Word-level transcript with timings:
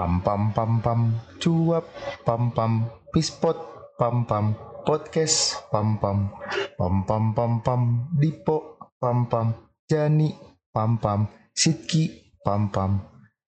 Pam 0.00 0.16
pam 0.24 0.48
pam 0.56 0.80
pam. 0.80 1.12
Cuap 1.36 1.84
pam 2.24 2.48
pam. 2.56 2.88
Pispot 3.12 3.52
pam 4.00 4.24
pam. 4.24 4.56
Podcast 4.88 5.60
pam 5.68 6.00
pam. 6.00 6.32
Pam 6.80 7.04
pam 7.04 7.36
pam 7.36 7.60
pam. 7.60 8.08
Dipo 8.16 8.80
pam 8.96 9.28
pam. 9.28 9.52
Jani 9.92 10.32
pam 10.72 10.96
pam. 10.96 11.28
Sitki 11.52 12.32
pam 12.40 12.72
pam. 12.72 13.04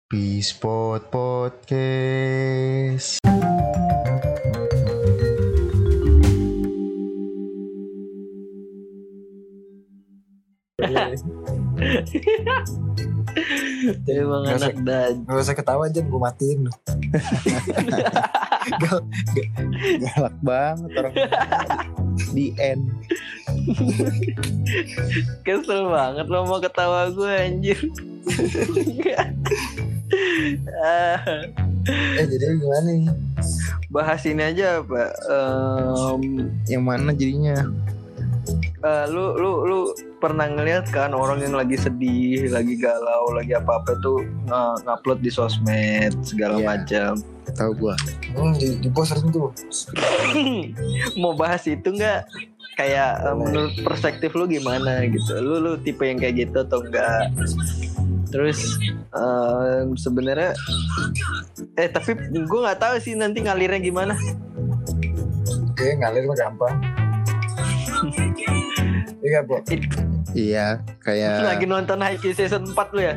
Pispot 0.09 1.13
podcast 1.13 3.21
Emang 14.07 14.43
Nggak 14.45 14.59
anak 14.59 14.77
dan 14.83 15.13
Gak 15.25 15.39
usah 15.39 15.57
ketawa 15.57 15.83
aja, 15.87 16.01
gue 16.01 16.21
matiin 16.21 16.59
lu. 16.67 16.73
Gal- 18.83 19.07
ga- 19.33 19.53
galak 19.97 20.37
banget 20.45 20.91
orang 20.93 21.15
di 22.37 22.53
end 22.61 22.85
kesel 25.41 25.89
banget 25.89 26.29
lo 26.29 26.45
mau 26.45 26.61
ketawa 26.61 27.09
gue 27.09 27.33
anjir. 27.33 27.79
Eh 32.19 32.27
jadi 32.27 32.45
gimana 32.59 32.89
nih? 32.93 33.09
bahas 33.89 34.21
ini 34.29 34.43
aja 34.45 34.85
pak. 34.85 35.11
Em, 35.33 36.23
yang 36.69 36.85
mana 36.85 37.17
jadinya 37.17 37.57
eh, 38.79 39.05
lu 39.07 39.35
lu 39.35 39.51
lu 39.63 39.79
pernah 40.17 40.47
ngeliat 40.47 40.89
kan 40.89 41.11
orang 41.11 41.41
yang 41.41 41.55
lagi 41.55 41.75
sedih, 41.75 42.49
lagi 42.49 42.75
galau, 42.75 43.31
lagi 43.31 43.53
apa 43.53 43.79
apa 43.79 43.93
tuh 43.99 44.19
nge- 44.45 44.79
ngupload 44.83 45.19
di 45.19 45.29
sosmed 45.29 46.13
segala 46.23 46.57
Iya. 46.57 46.67
macam. 46.69 47.13
tahu 47.51 47.73
gua 47.81 47.97
Hmm, 48.31 48.53
di, 48.55 48.77
di 48.77 48.89
post 48.89 49.09
sering 49.11 49.29
tuh. 49.29 49.49
mau 51.17 51.33
bahas 51.33 51.65
itu 51.65 51.89
nggak? 51.89 52.29
Kayak 52.75 53.11
eh, 53.23 53.35
menurut 53.35 53.73
perspektif 53.81 54.31
lu 54.33 54.45
gimana 54.45 55.01
gitu? 55.05 55.33
Lu 55.37 55.57
lu 55.59 55.73
tipe 55.77 56.03
yang 56.03 56.17
kayak 56.17 56.37
gitu 56.39 56.57
atau 56.59 56.79
enggak? 56.79 57.33
Terus 58.29 58.77
eh, 59.11 59.81
sebenarnya 59.95 60.53
eh 61.75 61.89
tapi 61.89 62.13
gue 62.29 62.61
nggak 62.61 62.79
tahu 62.79 62.95
sih 62.99 63.15
nanti 63.15 63.41
ngalirnya 63.41 63.81
gimana. 63.81 64.13
Oke, 65.69 65.95
ngalir 65.95 66.25
mah 66.25 66.37
gampang. 66.37 66.77
Iya, 69.19 69.43
Bu. 69.43 69.59
iya 70.33 70.67
kayak 71.03 71.43
Lagi 71.45 71.67
nonton 71.67 71.99
Haikyuu 71.99 72.33
season 72.33 72.65
4 72.65 72.95
lu 72.95 73.01
ya? 73.03 73.15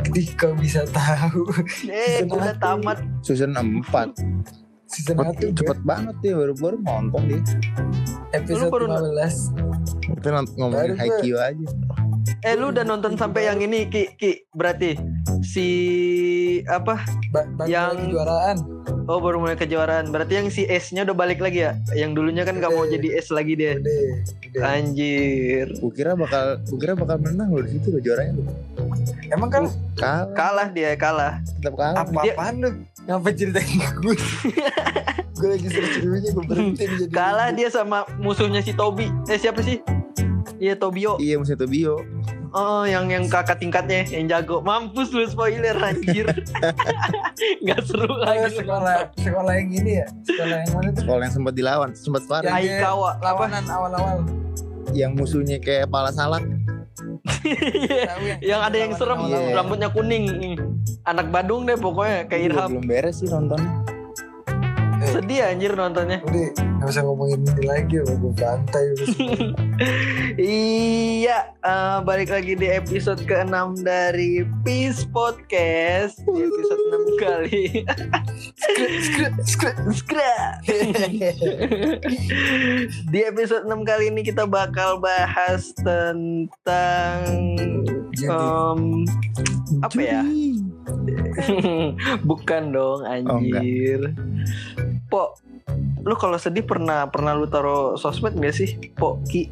Jadi 0.00 0.22
kau 0.34 0.52
bisa 0.52 0.82
tahu? 0.88 1.46
Eh, 1.86 2.24
Season 2.24 2.32
udah 2.32 2.54
tamat. 2.56 2.98
season 3.22 3.52
4 3.54 4.14
season 4.88 5.16
cepet, 5.16 5.52
1 5.52 5.58
cepet 5.58 5.78
banget 5.82 6.16
ya 6.20 6.32
baru-baru 6.34 6.76
nonton 6.80 7.22
dia. 7.28 7.40
Episode 8.32 8.66
Lu 8.66 8.72
baru- 8.72 8.88
15. 8.88 9.52
kita 10.10 10.28
nont- 10.32 10.54
ngomongin 10.54 10.96
Haikyuu 10.96 11.38
aja. 11.38 11.66
Eh, 12.40 12.54
lu 12.54 12.70
udah 12.70 12.84
nonton 12.84 13.14
sampai 13.14 13.46
yang 13.46 13.58
ini 13.58 13.86
Ki, 13.86 14.14
Ki. 14.14 14.48
Berarti 14.50 14.96
si 15.40 15.66
apa? 16.64 17.02
Ba 17.28 17.46
baru 17.46 17.68
Yang- 17.68 17.88
lagi 17.88 18.02
kejuaraan. 18.06 18.56
Oh, 19.04 19.18
baru 19.18 19.36
mulai 19.38 19.54
kejuaraan. 19.54 20.08
Berarti 20.08 20.32
yang 20.34 20.48
si 20.48 20.62
S-nya 20.62 21.00
udah 21.02 21.14
balik 21.14 21.38
lagi 21.38 21.60
ya? 21.60 21.72
Yang 21.90 22.10
dulunya 22.14 22.42
kan 22.42 22.56
nggak 22.56 22.68
mau 22.68 22.84
jadi 22.84 23.08
S 23.16 23.28
lagi 23.28 23.52
dia. 23.52 23.76
Udah, 23.76 23.96
udah. 24.48 24.62
Anjir. 24.70 25.66
gua 25.78 25.92
kira 25.92 26.12
bakal 26.12 26.44
kira 26.74 26.92
bakal 26.92 27.16
menang 27.18 27.48
loh 27.48 27.62
di 27.62 27.72
situ 27.72 27.88
loh 27.88 28.00
juaranya 28.00 28.32
loh 28.34 28.48
Emang 29.28 29.48
kan 29.48 29.62
kalah 29.94 30.24
Kalah 30.32 30.68
dia, 30.70 30.90
kalah. 30.94 31.40
tetap 31.54 31.74
kalah 31.74 32.00
apa-apaan 32.02 32.54
lu? 32.58 32.70
Ngapa 33.04 33.28
ceritain 33.30 33.68
gue? 33.98 34.16
gue 35.34 35.48
lagi 35.52 35.66
seru-serunya 35.66 36.30
gue 36.30 36.44
berhenti 36.44 36.84
jadi. 36.84 37.04
Kalah 37.08 37.48
dia 37.50 37.68
sama 37.68 38.02
musuhnya 38.16 38.60
si 38.60 38.72
Tobi. 38.72 39.08
Eh, 39.26 39.36
siapa 39.36 39.60
sih? 39.60 39.80
Iya, 40.56 40.74
Tobio. 40.74 41.16
iya 41.18 41.36
musuh 41.36 41.54
Tobio 41.54 42.00
Oh, 42.50 42.82
yang 42.82 43.06
yang 43.06 43.24
kakak 43.24 43.56
tingkatnya 43.56 44.02
yang 44.04 44.26
jago. 44.26 44.60
Mampus 44.60 45.08
lu 45.10 45.24
spoiler 45.24 45.72
anjir. 45.76 46.26
Nggak 47.62 47.78
seru 47.82 48.06
Oh, 48.08 48.18
lagi. 48.18 48.54
sekolah 48.54 48.96
sekolah 49.14 49.52
yang 49.54 49.68
ini 49.74 49.90
ya? 50.00 50.06
Sekolah 50.22 50.56
yang 50.58 50.70
mana 50.72 50.88
tuh? 50.90 51.02
kalau 51.04 51.20
yang 51.20 51.32
sempat 51.32 51.52
dilawan 51.52 51.88
sempat 51.92 52.20
Ya. 52.20 52.26
parah 52.26 52.50
Aikawa? 52.54 53.10
Lawanan 53.18 53.64
awal-awal. 53.66 54.18
yang 54.90 55.12
musuhnya 55.12 55.58
kayak 55.58 55.84
kepala 55.84 56.08
salak 56.08 56.40
yang 58.42 58.60
ada 58.60 58.74
yang 58.74 58.90
serem, 58.92 59.16
Iya. 59.22 59.54
rambutnya 59.54 59.88
kuning. 59.88 60.24
Anak 61.04 61.28
Badung 61.28 61.64
deh 61.64 61.74
pokoknya 61.74 62.24
kayak 62.24 62.42
Irham. 62.48 62.68
belum 62.70 62.84
beres 62.86 63.18
sih 63.18 63.26
nontonnya 63.26 63.66
Sedih 65.08 65.40
anjir 65.40 65.72
nontonnya. 65.72 66.20
Udah, 66.20 66.52
gak 66.84 66.88
usah 66.92 67.02
ngomongin 67.04 67.40
ini 67.40 67.64
lagi 67.64 67.96
ya, 67.96 68.02
gue 68.04 68.32
bantai. 68.36 68.84
Iya, 70.38 71.54
eh, 71.62 71.98
balik 72.02 72.34
lagi 72.34 72.58
di 72.58 72.66
episode 72.66 73.22
ke-6 73.22 73.82
dari 73.82 74.42
Peace 74.62 75.06
Podcast. 75.06 76.18
Di 76.26 76.40
episode 76.46 76.82
6 77.14 77.18
kali. 77.22 77.62
Skra. 79.94 80.34
di 83.14 83.20
episode 83.22 83.64
6 83.70 83.86
kali 83.86 84.10
ini 84.10 84.22
kita 84.26 84.46
bakal 84.46 84.98
bahas 84.98 85.70
tentang 85.82 87.22
em, 88.18 88.80
apa 89.82 90.00
ya? 90.02 90.22
Bukan 92.26 92.62
dong 92.74 93.00
Oh, 93.06 93.10
anjir. 93.14 94.10
Po, 95.08 95.34
lu 95.98 96.14
kalau 96.14 96.36
sedih 96.36 96.62
pernah 96.62 97.04
pernah 97.04 97.32
lu 97.32 97.44
taruh 97.44 97.96
sosmed 97.96 98.36
gak 98.36 98.52
sih? 98.52 98.76
Po, 98.92 99.16
Ki. 99.24 99.48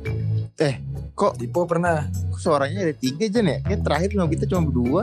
kok 1.13 1.37
Dipo 1.37 1.65
pernah. 1.65 2.05
kok 2.29 2.37
suaranya 2.39 2.81
ada 2.83 2.95
tiga 2.95 3.25
aja 3.25 3.41
nih 3.41 3.53
ya 3.53 3.61
Kayak 3.63 3.81
terakhir 3.83 4.09
sama 4.13 4.29
kita 4.29 4.45
cuma 4.47 4.63
berdua 4.65 5.03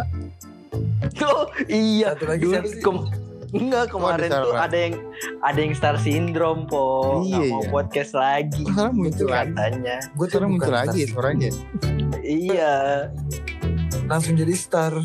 Oh, 1.26 1.46
iya. 1.66 2.14
Satu 2.14 2.26
lagi 2.28 2.42
Dulu 2.44 2.54
siapa 2.54 2.70
sih? 2.70 2.82
kem- 2.82 3.10
enggak 3.54 3.86
kemarin 3.90 4.30
ada 4.30 4.42
tuh 4.42 4.54
ada 4.56 4.78
yang 4.80 4.94
ada 5.40 5.60
yang 5.60 5.74
star 5.74 5.94
syndrome 5.96 6.66
po 6.66 7.22
Iya, 7.22 7.38
nggak 7.38 7.50
mau 7.50 7.62
iya. 7.62 7.70
podcast 7.70 8.12
lagi 8.14 8.64
sekarang 8.64 8.94
muncul 8.96 9.28
lagi 9.28 9.46
katanya 9.54 9.96
Gue 10.12 10.26
sekarang 10.26 10.50
muncul 10.52 10.74
lagi 10.74 10.98
ya 10.98 11.08
suaranya 11.10 11.50
iya 12.24 12.74
Langsung 14.06 14.36
jadi 14.36 14.54
star. 14.54 14.94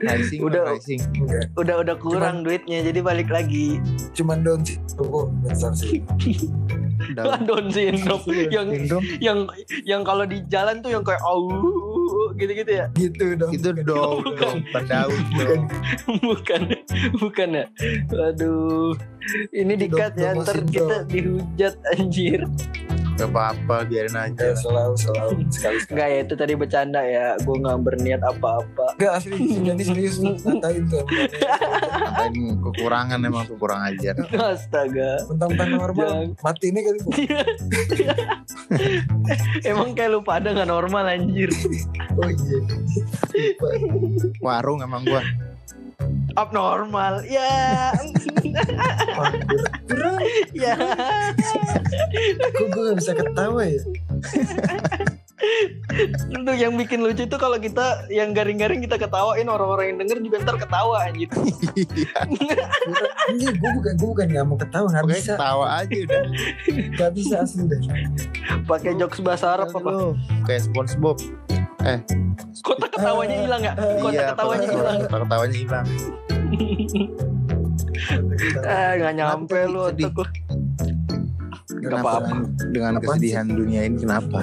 rising 0.00 0.40
Udah. 0.40 0.64
udah 0.64 0.72
rising 0.72 1.00
Enggak. 1.12 1.44
udah 1.54 1.74
udah 1.84 1.96
kurang 1.96 2.40
duitnya 2.40 2.80
jadi 2.80 3.00
balik 3.00 3.28
lagi 3.28 3.76
Cuman 4.12 4.40
down 4.40 4.64
sih. 4.64 4.80
Kok 4.96 5.28
star 5.52 5.72
sih. 5.72 6.00
Lah, 7.16 7.40
Down 7.48 7.68
syndrome 7.74 8.24
yang 8.48 8.68
Syndrome 8.70 9.04
yang 9.18 9.38
yang 9.84 10.02
kalau 10.04 10.24
di 10.24 10.44
jalan 10.46 10.80
tuh 10.80 10.92
yang 10.92 11.00
kayak 11.00 11.20
au 11.22 11.48
gitu-gitu 12.36 12.72
ya 12.74 12.86
Gitu 12.92 13.36
dong. 13.36 13.52
itu 13.52 13.68
dong 13.82 14.20
dong 14.36 14.58
daun 14.84 15.20
dong 15.32 15.62
bukan 16.20 16.60
bukan 17.16 17.48
ya 17.52 17.64
aduh 18.12 18.92
ini 19.52 19.72
Itu 19.76 19.82
dikat 19.88 20.12
ya 20.16 20.30
ntar 20.36 20.56
kita 20.66 20.96
dihujat 21.08 21.74
anjir 21.96 22.40
gak 23.20 23.36
apa-apa 23.36 23.76
biarin 23.84 24.16
Ya, 24.16 24.32
aja 24.32 24.56
selalu 24.56 24.96
selalu 24.96 25.44
sekali 25.52 25.76
sekali. 25.84 25.92
Enggak 25.92 26.08
ya 26.08 26.18
itu 26.24 26.34
tadi 26.40 26.52
bercanda 26.56 27.00
ya 27.04 27.26
gue 27.36 27.56
nggak 27.60 27.78
berniat 27.84 28.22
apa-apa 28.24 28.86
Enggak 28.96 29.12
asli 29.20 29.36
jadi 29.68 29.82
serius 29.84 30.16
ngatain 30.24 30.88
tuh. 30.88 31.04
ngatain 31.04 32.34
kekurangan 32.64 33.20
emang 33.20 33.44
tuh 33.44 33.56
kurang 33.60 33.84
ajar 33.84 34.16
astaga 34.40 35.20
Mentang-mentang 35.28 35.70
normal. 35.76 36.08
Jangan. 36.08 36.28
Mati 36.40 36.66
ini 36.72 36.80
kali. 36.80 36.98
Emang 39.70 39.92
kayak 39.92 40.10
lu 40.16 40.20
pada 40.24 40.48
nggak 40.56 40.70
normal 40.70 41.04
anjir. 41.06 41.50
Oh 42.16 42.28
iya. 42.28 42.58
Lupa. 43.30 43.68
warung 44.40 44.80
emang 44.80 45.04
gua 45.04 45.22
Abnormal. 46.36 47.24
Ya. 47.26 47.94
Waduh. 49.18 50.18
ya. 50.54 50.74
Kok 52.54 52.66
gue 52.70 52.82
gak 52.90 52.98
bisa 52.98 53.12
ketawa 53.16 53.62
ya? 53.66 53.82
Itu 56.30 56.52
yang 56.54 56.74
bikin 56.74 57.02
lucu 57.02 57.24
itu 57.24 57.36
kalau 57.36 57.58
kita 57.58 58.06
yang 58.08 58.30
garing-garing 58.30 58.80
kita 58.80 58.96
ketawain 58.96 59.46
orang-orang 59.46 59.94
yang 59.94 59.98
denger 60.02 60.18
juga 60.22 60.36
ntar 60.42 60.56
ketawa 60.56 61.04
anjir. 61.04 61.28
Ini 63.30 63.46
gue 63.50 63.70
bukan 63.74 63.92
gue 63.94 64.08
bukan 64.08 64.26
gak 64.30 64.46
mau 64.46 64.56
ketawa 64.56 64.86
nggak 64.90 65.06
bisa 65.08 65.34
ketawa 65.34 65.66
aja 65.82 65.98
udah 66.06 66.22
nggak 66.68 67.10
bisa 67.12 67.34
asli 67.42 67.62
deh. 67.66 67.80
Pakai 68.64 68.94
jokes 68.94 69.20
bahasa 69.20 69.58
Arab 69.58 69.70
apa? 69.72 70.14
Kayak 70.46 70.70
Spongebob 70.70 71.18
ketawanya 72.90 73.36
hilang 73.40 73.62
ya? 73.64 73.72
Kotak 73.74 74.12
iya 74.12 74.22
ketawanya 74.32 74.66
kotak- 74.66 74.76
hilang. 74.76 74.98
kotak 75.00 75.20
ketawanya 75.24 75.56
hilang 75.56 75.86
Eh 78.60 78.90
nggak 79.00 79.14
nyampe 79.16 79.58
lu 79.68 79.80
otak 79.88 80.12
lu. 80.12 80.24
Kenapa 81.80 82.20
apa-apa. 82.20 82.28
dengan, 82.28 82.40
dengan 82.70 82.92
Apaan 83.00 83.04
kesedihan 83.16 83.46
dunia 83.48 83.80
ini 83.88 83.96
kenapa? 84.04 84.40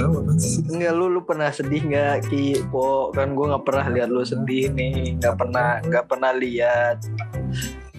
Apa 0.00 0.32
sih? 0.40 0.64
Enggak 0.72 0.92
lu 0.96 1.06
lu 1.12 1.20
pernah 1.28 1.50
sedih 1.52 1.82
nggak 1.84 2.16
Ki? 2.32 2.64
Po 2.72 3.12
kan 3.12 3.36
gue 3.36 3.46
nggak 3.52 3.64
pernah 3.68 3.86
lihat 3.92 4.08
lu 4.08 4.24
sedih 4.24 4.72
nih. 4.72 5.20
Nggak 5.20 5.36
pernah 5.36 5.68
nggak 5.84 6.04
pernah 6.08 6.32
lihat. 6.32 6.96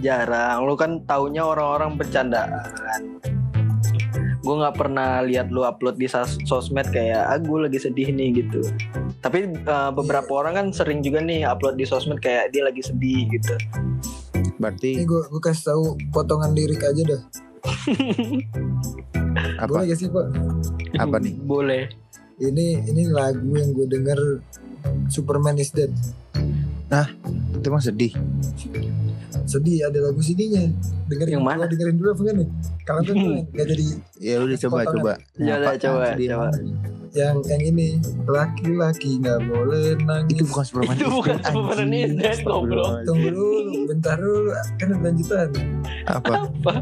Jarang. 0.02 0.66
Lu 0.66 0.74
kan 0.74 1.06
taunya 1.06 1.46
orang-orang 1.46 1.94
bercandaan. 1.94 3.22
Gue 4.46 4.56
nggak 4.62 4.78
pernah 4.78 5.22
lihat 5.26 5.50
lu 5.50 5.66
upload 5.66 5.98
di 5.98 6.06
sos- 6.10 6.42
sosmed 6.46 6.90
kayak 6.90 7.22
ah 7.26 7.38
gue 7.42 7.60
lagi 7.70 7.78
sedih 7.82 8.10
nih 8.10 8.46
gitu. 8.46 8.62
Tapi 9.22 9.46
eh, 9.58 9.92
beberapa 9.94 10.42
orang 10.42 10.54
kan 10.58 10.68
sering 10.74 11.06
juga 11.06 11.22
nih 11.22 11.46
upload 11.46 11.78
di 11.78 11.86
sosmed 11.86 12.22
kayak 12.22 12.54
dia 12.54 12.66
lagi 12.66 12.82
sedih 12.82 13.30
gitu. 13.30 13.58
Berarti 14.58 15.02
ini 15.02 15.06
gue 15.06 15.22
gue 15.30 15.42
kasih 15.42 15.74
tahu 15.74 15.84
potongan 16.14 16.54
lirik 16.54 16.82
aja 16.82 17.04
dah 17.06 17.22
apa? 19.58 19.70
boleh 19.70 19.86
gak 19.86 19.98
sih 19.98 20.08
pak 20.08 20.26
Apa 20.96 21.16
nih? 21.20 21.34
boleh 21.38 21.84
ini 22.38 22.84
ini 22.84 23.08
lagu 23.08 23.52
yang 23.52 23.72
gue 23.72 23.88
denger 23.88 24.20
Superman 25.08 25.56
is 25.56 25.72
Dead 25.72 25.92
Itu 27.56 27.68
mah 27.68 27.82
sedih. 27.82 28.14
sedih 29.46 29.86
ada 29.86 30.00
lagu 30.02 30.20
sedihnya 30.20 30.70
dengerin 31.06 31.38
Yang 31.38 31.46
mana? 31.46 31.64
dengerin 31.66 31.96
dulu 31.96 32.10
apa 32.10 32.22
enggak 32.22 32.36
nih 32.36 32.48
kalau 32.82 33.02
kan 33.02 33.16
gue 33.24 33.36
nggak 33.48 33.68
jadi 33.68 33.86
Ya 34.18 34.36
udah 34.40 34.58
coba 34.60 34.76
Potongan. 34.80 34.96
coba. 34.96 35.14
Ya 35.38 35.54
udah, 35.56 35.74
coba, 35.76 36.06
Sedih 36.12 36.28
coba. 36.32 36.48
yang 37.14 37.36
yang 37.46 37.62
ini 37.64 37.88
laki-laki 38.26 39.12
nggak 39.18 39.40
boleh 39.46 39.96
nangis 40.02 40.36
Itu 40.36 40.44
bukan 40.46 40.64
Superman. 40.66 40.96
Itu 40.98 41.08
bukan 41.10 41.38
Superman 41.42 41.90
is 41.90 42.12
Dead, 42.14 42.38
goblok. 42.42 42.92
tunggu 43.04 43.30
dulu 43.30 43.50
bentar 43.88 44.16
dulu 44.18 44.50
kan 44.76 44.88
lanjutan 44.94 45.50
Apa? 46.06 46.34
apa 46.44 46.74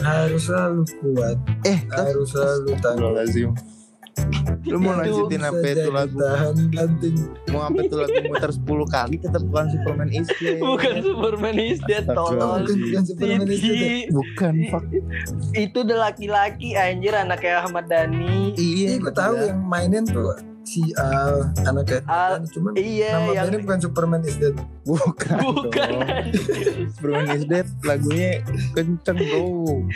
harus 0.00 0.42
selalu 0.44 0.82
kuat 1.00 1.36
Eh, 1.62 1.78
harus 1.88 2.28
selalu 2.28 2.70
tangguh 2.78 3.12
Astagfirullahaladzim. 3.12 3.50
Lu 4.66 4.82
mau 4.82 4.92
lanjutin 4.92 5.40
apa 5.40 5.62
itu 5.62 5.88
lagu? 5.88 6.18
tahan 6.18 6.54
Mau 7.48 7.60
sampai 7.62 7.82
itu 7.86 7.96
lagu 7.96 8.18
muter 8.26 8.50
10 8.50 8.66
kali 8.88 9.14
tetap 9.16 9.40
bukan 9.40 9.66
Superman 9.70 10.08
is 10.10 10.28
Dead. 10.34 10.58
bukan 10.60 10.94
Superman 11.00 11.56
is 11.56 11.80
Dead 11.80 12.04
tolol 12.04 12.36
bukan 12.60 12.76
bukan 12.76 13.02
Superman 13.06 13.46
is 13.46 13.60
Dead? 13.62 13.72
Siti. 13.72 13.94
Bukan, 14.10 14.54
fuck. 14.68 14.84
itu 15.54 15.76
udah 15.78 15.98
laki-laki 16.04 16.74
anjir 16.74 17.14
anaknya 17.14 17.62
Ahmad 17.62 17.86
Dhani 17.86 18.52
Iya, 18.54 18.86
Iya, 18.90 18.96
gue 19.00 19.14
tahu 19.14 19.34
yang 19.40 19.60
mainin 19.62 20.04
tuh 20.04 20.34
si 20.68 20.84
Al 20.94 21.48
anaknya 21.62 22.04
Al, 22.04 22.44
cuman 22.44 22.76
iya 22.76 23.16
nama 23.16 23.30
yang 23.30 23.48
bandnya 23.48 23.60
bukan 23.64 23.78
Superman 23.80 24.20
is 24.22 24.36
Dead 24.36 24.52
Bukan. 24.84 25.36
bukan. 25.48 25.90
Superman 26.90 27.26
is 27.30 27.44
Dead 27.44 27.66
lagunya 27.82 28.44
kenceng 28.72 29.16
bro. 29.18 29.48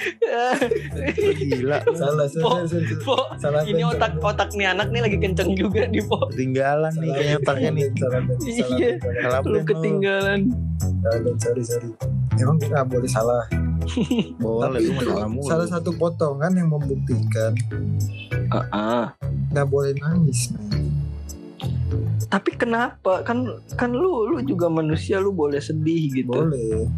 Gila. 1.39 1.79
salah 1.93 2.27
Po, 2.27 2.65
salah 2.65 2.67
salah 2.67 2.67
salah. 2.67 3.05
Po, 3.05 3.17
Salah 3.37 3.61
ini 3.65 3.83
otak 3.83 4.17
otak 4.19 4.49
nih 4.53 4.67
anak 4.67 4.89
nih 4.89 5.01
lagi 5.03 5.19
kenceng 5.19 5.53
juga 5.53 5.85
nih 5.85 6.03
Po 6.03 6.29
Ketinggalan 6.29 6.93
nih 6.95 7.11
kayaknya 7.11 7.37
otaknya 7.39 7.71
nih. 7.71 7.87
salah 7.93 8.21
band, 8.23 8.41
salah 8.41 9.41
Iya. 9.43 9.45
lu 9.45 9.59
ketinggalan 9.63 10.41
salah 11.03 11.35
sorry 11.37 11.63
sorry 11.63 11.89
emang 12.35 12.57
nggak 12.59 12.87
boleh 12.87 13.07
salah 13.07 13.45
Boleh 14.39 14.79
tapi 14.79 14.87
lu 14.87 14.93
itu 14.95 15.05
salah 15.05 15.29
mulu. 15.29 15.45
salah 15.45 15.67
satu 15.69 15.91
potongan 15.93 16.53
yang 16.55 16.69
membuktikan 16.69 17.53
Ah, 18.71 19.17
nggak 19.53 19.69
boleh 19.69 19.93
nangis 19.95 20.51
men. 20.51 20.89
tapi 22.27 22.51
kenapa? 22.53 23.21
Kan 23.21 23.45
kan 23.77 23.93
lu 23.93 24.25
lu 24.27 24.41
juga 24.43 24.67
manusia 24.67 25.21
lu 25.21 25.31
boleh 25.31 25.61
sedih 25.61 26.09
gitu. 26.11 26.33
Boleh. 26.33 26.89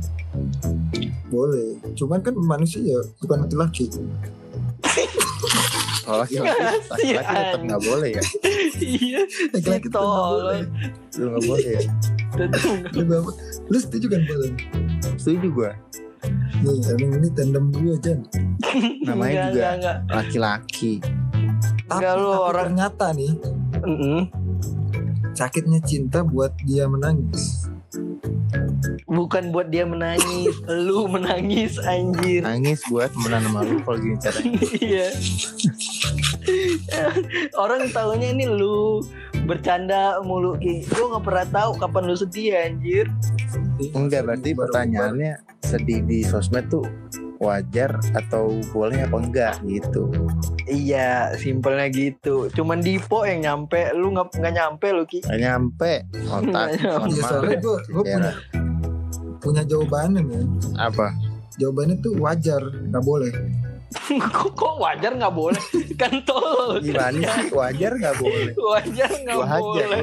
Boleh. 1.27 1.75
Cuman 1.93 2.23
kan 2.23 2.33
manusia 2.33 2.81
bukan 3.19 3.43
laki-laki. 3.43 3.91
Kalau 6.05 6.19
laki-laki, 6.23 6.55
laki-laki 6.87 7.35
tetap 7.35 7.61
nggak 7.61 7.83
boleh 7.83 8.11
ya. 8.13 8.23
iya 8.79 9.21
laki-laki 9.51 9.87
nggak 9.91 10.07
boleh. 10.07 10.61
Lu 11.19 11.25
nggak 11.27 11.45
boleh 11.45 11.71
ya. 11.73 11.83
Lu, 12.95 13.03
nggak- 13.03 13.37
lu 13.65 13.77
setuju 13.77 14.07
kan 14.09 14.23
boleh 14.23 14.51
Setuju 15.17 15.49
gua. 15.51 15.71
nih 16.57 16.81
emang 16.89 17.21
ini 17.21 17.29
tandem 17.31 17.65
gue 17.69 17.97
Jan. 18.01 18.19
Namanya 19.05 19.51
juga 19.51 19.69
laki-laki. 20.09 21.03
Tapi, 21.85 22.01
Enggak, 22.01 22.15
lu 22.17 22.25
tapi 22.27 22.41
orang- 22.41 22.65
ternyata 22.65 23.07
nih 23.13 23.33
Mm-mm. 23.85 24.19
sakitnya 25.33 25.81
cinta 25.83 26.23
buat 26.23 26.53
dia 26.63 26.89
menangis. 26.89 27.69
Bukan 29.05 29.53
buat 29.53 29.69
dia 29.69 29.85
menangis 29.85 30.55
lu 30.89 31.07
menangis 31.07 31.79
anjir. 31.79 32.43
Nangis 32.43 32.83
buat 32.89 33.13
temenan 33.13 33.45
sama 33.45 33.61
lu 33.63 33.79
kalau 33.83 33.99
gini 34.01 34.17
caranya. 34.19 34.59
iya. 34.81 35.09
Orang 37.55 37.89
taunya 37.91 38.33
ini 38.33 38.47
lu 38.47 39.05
bercanda 39.45 40.19
mulu 40.23 40.57
gue 40.59 40.83
nggak 40.89 41.25
pernah 41.25 41.47
tahu 41.53 41.71
kapan 41.77 42.03
lu 42.07 42.17
sedih 42.17 42.57
anjir. 42.57 43.07
Enggak, 43.93 44.25
berarti 44.25 44.55
pertanyaannya 44.55 45.33
sedih 45.61 46.01
di 46.03 46.23
sosmed 46.23 46.67
tuh 46.69 46.87
wajar 47.45 47.91
atau 48.17 48.57
boleh 48.73 49.05
apa 49.05 49.17
enggak 49.21 49.55
gitu. 49.69 50.09
iya 50.65 51.37
simpelnya 51.37 51.93
gitu 51.93 52.49
cuman 52.51 52.81
Dipo 52.81 53.29
yang 53.29 53.45
nyampe 53.45 53.93
lu 53.93 54.17
nggak 54.17 54.33
nggak 54.41 54.55
nyampe 54.57 54.87
lu 54.91 55.05
ki 55.05 55.21
nyampe 55.29 56.09
otak. 56.25 56.43
Nggak 56.49 56.69
nyampe. 56.81 57.09
Iya 57.13 57.21
maaf 57.21 57.29
soalnya 57.29 57.53
ya. 57.53 57.61
gue 57.61 57.79
gue 57.85 58.03
punya 58.03 58.33
punya 59.39 59.63
jawabannya 59.63 60.21
men 60.25 60.49
Apa? 60.75 61.07
jawabannya 61.61 61.97
tuh 62.01 62.13
wajar 62.17 62.63
nggak 62.65 63.05
boleh 63.05 63.33
kok, 64.35 64.51
kok 64.57 64.75
wajar 64.81 65.13
nggak 65.15 65.35
boleh 65.37 65.65
kan 66.01 66.13
tolol 66.27 66.83
Gimana 66.83 67.31
sih? 67.39 67.53
Wajar 67.55 67.93
nggak 67.95 68.17
boleh? 68.19 68.51
wajar 68.75 69.11
nggak 69.13 69.37
Wajar. 69.39 69.61
boleh 69.63 70.03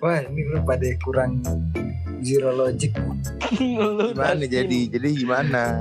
wah 0.00 0.18
ini 0.24 0.40
lu 0.48 0.58
pada 0.64 0.88
kurang 1.04 1.40
zero 2.22 2.50
logic 2.52 2.92
Gimana 3.56 4.44
jadi? 4.46 4.78
Jadi 4.90 5.08
gimana? 5.16 5.78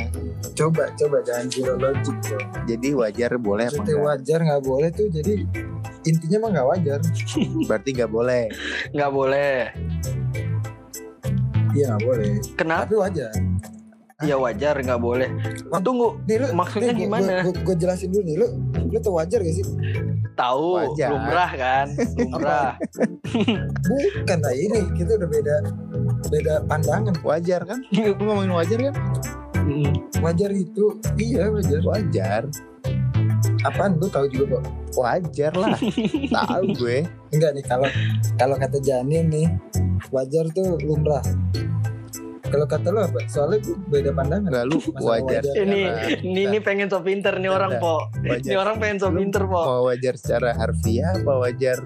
coba 0.56 0.88
coba 0.96 1.20
jangan 1.26 1.46
zero 1.52 1.74
logic 1.76 2.16
dong 2.26 2.46
Jadi 2.70 2.90
wajar 2.96 3.32
boleh 3.36 3.66
apa 3.68 3.76
maksudnya 3.76 3.96
enggak? 3.98 4.08
wajar 4.08 4.40
nggak 4.46 4.64
boleh 4.64 4.90
tuh 4.94 5.08
jadi 5.12 5.34
intinya 6.06 6.38
mah 6.46 6.50
nggak 6.54 6.68
wajar. 6.70 7.00
Berarti 7.66 7.90
nggak 7.98 8.12
boleh. 8.14 8.44
nggak 8.94 9.12
boleh. 9.12 9.58
Iya 11.74 11.86
nggak 11.92 12.04
boleh. 12.06 12.32
Kenapa? 12.56 12.82
Tapi 12.86 12.96
wajar. 13.02 13.32
Ya 14.24 14.36
wajar 14.40 14.76
nggak 14.80 15.02
boleh. 15.02 15.30
Oh, 15.74 15.82
tunggu 15.84 16.16
nih 16.24 16.40
lu 16.40 16.48
Maksudnya 16.56 16.94
nih, 16.96 17.04
gimana? 17.10 17.34
gua, 17.44 17.52
gua, 17.52 17.62
gua 17.68 17.76
jelasin 17.76 18.10
dulu 18.14 18.24
nih 18.24 18.36
lu 18.40 18.48
lu 18.86 18.98
tuh 19.02 19.14
wajar 19.18 19.40
gak 19.44 19.56
sih? 19.60 19.66
Tahu 20.36 20.68
Wajar. 20.78 21.10
lumrah 21.12 21.52
kan? 21.56 21.88
Lumrah. 22.16 22.72
Bukan 24.24 24.40
lah 24.40 24.54
ini 24.56 24.80
kita 24.96 25.16
udah 25.20 25.30
beda 25.32 25.56
beda 26.28 26.66
pandangan 26.66 27.16
Wajar 27.20 27.62
kan? 27.64 27.80
Lu 27.96 28.16
ngomongin 28.18 28.52
wajar 28.52 28.80
kan? 28.84 28.96
Mm. 29.58 29.98
wajar 30.22 30.54
itu 30.54 30.94
iya 31.18 31.50
wajar 31.50 31.82
Wajar. 31.82 32.42
apaan 33.64 33.98
lu 33.98 34.06
tahu 34.06 34.30
juga 34.30 34.58
kok 34.58 34.64
Wajar 34.96 35.52
lah. 35.52 35.74
Tahu 36.38 36.64
gue. 36.78 37.02
enggak 37.32 37.52
nih 37.52 37.66
kalau 37.66 37.90
kalau 38.36 38.56
kata 38.56 38.78
Janin 38.78 39.26
nih 39.26 39.50
wajar 40.08 40.46
tuh 40.50 40.78
lumrah 40.80 41.26
kalau 42.46 42.64
kata 42.64 42.88
lu 42.88 43.02
apa 43.02 43.26
soalnya 43.26 43.58
gue 43.60 43.74
beda 43.90 44.14
pandangan 44.14 44.48
Enggak 44.48 44.66
lu 44.70 44.78
wajar. 44.96 45.42
wajar. 45.42 45.54
ini 45.58 45.82
ini 46.24 46.42
ini 46.46 46.58
pengen 46.60 46.88
so 46.88 47.02
pinter 47.02 47.34
nih 47.34 47.50
Bentar, 47.50 47.58
orang 47.58 47.72
po 47.76 47.96
ini 48.16 48.30
wajar. 48.30 48.54
orang 48.56 48.76
pengen 48.78 48.98
so 48.98 49.10
pinter 49.10 49.44
po 49.44 49.60
Mau 49.60 49.82
wajar 49.84 50.14
secara 50.14 50.54
harfiah 50.54 51.10
apa 51.12 51.34
wajar 51.36 51.78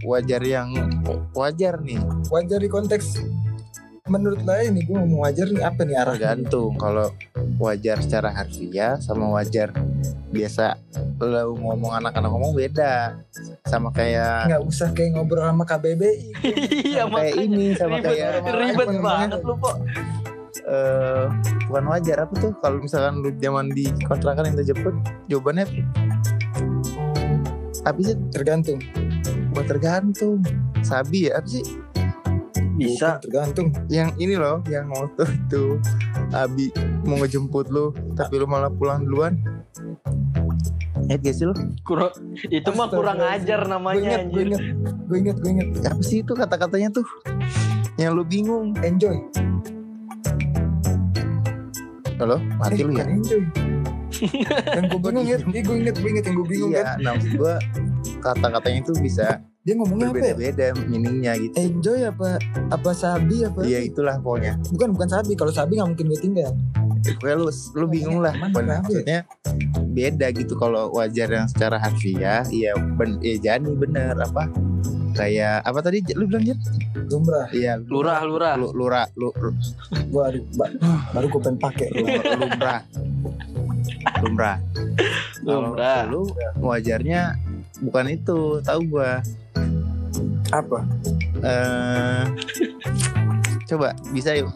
wajar 0.00 0.40
yang 0.40 0.70
wajar 1.34 1.82
nih 1.82 1.98
wajar 2.30 2.62
di 2.62 2.70
konteks 2.70 3.18
menurut 4.06 4.42
lain 4.42 4.78
nih 4.78 4.84
gue 4.86 4.96
ngomong 4.96 5.20
wajar 5.22 5.46
nih 5.50 5.62
apa 5.66 5.80
nih 5.82 5.96
arahnya 5.98 6.14
tergantung 6.14 6.72
kalau 6.78 7.10
wajar 7.58 7.98
secara 7.98 8.30
harfiah 8.30 8.94
sama 9.02 9.26
wajar 9.34 9.74
biasa 10.30 10.78
lo 11.16 11.56
ngomong 11.56 11.96
anak-anak 11.96 12.28
ngomong 12.28 12.52
beda. 12.52 13.16
Sama 13.66 13.88
kayak 13.90 14.46
nggak 14.52 14.62
usah 14.62 14.92
kayak 14.92 15.16
ngobrol 15.16 15.42
sama 15.42 15.64
KBBI 15.64 16.12
iya 16.92 17.02
sama 17.08 17.16
kayak 17.24 17.34
ini 17.40 17.66
sama 17.74 17.96
ribet, 17.98 18.04
kayak 18.04 18.30
ribet 18.44 18.86
Ngomongnya- 18.86 19.02
banget 19.02 19.40
lu 19.42 19.54
po. 19.56 19.70
Eh 20.66 21.24
bukan 21.66 21.84
wajar 21.88 22.16
apa 22.26 22.34
tuh? 22.36 22.52
Kalau 22.60 22.78
misalkan 22.78 23.14
lu 23.22 23.30
zaman 23.38 23.66
di 23.72 23.86
kontrakan 24.04 24.50
yang 24.50 24.56
jemput 24.60 24.94
jawabannya 25.26 25.64
apa 27.82 27.98
sih? 28.02 28.14
Tergantung. 28.30 28.78
Buat 29.50 29.66
tergantung. 29.66 30.42
Sabi 30.82 31.26
ya 31.30 31.40
apa 31.40 31.48
sih 31.48 31.64
bisa. 32.76 33.16
Bukan, 33.16 33.22
tergantung. 33.24 33.68
Yang 33.88 34.10
ini 34.20 34.34
loh 34.36 34.60
yang 34.68 34.86
waktu 34.92 35.24
itu 35.24 35.80
Abi 36.30 36.68
mau 37.08 37.16
ngejemput 37.18 37.72
lu 37.72 37.90
tapi 38.12 38.36
lu 38.36 38.46
malah 38.46 38.68
pulang 38.70 39.02
duluan. 39.02 39.40
Eh 41.06 41.16
gak 41.22 41.34
sih 41.38 41.46
lu? 41.46 41.54
kurang 41.86 42.10
itu 42.50 42.66
mah 42.74 42.90
kurang 42.90 43.22
ajar 43.22 43.62
gue 43.62 43.70
namanya 43.70 44.18
inget 44.18 44.20
gue 44.26 44.42
anjir. 44.42 44.46
inget 44.50 44.62
gue 45.06 45.16
inget 45.22 45.36
gue 45.38 45.50
inget 45.54 45.68
Apa 45.86 46.02
sih 46.02 46.18
itu 46.20 46.32
kata-katanya 46.34 46.88
tuh? 46.90 47.06
Yang 47.96 48.10
lu 48.12 48.24
bingung. 48.26 48.74
Enjoy. 48.82 49.16
Halo? 52.18 52.42
Mati 52.58 52.82
eh, 52.82 52.84
lu 52.84 52.92
ya? 52.96 53.06
enjoy. 53.06 53.42
Yang 54.74 54.84
gue 54.90 55.00
bingung 55.06 55.26
ya. 55.30 55.38
Gue 55.40 55.76
inget 55.78 55.96
gue 55.96 56.10
inget 56.10 56.24
yang 56.26 56.36
gue 56.42 56.48
bingung 56.48 56.72
kan. 56.74 56.84
iya 56.84 56.92
nah 57.00 57.10
maksud 57.14 57.32
gue 57.38 57.54
kata-katanya 58.18 58.78
itu 58.82 58.92
bisa 58.98 59.26
dia 59.66 59.74
ngomongnya 59.74 60.14
apa 60.14 60.18
ya? 60.22 60.34
Berbeda-beda 60.38 60.66
meaningnya 60.86 61.32
gitu. 61.42 61.54
Enjoy 61.58 62.00
apa 62.06 62.38
apa 62.70 62.90
sabi 62.94 63.42
apa? 63.42 63.66
Iya 63.66 63.82
itulah 63.82 64.14
pokoknya. 64.22 64.62
Bukan 64.70 64.94
bukan 64.94 65.08
sabi. 65.10 65.34
Kalau 65.34 65.50
sabi 65.50 65.82
nggak 65.82 65.90
mungkin 65.90 66.06
gue 66.06 66.20
tinggal. 66.22 66.52
Pokoknya 67.02 67.36
lu 67.42 67.50
lu 67.50 67.86
bingung 67.90 68.18
lah. 68.22 68.30
Mana 68.38 68.62
ya? 68.62 68.78
maksudnya 68.78 69.18
beda 69.90 70.26
gitu. 70.38 70.54
Kalau 70.54 70.94
wajar 70.94 71.28
yang 71.34 71.50
secara 71.50 71.82
harfiah 71.82 72.46
ya 72.46 72.78
ben 72.94 73.18
ya 73.18 73.34
jadi 73.42 73.66
bener. 73.74 74.14
Apa? 74.14 74.46
Kayak 75.18 75.66
apa 75.66 75.78
tadi 75.82 75.98
lu 76.14 76.30
bilang 76.30 76.46
Jan? 76.46 76.58
lumrah. 77.10 77.46
Iya. 77.50 77.82
Lurah, 77.90 78.22
lurah. 78.22 78.54
lu 78.54 78.70
lurah 78.70 79.06
lu, 79.18 79.34
lu. 79.34 79.50
Gue 80.14 80.22
aduh 80.30 80.42
ba- 80.54 80.74
baru 81.10 81.26
gue 81.26 81.40
pengen 81.42 81.58
pakai. 81.58 81.88
Lu- 81.90 82.06
lumrah. 82.38 82.80
Lumrah. 84.22 84.56
Lumrah. 85.42 86.00
lu 86.06 86.22
wajarnya 86.62 87.34
bukan 87.82 88.08
itu 88.08 88.60
tahu 88.64 88.80
gua 88.88 89.20
apa? 90.50 90.78
Eh 91.42 92.22
coba 93.66 93.90
bisa 94.14 94.30
yuk. 94.34 94.50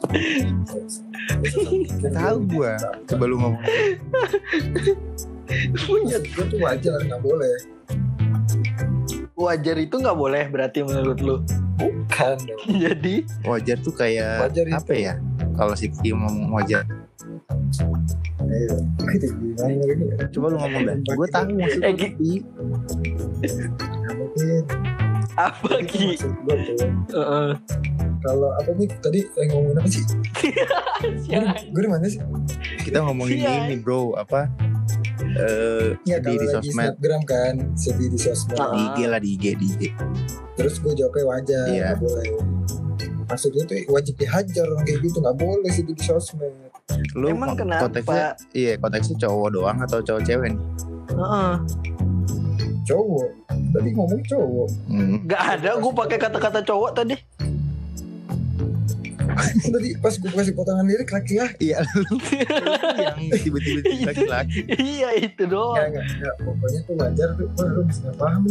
Tahu 2.17 2.37
gua. 2.47 2.79
Coba 3.07 3.25
lu 3.27 3.37
ngomong. 3.39 3.63
Punya 5.83 6.19
gue 6.23 6.45
tuh 6.47 6.59
wajar 6.63 6.95
nggak 7.03 7.23
boleh. 7.23 7.55
Wajar 9.35 9.77
itu 9.83 9.95
nggak 9.99 10.15
boleh 10.15 10.45
berarti 10.47 10.87
menurut 10.87 11.19
lu. 11.19 11.37
bukan 11.81 12.37
dong. 12.45 12.61
Jadi? 12.85 13.25
Wajar 13.43 13.81
tuh 13.81 13.95
kayak 13.97 14.47
Wajar 14.47 14.65
itu. 14.69 14.77
apa 14.79 14.93
ya? 14.95 15.15
Kalau 15.57 15.75
si 15.75 15.89
Kim 15.91 16.23
ngomong 16.23 16.53
wajar. 16.55 16.85
Ayo, 18.51 18.75
kita 19.11 19.27
gimana 19.33 19.85
lagi 19.85 20.05
ya? 20.07 20.27
coba 20.29 20.47
lu 20.53 20.57
ngomong 20.61 20.83
dah. 20.87 20.97
Gue 21.17 21.29
tahu 21.33 21.47
maksud 21.57 21.83
apa 25.43 25.73
Ki? 25.83 26.19
Kalau 28.21 28.49
apa 28.53 28.71
nih 28.77 28.89
tadi 29.01 29.21
yang 29.35 29.49
ngomongin 29.51 29.77
apa 29.79 29.89
sih? 29.89 30.05
Gue 31.73 31.83
di 31.83 31.91
mana 31.91 32.05
sih? 32.05 32.21
kita 32.81 33.01
ngomongin 33.01 33.41
ini 33.41 33.77
bro 33.77 34.13
apa 34.15 34.49
eh 35.37 35.95
Ya 36.03 36.17
sedih 36.19 36.37
di 36.37 36.47
sosmed 36.49 36.75
snapgram 36.97 37.23
kan, 37.25 37.55
sedih 37.75 38.09
di 38.09 38.19
sosmed. 38.19 38.57
Ah. 38.57 38.73
di 38.73 38.81
IG 38.83 38.99
lah 39.07 39.21
di 39.21 39.29
IG 39.35 39.45
di 39.55 39.67
IG 39.71 39.83
Terus 40.57 40.77
gue 40.77 40.93
jawabnya 40.95 41.25
wajar, 41.27 41.65
Iya. 41.67 41.83
nggak 41.87 41.99
boleh. 41.99 42.27
Maksudnya 43.27 43.63
tuh 43.63 43.79
wajib 43.89 44.15
dihajar 44.17 44.67
orang 44.67 44.85
kayak 44.85 45.01
gitu, 45.01 45.17
nggak 45.19 45.39
boleh 45.39 45.71
sedih 45.71 45.95
di 45.95 46.03
sosmed. 46.03 46.53
lu 47.15 47.31
Emang 47.31 47.55
kenapa? 47.55 47.87
konteksnya 47.87 48.35
iya 48.51 48.75
konteksnya 48.75 49.17
cowok 49.17 49.49
doang 49.53 49.79
atau 49.79 50.03
cowok 50.03 50.21
cewek 50.21 50.51
nih 50.51 50.61
Heeh. 51.11 51.53
Cowok, 52.83 53.29
tadi 53.71 53.89
ngomong 53.91 54.23
cowok. 54.25 54.69
hmm. 54.87 55.17
Gak 55.25 55.43
ada 55.57 55.71
gue 55.77 55.93
pakai 55.95 56.19
kata-kata 56.19 56.61
cowok 56.61 56.91
tadi. 56.95 57.17
tadi 59.73 59.95
pas 59.97 60.11
gue 60.11 60.27
kasih 60.29 60.53
potongan 60.53 60.85
lirik 60.85 61.07
laki-laki. 61.09 61.71
iya 61.71 61.87
lu 61.87 62.03
yang 62.99 63.15
tiba-tiba 63.33 63.79
laki-laki 64.05 64.67
iya 64.75 65.09
itu 65.15 65.47
Nggak, 65.47 65.55
doang. 65.55 65.87
nggak, 65.87 66.05
nggak. 66.19 66.35
Pokoknya 66.43 66.81
tuh 66.83 66.95
wajar 66.99 67.29
tuh, 67.39 67.47
wah 67.49 67.69
lu 67.69 67.81
bisa 67.87 68.01
nggak 68.03 68.17
paham 68.19 68.43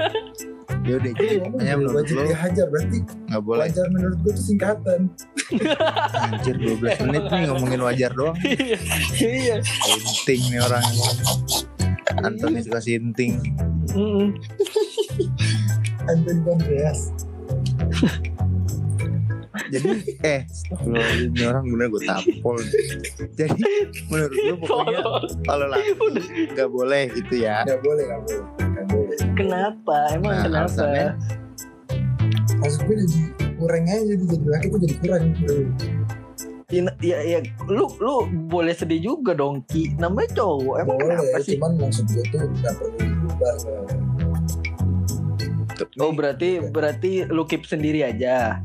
ya 0.88 0.94
udah 0.96 1.12
jadi 1.12 1.34
makanya 1.40 1.74
menurut 1.76 1.94
wajib 1.94 2.14
lu 2.16 2.22
dihajar, 2.26 2.66
berarti 2.66 2.98
nggak 3.30 3.42
boleh 3.42 3.62
wajar 3.62 3.86
menurut 3.90 4.18
gue 4.18 4.32
tuh 4.32 4.44
singkatan. 4.44 5.00
anjir 6.20 6.54
12 6.56 7.06
menit 7.06 7.22
nih 7.26 7.42
ngomongin 7.46 7.80
wajar 7.80 8.10
doang 8.10 8.36
Iya. 9.22 9.56
sinting 9.62 10.42
nih 10.50 10.60
orang 10.60 10.82
Antoni 12.18 12.60
suka 12.62 12.80
sinting. 12.82 13.38
Anton 16.10 16.38
Andreas. 16.48 17.10
jadi 19.70 19.90
eh 20.26 20.40
astagfirullahaladzim, 20.46 21.30
ini 21.30 21.42
orang 21.46 21.64
bener 21.66 21.86
gue 21.90 22.02
tampol 22.02 22.58
jadi 23.38 23.62
menurut 24.10 24.34
lu 24.34 24.54
pokoknya 24.62 25.00
kalau 25.46 25.66
laki 25.70 25.90
nggak 26.54 26.70
boleh 26.70 27.02
gitu 27.14 27.34
ya 27.46 27.62
Nggak 27.66 27.80
boleh, 27.82 28.02
nggak 28.06 28.20
boleh, 28.26 28.42
nggak 28.66 28.86
boleh. 28.90 29.16
Kenapa? 29.38 29.96
Emang 30.14 30.32
Nah, 30.34 30.42
kenapa? 30.46 30.66
alasannya? 30.66 31.08
Maksud 32.58 32.80
gue 32.82 32.96
jadi 32.98 33.18
kurang 33.58 33.84
aja 33.86 34.02
jadi 34.06 34.24
jadi 34.26 34.46
laki 34.50 34.66
tuh 34.66 34.80
jadi 34.82 34.94
kurang. 35.02 35.24
Ya, 36.70 36.86
ya, 37.02 37.18
ya, 37.26 37.38
lu 37.66 37.90
lu 37.98 38.30
boleh 38.46 38.70
sedih 38.70 39.02
juga 39.02 39.34
dong 39.34 39.66
Ki. 39.66 39.90
Namanya 39.98 40.38
cowok. 40.38 40.76
Emang 40.78 40.96
boleh 41.02 41.18
kenapa 41.18 41.38
sih? 41.42 41.58
cuman 41.58 41.72
maksud 41.82 42.06
gue 42.06 42.24
tuh 42.30 42.46
nggak 42.46 42.74
perlu 42.78 42.94
diubah. 43.02 43.54
Oh 45.98 46.12
berarti 46.14 46.62
berarti 46.62 47.26
lu 47.26 47.42
keep 47.48 47.66
sendiri 47.66 48.06
aja. 48.06 48.62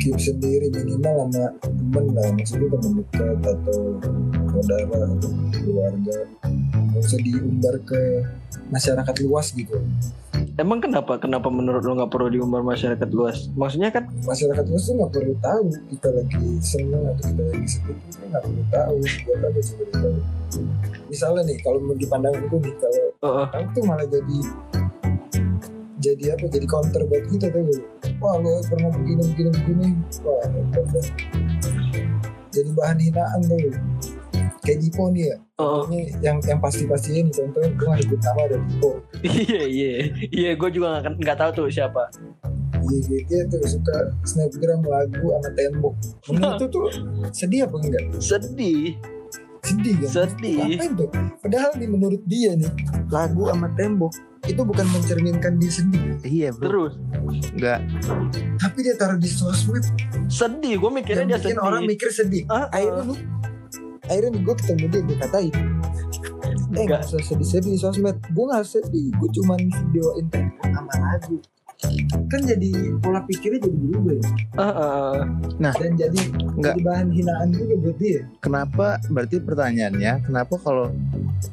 keep 0.00 0.16
sendiri 0.16 0.72
minimal 0.72 1.28
sama 1.28 1.44
temen 1.60 2.04
lah 2.16 2.28
maksudnya 2.32 2.72
temen 2.72 2.92
dekat 3.04 3.36
atau 3.44 3.80
saudara 4.48 5.00
atau 5.12 5.30
keluarga 5.52 6.16
nggak 6.72 7.00
usah 7.04 7.20
diumbar 7.20 7.76
ke 7.84 8.24
masyarakat 8.74 9.14
luas 9.22 9.54
gitu 9.54 9.78
Emang 10.54 10.78
kenapa? 10.78 11.18
Kenapa 11.18 11.50
menurut 11.50 11.82
lu 11.82 11.98
nggak 11.98 12.14
perlu 12.14 12.30
diumbar 12.30 12.62
masyarakat 12.62 13.10
luas? 13.10 13.50
Maksudnya 13.58 13.90
kan 13.90 14.06
masyarakat 14.22 14.62
luas 14.70 14.86
tuh 14.86 14.94
nggak 14.94 15.10
perlu 15.10 15.34
tahu 15.42 15.66
kita 15.90 16.08
lagi 16.14 16.46
seneng 16.62 17.02
atau 17.10 17.24
kita 17.26 17.42
lagi 17.42 17.68
sedih 17.74 17.96
kita 18.06 18.24
nggak 18.30 18.42
perlu 18.46 18.62
tahu 18.70 18.96
buat 19.02 19.40
apa 19.42 19.60
sih 19.62 19.74
tahu 19.90 20.14
misalnya 21.10 21.42
nih 21.46 21.58
kalau 21.62 21.78
menurut 21.78 22.00
di 22.00 22.08
pandangan 22.10 22.42
gue 22.50 22.58
nih 22.58 22.74
kalau 22.78 23.04
uh, 23.22 23.46
tahu 23.50 23.64
tuh 23.70 23.82
malah 23.86 24.06
jadi 24.08 24.38
jadi 26.02 26.24
apa 26.36 26.44
jadi 26.50 26.66
counter 26.68 27.02
buat 27.06 27.24
kita 27.30 27.46
tuh 27.54 27.62
wah 28.18 28.34
lo 28.42 28.60
pernah 28.66 28.90
begini 28.92 29.22
begini 29.30 29.50
begini 29.54 29.86
wah 30.26 30.42
hebat 30.42 30.86
dah. 30.90 31.06
jadi 32.50 32.70
bahan 32.74 32.98
hinaan 32.98 33.40
tuh 33.46 33.58
kayak 34.64 34.78
Dipo 34.80 35.12
nih 35.12 35.28
ya 35.28 35.36
uh, 35.60 35.84
ini 35.92 36.10
yang 36.24 36.40
yang 36.48 36.58
pasti 36.58 36.88
pastiin 36.88 37.28
contohnya 37.28 37.70
gue 37.76 37.86
nggak 37.86 38.00
nyebut 38.00 38.20
nama 38.24 38.40
ada 38.48 38.56
Dipo 38.64 38.90
iya 39.20 39.62
iya 39.68 39.92
iya 40.32 40.50
gue 40.56 40.68
juga 40.72 41.04
nggak 41.04 41.20
nggak 41.20 41.36
tahu 41.38 41.50
tuh 41.52 41.66
siapa. 41.68 42.08
iya 42.84 42.98
dia, 43.08 43.20
dia 43.28 43.40
tuh 43.48 43.60
suka 43.64 43.96
snapgram 44.24 44.80
lagu 44.84 45.24
sama 45.36 45.50
tembok 45.56 45.94
menurut 46.32 46.54
tuh 46.60 46.68
tuh 46.68 46.84
sedih 47.32 47.68
apa 47.68 47.76
enggak 47.80 48.04
Sedih, 48.20 48.96
sedih 49.64 49.96
kan 50.04 50.08
sedih. 50.12 50.56
Ngapain 50.60 50.92
tuh? 50.92 51.08
Padahal 51.40 51.70
nih 51.80 51.88
menurut 51.88 52.22
dia 52.28 52.52
nih 52.56 52.72
lagu 53.08 53.48
sama 53.48 53.68
tembok 53.76 54.12
itu 54.44 54.60
bukan 54.60 54.84
mencerminkan 54.92 55.56
dia 55.56 55.72
sedih, 55.72 56.20
iya 56.20 56.52
bro 56.52 56.92
Terus 56.92 56.94
nggak 57.56 57.78
tapi 58.60 58.78
dia 58.84 58.94
taruh 59.00 59.16
di 59.16 59.28
sosmed 59.32 59.84
sedih. 60.28 60.76
Gue 60.76 60.90
mikirnya 60.92 61.24
yang 61.24 61.30
dia 61.32 61.40
bikin 61.40 61.56
sedih. 61.56 61.64
orang 61.64 61.82
mikir 61.88 62.08
sedih. 62.12 62.42
Ah, 62.52 62.68
ah. 62.68 62.76
Akhirnya 62.76 63.02
nih, 63.08 63.20
akhirnya 64.08 64.38
gue 64.40 64.54
ketemu 64.60 64.84
dia 64.90 65.00
gue 65.04 65.16
katain, 65.20 65.54
eh 66.78 66.84
nggak 66.84 67.02
usah 67.08 67.20
sedih-sedih 67.24 67.72
di 67.74 67.80
sosmed. 67.80 68.16
Gue 68.32 68.44
nggak 68.50 68.64
sedih, 68.66 69.08
gue 69.16 69.28
cuman 69.40 69.60
videoin 69.60 70.26
sama 70.60 70.94
lagu. 71.00 71.36
Kan 72.30 72.40
jadi 72.48 72.70
pola 73.02 73.20
pikirnya 73.26 73.66
jadi 73.66 73.76
berubah 73.76 74.14
ya. 74.16 74.24
Ah, 74.56 74.64
ah. 74.72 75.14
dan 75.60 75.92
jadi 75.98 76.20
Nggak. 76.56 76.74
jadi 76.78 76.80
bahan 76.86 77.08
hinaan 77.12 77.48
juga 77.50 77.74
buat 77.82 77.96
dia. 77.98 78.20
kenapa 78.40 78.86
berarti 79.10 79.36
pertanyaannya 79.42 80.12
kenapa 80.24 80.54
kalau 80.62 80.94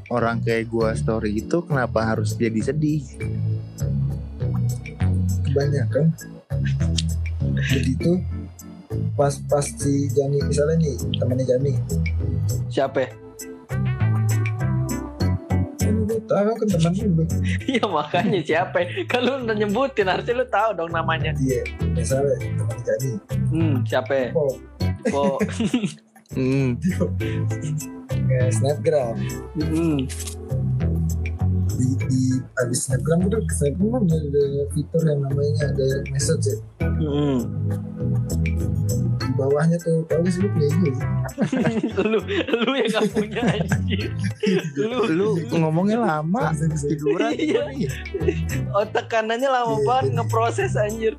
orang 0.08 0.40
kayak 0.40 0.70
gua 0.70 0.94
story 0.96 1.42
itu 1.42 1.58
kenapa 1.66 2.06
harus 2.06 2.38
jadi 2.38 2.62
sedih 2.64 3.02
Kebanyakan 5.52 6.06
begitu 7.74 8.12
pas 9.16 9.34
pas 9.48 9.64
si 9.64 10.08
Jani 10.12 10.40
misalnya 10.44 10.76
nih 10.80 10.96
temannya 11.16 11.46
Jani 11.48 11.74
Siapa? 12.68 13.04
Gue 15.82 16.20
tahu 16.28 16.52
kan 16.56 16.68
teman 16.68 16.94
lu 16.96 17.24
Iya 17.72 17.84
makanya 17.88 18.40
siapa? 18.44 18.80
Kalau 19.08 19.44
udah 19.44 19.56
nyebutin 19.56 20.08
harusnya 20.08 20.44
lu 20.44 20.46
tahu 20.48 20.70
dong 20.76 20.92
namanya. 20.92 21.32
iya 21.40 21.64
misalnya 21.92 22.36
temannya 22.40 22.84
Jani 22.84 23.12
Hmm, 23.52 23.76
siapa? 23.84 24.32
oh 24.36 24.54
Oh, 25.18 25.42
hmm. 26.38 26.78
snapgram 28.54 29.18
hmm. 29.58 30.06
Di, 31.82 31.88
di 32.06 32.22
abis 32.56 32.86
snapgram 32.86 33.26
itu 33.26 33.38
snapgram 33.50 34.06
kan 34.06 34.22
ada 34.22 34.44
fitur 34.70 35.02
yang 35.04 35.20
namanya 35.20 35.66
direct 35.74 36.08
message 36.10 36.46
ya 36.46 36.58
Hmm. 37.02 37.42
di 39.18 39.30
bawahnya 39.34 39.74
tuh 39.78 40.06
gak 40.06 40.22
sih 40.28 40.38
lu 40.38 40.50
punya 40.50 40.68
IG 40.70 40.82
sih 40.94 41.06
lu 41.98 42.18
lu 42.62 42.72
yang 42.72 42.90
gak 42.92 43.10
punya 43.10 43.42
anjir. 43.44 44.10
Lu 44.78 45.00
lu 45.10 45.28
ngomongnya 45.52 45.98
lama 45.98 46.54
tiduran 46.78 47.34
Iya. 47.34 47.66
otak 48.72 49.10
kanannya 49.10 49.50
lama 49.50 49.74
Iya, 49.74 49.84
banget 49.84 50.04
jadi- 50.04 50.16
ngeproses 50.16 50.72
anjir. 50.76 51.14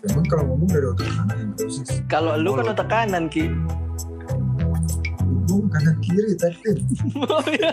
emang 0.00 0.24
kalau 0.26 0.44
ngomong 0.48 0.68
dari 0.70 0.86
otak 0.88 1.08
kanan 1.10 1.36
yang 1.36 1.52
proses 1.52 1.86
Kalau 2.08 2.32
lu 2.34 2.50
kan 2.54 2.66
otak 2.66 2.88
kanan 2.88 3.24
ki. 3.28 3.44
Gue 5.60 5.68
tahu 5.68 5.76
kanan 5.76 5.96
kiri 6.00 6.32
Oh, 7.20 7.44
iya. 7.52 7.72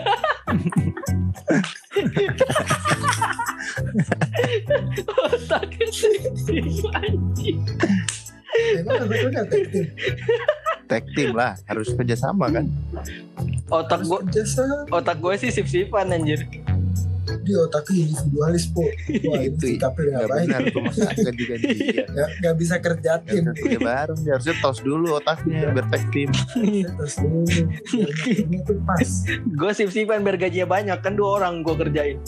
Otaknya 5.32 5.86
sedih, 5.88 6.84
anjing. 6.92 7.58
tag 10.88 11.04
team 11.14 11.36
lah 11.36 11.54
harus 11.68 11.92
kerjasama 11.94 12.48
kan 12.48 12.64
Otak 13.68 14.00
jasa 14.32 14.64
otak 14.88 15.20
gue 15.20 15.34
sih 15.36 15.52
sip-sipan 15.52 16.08
anjir. 16.08 16.40
Di 17.44 17.52
otaknya 17.54 18.00
individualis 18.08 18.64
po. 18.72 18.82
Wah 19.28 19.40
Itu 19.42 19.64
itu 19.68 19.80
tapi 19.80 20.00
nggak 20.08 20.24
ngapain 20.24 20.48
benar 20.48 21.14
ganti 21.16 21.42
ganti 21.44 21.68
dia? 21.76 22.04
Nggak 22.40 22.54
bisa 22.56 22.76
kerja 22.80 23.12
tim 23.22 23.44
bisa 23.44 23.52
kerja 23.56 23.78
bareng 23.78 24.18
dia 24.24 24.32
harusnya 24.38 24.54
tos 24.62 24.78
dulu 24.80 25.06
otaknya 25.18 25.70
biar 25.74 25.86
tag 25.90 26.04
team. 26.14 26.30
Terus 26.32 27.14
dulu. 27.20 27.42
Biar 27.44 28.10
ngaturnya 28.10 28.60
tuh 28.64 28.78
pas. 28.86 29.10
Gue 29.44 29.70
sip-sipan 29.74 30.24
biar 30.24 30.36
gajinya 30.40 30.66
banyak 30.68 30.98
kan 31.04 31.12
dua 31.18 31.42
orang 31.42 31.60
gue 31.62 31.74
kerjain. 31.76 32.18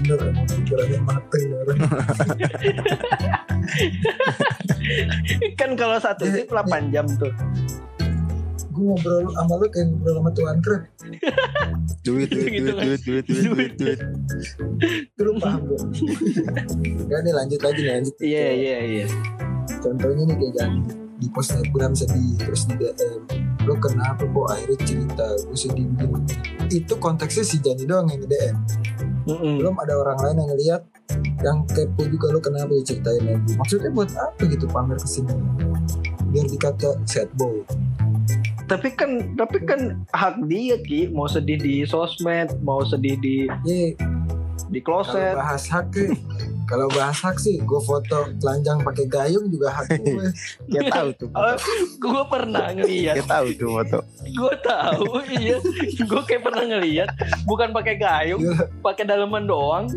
bener 0.00 0.32
emang 0.32 0.48
pikirannya 0.48 1.00
mateng 1.06 1.44
orang 1.60 1.78
kan 5.60 5.70
kalau 5.76 5.96
satu 6.00 6.24
Iya, 6.26 6.34
sip 6.42 6.48
8 6.50 6.90
jam 6.90 7.06
tuh. 7.20 7.30
Gue 8.80 8.88
ngobrol 8.88 9.28
sama 9.36 9.52
lu 9.60 9.66
kayak 9.68 9.86
ngobrol 9.92 10.14
sama 10.16 10.30
Tuan 10.32 10.58
Krep 10.64 10.82
duit 12.00 12.28
duit 12.32 12.48
Gitu 12.48 12.70
duit 12.72 12.80
duit 12.80 13.00
duit 13.04 13.24
duit 13.28 13.44
duit 13.52 13.72
duit. 13.76 13.98
itu 15.12 15.20
lu 15.20 15.36
paham 15.36 15.60
gak? 15.68 15.82
Gak 17.12 17.20
nih 17.28 17.32
lanjut 17.36 17.60
lagi 17.60 17.80
nih 17.84 17.92
lanjut. 18.00 18.14
Iya 18.24 18.46
iya 18.56 18.76
iya. 18.80 19.06
contohnya 19.84 20.24
nih 20.28 20.36
kayak 20.40 20.52
Jani 20.56 20.80
di 21.20 21.28
post 21.28 21.52
snapgram 21.52 21.92
sedih 21.92 22.32
terus 22.40 22.64
di 22.64 22.80
DM 22.80 23.20
lo 23.68 23.76
kenapa 23.76 24.24
kok 24.24 24.46
akhirnya 24.48 24.78
cerita? 24.88 25.26
Gue 25.44 25.58
sedih 25.60 25.84
begini. 25.92 26.20
Itu 26.72 26.96
konteksnya 26.96 27.44
si 27.44 27.60
Jani 27.60 27.84
doang 27.84 28.08
yang 28.08 28.24
DM 28.24 28.56
Mm-mm. 29.28 29.60
belum 29.60 29.76
ada 29.76 30.00
orang 30.00 30.16
lain 30.24 30.36
yang 30.40 30.48
ngeliat 30.56 30.82
yang 31.44 31.58
kepo 31.68 32.08
juga 32.08 32.32
lo 32.32 32.40
kenapa 32.40 32.72
diceritain 32.72 33.20
lagi. 33.28 33.52
Maksudnya 33.60 33.92
buat 33.92 34.08
apa 34.16 34.42
gitu 34.48 34.64
pamer 34.72 34.96
ke 34.96 35.08
sini? 35.08 35.36
Biar 36.32 36.46
dikata 36.48 36.96
sad 37.04 37.28
boy 37.36 37.60
Tapi 38.70 38.88
kan 38.94 39.10
tapi 39.34 39.58
kan 39.60 39.80
hak 40.14 40.46
dia 40.46 40.78
ki. 40.78 41.10
Mau 41.10 41.26
sedih 41.26 41.58
di 41.58 41.82
sosmed, 41.82 42.54
mau 42.62 42.80
sedih 42.80 43.18
di 43.18 43.36
ye 43.66 43.98
di 44.70 44.78
kalau 44.78 45.02
kloset. 45.02 45.34
bahas 45.34 45.66
hak 45.66 45.90
ya, 45.90 46.14
kalau 46.62 46.86
bahas 46.94 47.18
hak 47.18 47.42
sih 47.42 47.58
gue 47.58 47.80
foto 47.82 48.30
telanjang 48.38 48.78
pakai 48.78 49.02
gayung 49.10 49.50
juga 49.50 49.74
hak 49.74 49.98
gue 49.98 50.30
dia 50.70 50.86
tahu 50.86 51.10
tuh 51.16 51.28
Oh, 51.34 51.56
gue 51.98 52.22
pernah 52.30 52.70
ngeliat, 52.70 53.18
tahu 53.26 53.50
tuh 53.58 53.68
foto. 53.74 53.98
Gue 54.30 54.54
tahu 54.62 55.26
iya, 55.26 55.58
gue 55.98 56.22
kayak 56.22 56.42
pernah 56.46 56.62
ngeliat, 56.62 57.10
bukan 57.42 57.74
pakai 57.74 57.98
gayung, 57.98 58.38
Iya, 58.38 58.70
pakai 58.78 59.02
daleman 59.02 59.50
doang, 59.50 59.90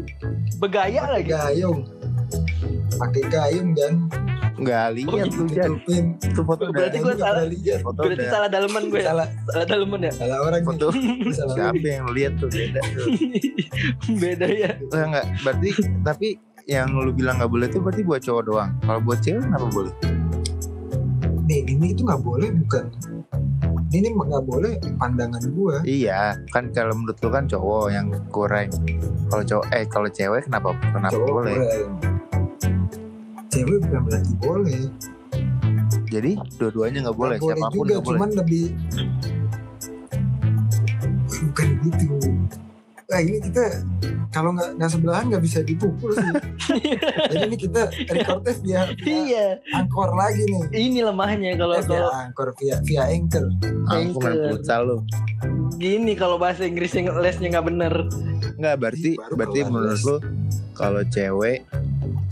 begaya 0.58 1.06
lagi. 1.06 1.30
gayung. 1.30 1.86
Pakai 2.98 3.24
gayung 3.30 3.78
dan 3.78 4.10
nggak 4.64 4.86
lihat 4.96 5.28
tuh 5.30 5.48
Jan. 5.52 5.70
Tutupin 5.76 6.04
itu 6.18 6.42
foto 6.42 6.64
Berarti 6.72 6.98
gua 6.98 7.14
Nggak 7.14 7.20
salah. 7.20 7.44
foto 7.84 8.00
Berarti 8.04 8.26
salah 8.28 8.50
daleman 8.50 8.84
gue, 8.88 9.00
ya? 9.00 9.06
salah. 9.12 9.28
Salah 9.46 9.68
daleman 9.68 10.00
ya. 10.02 10.12
salah 10.12 10.38
orang 10.42 10.62
foto 10.64 10.88
salah 11.36 11.56
siapa 11.56 11.88
yang 11.88 12.08
lihat 12.12 12.34
tuh 12.40 12.50
beda 12.50 12.82
tuh. 12.96 13.06
Beda 14.24 14.48
ya. 14.48 14.72
Enggak, 14.80 15.06
enggak 15.08 15.26
berarti 15.44 15.70
tapi 16.02 16.28
yang 16.64 16.88
lu 16.96 17.12
bilang 17.12 17.36
nggak 17.44 17.52
boleh 17.52 17.68
tuh 17.68 17.84
berarti 17.84 18.02
buat 18.02 18.22
cowok 18.24 18.44
doang. 18.48 18.72
Kalau 18.82 19.00
buat 19.04 19.20
cewek 19.20 19.44
kenapa 19.44 19.68
boleh? 19.68 19.94
Nih 21.44 21.60
ini 21.68 21.92
itu 21.92 22.02
nggak 22.08 22.24
boleh 22.24 22.50
bukan. 22.56 22.86
Ini 23.94 24.08
nggak 24.10 24.46
boleh 24.48 24.74
pandangan 24.98 25.44
gua. 25.54 25.84
Iya 25.86 26.40
kan 26.50 26.72
kalau 26.74 26.98
menurut 26.98 27.20
lu 27.20 27.30
kan 27.30 27.46
cowok 27.46 27.86
yang 27.92 28.08
kurang. 28.32 28.72
Kalau 29.28 29.44
cowok 29.44 29.66
eh 29.76 29.84
kalau 29.86 30.10
cewek 30.10 30.48
kenapa 30.48 30.74
kenapa 30.82 31.14
cowok 31.14 31.30
boleh 31.30 31.56
cewek 33.54 33.78
bukan 33.80 34.02
berarti 34.04 34.34
boleh 34.36 34.82
jadi 36.10 36.32
dua-duanya 36.58 37.00
nggak 37.04 37.18
boleh 37.18 37.38
Nggak 37.38 37.48
siapa 37.48 37.68
pun 37.68 37.74
juga 37.80 37.92
nggak 37.92 38.02
boleh 38.02 38.18
cuman 38.18 38.30
lebih 38.36 38.66
bukan 41.40 41.68
gitu 41.82 42.18
Nah 43.04 43.22
ini 43.22 43.38
kita 43.40 43.64
kalau 44.34 44.50
nggak 44.50 44.74
nggak 44.74 44.90
sebelahan 44.90 45.30
nggak 45.30 45.44
bisa 45.44 45.62
dipukul 45.62 46.10
sih. 46.10 46.34
Jadi 47.30 47.46
ini 47.46 47.58
kita 47.60 47.82
recordnya 48.10 48.54
via, 48.58 48.82
via 48.96 49.14
Iya, 49.22 49.48
angkor 49.70 50.10
lagi 50.10 50.42
nih. 50.42 50.64
ini 50.74 51.00
lemahnya 51.04 51.54
kalau 51.54 51.78
Eh, 51.78 51.84
via 51.84 51.94
kalau 51.94 52.10
angkor 52.12 52.50
via 52.58 52.76
via 52.82 53.04
anchor. 53.06 53.46
aku 53.46 53.86
main 53.86 54.10
Anchor. 54.10 54.34
futsal 54.50 54.82
lu 54.84 54.98
gini 55.76 56.14
kalau 56.16 56.42
bahasa 56.42 56.66
Inggrisnya 56.66 57.14
lesnya 57.14 57.54
nggak 57.54 57.68
bener. 57.68 57.94
nggak 58.56 58.76
berarti 58.76 59.12
Baru 59.14 59.34
berarti 59.36 59.60
kelar, 59.62 59.70
menurut 59.70 60.02
lu 60.02 60.18
kalau 60.74 61.02
cewek 61.06 61.58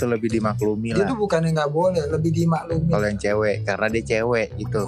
itu 0.02 0.10
lebih 0.10 0.30
dimaklumi 0.32 0.90
Dia 0.90 1.06
lah 1.06 1.08
tuh 1.08 1.20
bukannya 1.20 1.54
nggak 1.54 1.70
boleh, 1.70 2.02
lebih 2.10 2.32
dimaklumi. 2.34 2.90
kalau 2.90 3.06
yang 3.06 3.20
cewek 3.22 3.56
karena 3.62 3.86
dia 3.88 4.04
cewek 4.04 4.48
gitu 4.58 4.84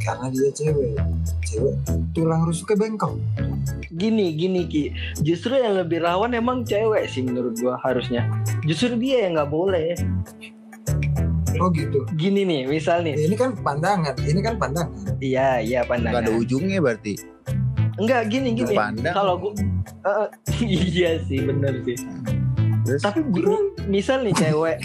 Karena 0.00 0.26
dia 0.26 0.48
cewek, 0.50 0.96
cewek 1.44 1.74
tulang 2.10 2.42
rusuknya 2.42 2.76
bengkok. 2.78 3.14
Gini 3.88 4.32
gini 4.32 4.64
ki, 4.64 4.84
justru 5.20 5.54
yang 5.54 5.76
lebih 5.76 6.00
rawan 6.00 6.32
emang 6.32 6.64
cewek 6.64 7.06
sih 7.06 7.20
menurut 7.20 7.54
gua 7.54 7.76
harusnya. 7.78 8.24
Justru 8.64 8.96
dia 8.96 9.28
yang 9.28 9.36
nggak 9.36 9.46
boleh. 9.48 9.94
Oh 11.58 11.68
gitu. 11.70 12.06
Gini 12.14 12.42
nih, 12.42 12.66
misal 12.66 13.02
nih, 13.02 13.14
Ya, 13.14 13.26
ini 13.26 13.34
kan 13.34 13.50
pandangan, 13.54 14.14
ini 14.20 14.40
kan 14.40 14.54
pandangan. 14.56 14.90
iya 15.18 15.58
iya 15.58 15.82
nggak 15.82 15.98
ada 16.00 16.10
pandangan. 16.10 16.38
ujungnya 16.38 16.78
berarti 16.78 17.14
Enggak 17.98 18.20
gini 18.30 18.48
gini. 18.54 18.74
Kalau 19.04 19.34
gua 19.36 19.52
Eh, 20.00 20.28
iya 20.94 21.18
sih 21.20 21.42
bener 21.42 21.82
sih. 21.82 21.98
Terus? 22.88 23.02
Tapi 23.04 23.20
gini, 23.28 23.56
misal 23.84 24.24
nih 24.24 24.32
cewek, 24.32 24.76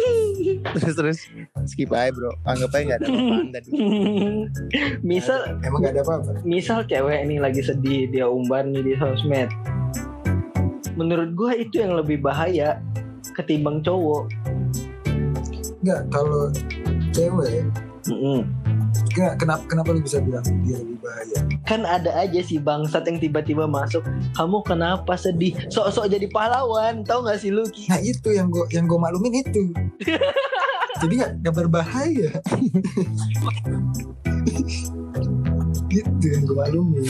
terus 0.80 0.94
terus. 0.94 1.18
Skip 1.66 1.92
aja 1.92 2.08
bro. 2.10 2.32
Anggap 2.44 2.70
aja 2.72 2.82
nggak 2.82 2.98
ada 2.98 3.06
apa-apaan 3.06 3.46
tadi. 3.52 3.68
Misal 5.10 5.38
Emang 5.60 5.80
gak 5.80 5.94
ada 5.94 6.02
apa-apa. 6.02 6.30
misal 6.42 6.82
cewek 6.82 7.20
nih 7.24 7.38
lagi 7.38 7.60
sedih 7.60 8.06
dia 8.06 8.26
umbar 8.26 8.64
nih 8.64 8.82
di 8.82 8.92
sosmed. 8.96 9.50
Menurut 10.94 11.36
gua 11.36 11.52
itu 11.52 11.78
yang 11.78 11.92
lebih 11.94 12.18
bahaya 12.18 12.80
ketimbang 13.34 13.84
cowok. 13.84 14.32
Enggak, 15.82 16.00
kalau 16.08 16.48
cewek, 17.12 17.68
Mm-mm. 18.08 18.40
enggak, 18.42 18.65
kenapa 19.12 19.62
kenapa 19.68 19.88
lu 19.92 20.00
bisa 20.00 20.18
bilang 20.22 20.44
dia 20.64 20.76
lebih 20.80 20.98
bahaya? 21.00 21.38
kan 21.66 21.82
ada 21.82 22.14
aja 22.14 22.40
si 22.40 22.62
bangsat 22.62 23.02
yang 23.10 23.18
tiba-tiba 23.18 23.66
masuk 23.66 24.06
kamu 24.38 24.62
kenapa 24.62 25.18
sedih 25.18 25.52
sok-sok 25.68 26.06
jadi 26.12 26.26
pahlawan 26.30 27.02
tau 27.02 27.26
gak 27.26 27.42
sih 27.42 27.50
lu? 27.50 27.66
Nah 27.90 27.98
itu 28.00 28.32
yang 28.32 28.48
gue 28.48 28.64
yang 28.70 28.86
gue 28.86 28.98
maklumin 28.98 29.42
itu. 29.42 29.72
Jadi 30.96 31.12
nggak 31.20 31.32
nggak 31.44 31.54
berbahaya. 31.60 32.30
gitu 35.92 36.24
yang 36.24 36.42
gue 36.48 36.56
maklumin. 36.56 37.04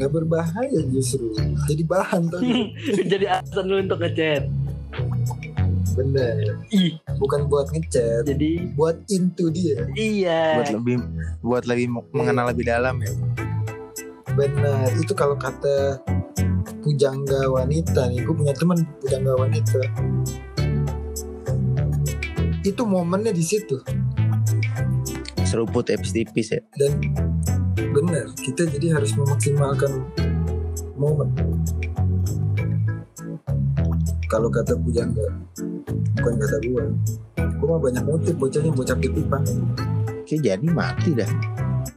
Nggak 0.00 0.10
berbahaya 0.16 0.80
justru. 0.88 1.36
Jadi 1.68 1.82
bahan 1.84 2.32
tuh. 2.32 2.40
jadi 3.12 3.36
alasan 3.36 3.68
lu 3.68 3.84
untuk 3.84 4.00
ngechat 4.00 4.48
Bener. 5.98 6.54
ih 6.70 6.94
Bukan 7.18 7.50
buat 7.50 7.68
ngechat, 7.74 8.30
jadi 8.30 8.70
buat 8.78 9.02
into 9.10 9.50
dia. 9.50 9.84
iya 9.98 10.62
buat 10.62 10.70
lebih 10.70 10.96
buat 11.42 11.64
lebih 11.66 11.86
mengenal 12.14 12.54
lebih 12.54 12.64
dalam 12.70 13.02
ya 13.02 13.12
Benar. 14.38 14.94
Itu 15.02 15.18
kalau 15.18 15.34
kata 15.34 15.98
pujangga 16.78 17.50
wanita 17.50 18.06
nih, 18.06 18.22
gue 18.22 18.34
punya 18.38 18.54
teman 18.54 18.86
pujangga 19.02 19.34
wanita. 19.34 19.80
Itu 22.62 22.86
momennya 22.86 23.34
di 23.34 23.42
situ. 23.42 23.82
seruput 25.48 25.88
tipis-tipis 25.88 26.52
ya 26.52 26.60
dan 26.76 27.00
benar 27.96 28.28
kita 28.36 28.68
jadi 28.68 29.00
harus 29.00 29.16
memaksimalkan 29.16 30.04
momen 31.00 31.32
kalau 34.28 34.52
kata 34.52 34.76
pujangga 34.76 35.24
bukan 36.20 36.34
kata 36.38 36.56
gua. 36.66 36.84
Gua 37.58 37.66
mah 37.74 37.80
banyak 37.90 38.04
motif 38.06 38.34
bocahnya 38.38 38.72
bocah 38.74 38.96
pipa 38.98 39.38
kayak 40.28 40.42
jadi 40.44 40.66
mati 40.68 41.10
dah. 41.16 41.30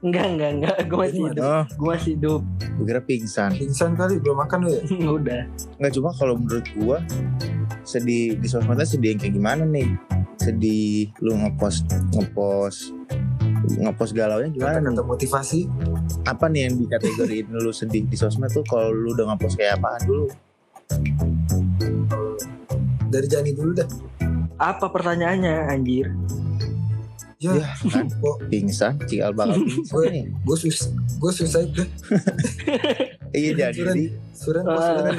Enggak 0.02 0.26
enggak 0.34 0.50
enggak. 0.58 0.76
Gue 0.88 0.98
masih 0.98 1.22
hidup. 1.30 1.44
oh 1.44 1.64
gue 1.68 1.88
masih 1.92 2.12
hidup. 2.18 2.42
Gue 2.80 2.86
kira 2.88 3.02
pingsan. 3.04 3.52
Pingsan 3.54 3.92
kali 3.94 4.14
belum 4.18 4.38
makan 4.40 4.58
lu 4.66 4.70
ya? 4.72 4.82
Udah. 5.20 5.42
Nggak 5.78 5.92
cuma 6.00 6.10
kalau 6.16 6.34
menurut 6.40 6.66
gua 6.80 6.98
sedih 7.84 8.40
di 8.40 8.48
sosmednya 8.48 8.88
sedih 8.88 9.14
yang 9.14 9.20
kayak 9.20 9.36
gimana 9.36 9.64
nih? 9.68 9.90
Sedih 10.40 11.12
lu 11.22 11.38
ngepost 11.38 11.86
ngepost 12.16 12.96
ngepost 13.62 14.12
galaunya 14.18 14.50
gimana 14.50 14.82
nih? 14.82 14.96
Kata 14.96 15.04
motivasi. 15.06 15.70
Apa 16.26 16.50
nih 16.50 16.72
yang 16.72 16.74
dikategoriin 16.82 17.48
lu 17.52 17.70
sedih 17.70 18.08
di 18.08 18.18
sosmed 18.18 18.50
tuh 18.50 18.66
kalau 18.66 18.90
lu 18.90 19.14
udah 19.14 19.36
ngepost 19.36 19.60
kayak 19.60 19.78
apaan 19.78 20.02
dulu 20.08 20.28
dari 23.12 23.28
Jani 23.28 23.52
dulu 23.52 23.72
dah. 23.76 23.90
Apa 24.56 24.88
pertanyaannya 24.88 25.68
anjir? 25.68 26.08
Ya, 27.38 27.58
Ya 27.58 27.74
kan 27.90 28.06
kok. 28.08 28.38
Pingsan, 28.48 29.02
cikal 29.04 29.34
bakal 29.34 29.58
pingsan 29.66 29.92
Gue- 29.92 30.10
nih. 30.10 30.26
gue 30.30 30.58
sus 30.58 30.78
gue 31.18 31.32
susah 31.34 31.62
itu. 31.62 31.84
Iya 33.32 33.72
Suran. 33.72 33.72
jadi 33.74 34.04
suran 34.34 34.64
Ah. 34.66 34.76
suran? 34.76 35.14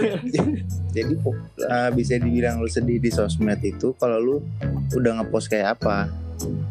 Jadi 0.92 1.14
uh, 1.64 1.88
bisa 1.90 2.14
dibilang 2.16 2.60
lu 2.60 2.68
sedih 2.68 3.00
di 3.00 3.08
sosmed 3.08 3.56
itu 3.62 3.96
kalau 3.96 4.20
lu 4.20 4.36
udah 4.92 5.16
ngepost 5.16 5.48
kayak 5.48 5.74
apa? 5.74 6.12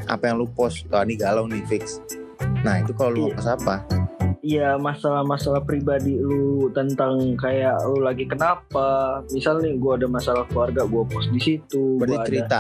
Apa 0.06 0.30
yang 0.30 0.38
lu 0.38 0.46
post? 0.48 0.86
Wah 0.88 1.02
ini 1.02 1.16
galau 1.16 1.46
nih 1.46 1.66
fix. 1.66 1.98
Nah 2.62 2.78
itu 2.78 2.94
kalau 2.94 3.10
lu 3.12 3.20
Iya. 3.20 3.26
ngepost 3.34 3.50
apa 3.52 3.76
Iya 4.42 4.74
masalah-masalah 4.82 5.62
pribadi 5.70 6.18
lu 6.18 6.66
tentang 6.74 7.38
kayak 7.38 7.78
lu 7.86 8.02
lagi 8.02 8.26
kenapa? 8.26 9.22
Misal 9.30 9.62
nih 9.62 9.78
gue 9.78 10.02
ada 10.02 10.10
masalah 10.10 10.50
keluarga 10.50 10.82
gue 10.90 11.04
post 11.06 11.30
di 11.30 11.38
situ 11.38 12.02
berarti 12.02 12.10
gua 12.10 12.18
ada 12.18 12.26
cerita? 12.26 12.60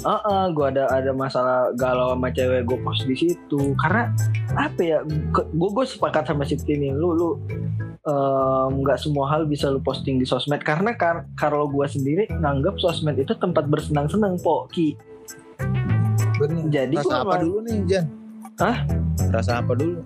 Ah 0.00 0.20
ah, 0.24 0.44
gue 0.48 0.64
ada 0.64 0.88
ada 0.88 1.12
masalah 1.12 1.76
galau 1.76 2.16
sama 2.16 2.32
cewek 2.32 2.64
gue 2.64 2.78
post 2.80 3.04
di 3.04 3.16
situ. 3.20 3.76
Karena 3.76 4.08
apa 4.56 4.80
ya 4.80 4.98
gue 5.36 5.70
gue 5.76 5.84
sepakat 5.84 6.24
sama 6.24 6.48
si 6.48 6.56
ini 6.72 6.88
lu 6.88 7.12
lu 7.12 7.30
nggak 8.80 8.96
semua 8.96 9.28
hal 9.28 9.44
bisa 9.44 9.68
lu 9.68 9.84
posting 9.84 10.16
di 10.16 10.24
sosmed. 10.24 10.64
Karena 10.64 10.96
kar 10.96 11.28
kalau 11.36 11.68
gue 11.68 11.84
sendiri 11.84 12.32
nganggap 12.32 12.80
sosmed 12.80 13.20
itu 13.20 13.36
tempat 13.36 13.68
bersenang-senang 13.68 14.40
po 14.40 14.64
ki. 14.72 14.96
Bener. 16.40 16.64
Jadi 16.72 16.96
gue 16.96 17.04
rasa 17.04 17.28
apa 17.28 17.44
dulu 17.44 17.60
nih 17.68 17.78
Jan 17.84 18.06
Hah? 18.56 18.78
rasa 19.28 19.60
apa 19.60 19.72
dulu 19.76 20.00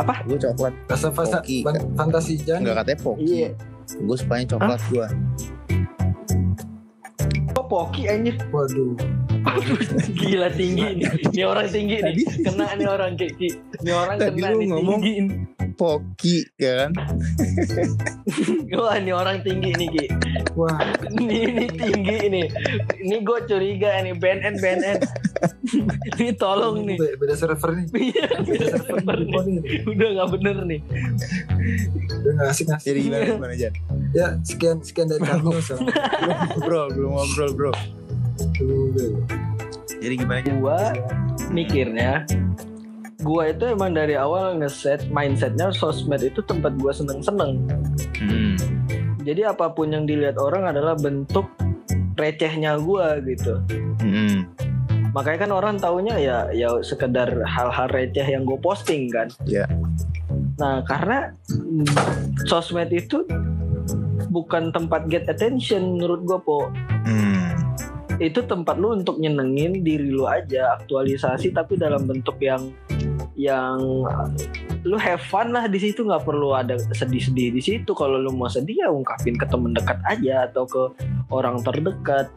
Apa? 0.00 0.14
gue 0.24 0.38
coklat. 0.38 0.72
Rasa 0.86 1.08
fasa 1.10 1.38
Poki. 1.38 1.60
fan- 1.60 1.88
fantasi 1.94 2.32
jangan 2.38 2.60
nggak 2.62 2.76
katanya 2.80 2.98
poki 3.00 3.24
iya. 3.26 3.50
Gue 3.92 4.16
sukanya 4.16 4.46
coklat 4.50 4.80
gue 4.88 5.06
kok 7.50 7.66
poki 7.66 8.02
anjir? 8.06 8.34
Waduh. 8.48 8.94
Gila 10.20 10.48
tinggi 10.50 10.86
nih. 10.96 11.10
Ini 11.26 11.42
orang 11.42 11.68
tinggi 11.68 11.96
nih. 11.98 12.14
Kena 12.40 12.66
nih 12.74 12.86
orang 12.86 13.12
kayak 13.14 13.34
Ki. 13.36 13.48
ini 13.80 13.90
orang 13.90 14.16
Tadi 14.16 14.36
kena 14.36 14.48
nih 14.52 14.66
ngomong- 14.68 15.02
tinggi 15.02 15.59
poki 15.80 16.44
ya 16.60 16.84
kan? 16.84 16.90
Wah 18.76 19.00
ini 19.00 19.16
orang 19.16 19.40
tinggi 19.40 19.72
nih 19.72 19.88
Ki. 19.88 20.06
Wah. 20.52 20.76
Ini, 21.08 21.36
ini 21.48 21.66
tinggi 21.72 22.16
nih. 22.28 22.46
Ini 23.00 23.16
gue 23.24 23.38
curiga 23.48 24.04
nih 24.04 24.12
BNN 24.12 24.60
BNN 24.60 24.98
ini 26.20 26.36
tolong 26.36 26.84
nih. 26.84 27.00
Be- 27.00 27.16
beda 27.16 27.32
server 27.32 27.80
nih. 27.80 27.86
Iya, 27.96 28.28
beda 28.44 28.66
server 28.76 29.18
nih 29.24 29.64
udah 29.88 30.08
nggak 30.20 30.28
bener 30.36 30.56
nih. 30.68 30.80
Udah 32.20 32.30
nggak 32.36 32.48
asik 32.52 32.68
asik. 32.76 32.84
Jadi 32.84 32.98
gimana 33.08 33.24
gimana 33.24 33.54
Jan? 33.56 33.72
Ya 34.12 34.26
sekian 34.44 34.84
sekian 34.84 35.08
dari 35.08 35.24
kami 35.24 35.64
sama 35.64 35.88
bro 36.68 36.92
belum 36.92 37.10
ngobrol 37.16 37.50
bro. 37.56 37.72
Jadi 39.96 40.14
gimana 40.20 40.44
Jan? 40.44 40.60
Gua 40.60 40.92
mikirnya 41.48 42.28
gua 43.20 43.52
itu 43.52 43.68
emang 43.68 43.92
dari 43.92 44.16
awal 44.16 44.56
ngeset 44.58 45.08
mindsetnya 45.12 45.70
sosmed 45.72 46.20
itu 46.20 46.40
tempat 46.44 46.72
gua 46.80 46.92
seneng-seneng 46.92 47.60
hmm. 48.18 48.54
jadi 49.22 49.52
apa 49.52 49.70
pun 49.72 49.92
yang 49.92 50.04
dilihat 50.08 50.40
orang 50.40 50.68
adalah 50.68 50.96
bentuk 50.96 51.46
recehnya 52.16 52.76
gua 52.80 53.16
gitu 53.24 53.60
Hmm. 54.00 54.48
makanya 55.12 55.44
kan 55.44 55.52
orang 55.52 55.76
taunya 55.76 56.16
ya 56.16 56.38
ya 56.56 56.72
sekedar 56.80 57.28
hal-hal 57.44 57.84
receh 57.92 58.24
yang 58.24 58.48
gue 58.48 58.56
posting 58.56 59.12
kan 59.12 59.28
Iya. 59.44 59.68
nah 60.56 60.80
karena 60.88 61.28
mm, 61.52 61.84
sosmed 62.48 62.88
itu 62.88 63.28
bukan 64.32 64.72
tempat 64.72 65.04
get 65.12 65.28
attention 65.28 66.00
menurut 66.00 66.24
gue 66.24 66.38
po 66.40 66.58
Hmm. 67.04 67.52
itu 68.16 68.40
tempat 68.40 68.80
lu 68.80 68.96
untuk 68.96 69.20
nyenengin 69.20 69.84
diri 69.84 70.08
lu 70.08 70.24
aja 70.24 70.80
aktualisasi 70.80 71.52
tapi 71.52 71.76
dalam 71.76 72.08
bentuk 72.08 72.40
yang 72.40 72.72
yang 73.40 73.80
lu 74.82 74.96
have 74.96 75.20
fun 75.22 75.48
lah 75.48 75.64
di 75.64 75.78
situ 75.78 76.04
nggak 76.04 76.22
perlu 76.22 76.52
ada 76.52 76.76
sedih-sedih 76.92 77.48
di 77.50 77.60
situ. 77.60 77.90
Kalau 77.90 78.16
lu 78.16 78.30
mau 78.30 78.46
sedih 78.46 78.76
ya 78.78 78.88
ungkapin 78.88 79.34
ke 79.34 79.46
temen 79.46 79.72
dekat 79.72 79.96
aja 80.04 80.44
atau 80.44 80.64
ke 80.64 80.82
orang 81.28 81.64
terdekat 81.64 82.28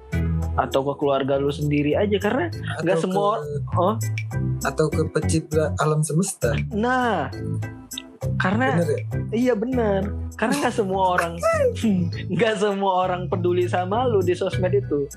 atau 0.55 0.79
ke 0.81 0.93
keluarga 0.95 1.35
lu 1.35 1.49
sendiri 1.49 1.93
aja. 1.93 2.15
Karena 2.17 2.47
Nggak 2.79 2.97
semua- 2.99 3.39
ke- 3.39 3.77
oh? 3.77 3.95
Atau 4.63 4.87
ke 4.87 5.03
pencipta 5.09 5.75
alam 5.77 5.99
semesta. 5.99 6.55
Nah 6.71 7.27
karena 8.39 8.67
bener 8.73 8.87
ya? 8.89 9.03
iya 9.35 9.53
benar 9.53 10.07
karena 10.39 10.55
nggak 10.57 10.71
semua 10.73 11.03
orang 11.13 11.35
nggak 12.33 12.55
semua 12.55 13.03
orang 13.03 13.27
peduli 13.27 13.67
sama 13.67 14.07
lu 14.07 14.23
di 14.23 14.31
sosmed 14.31 14.71
itu 14.71 15.11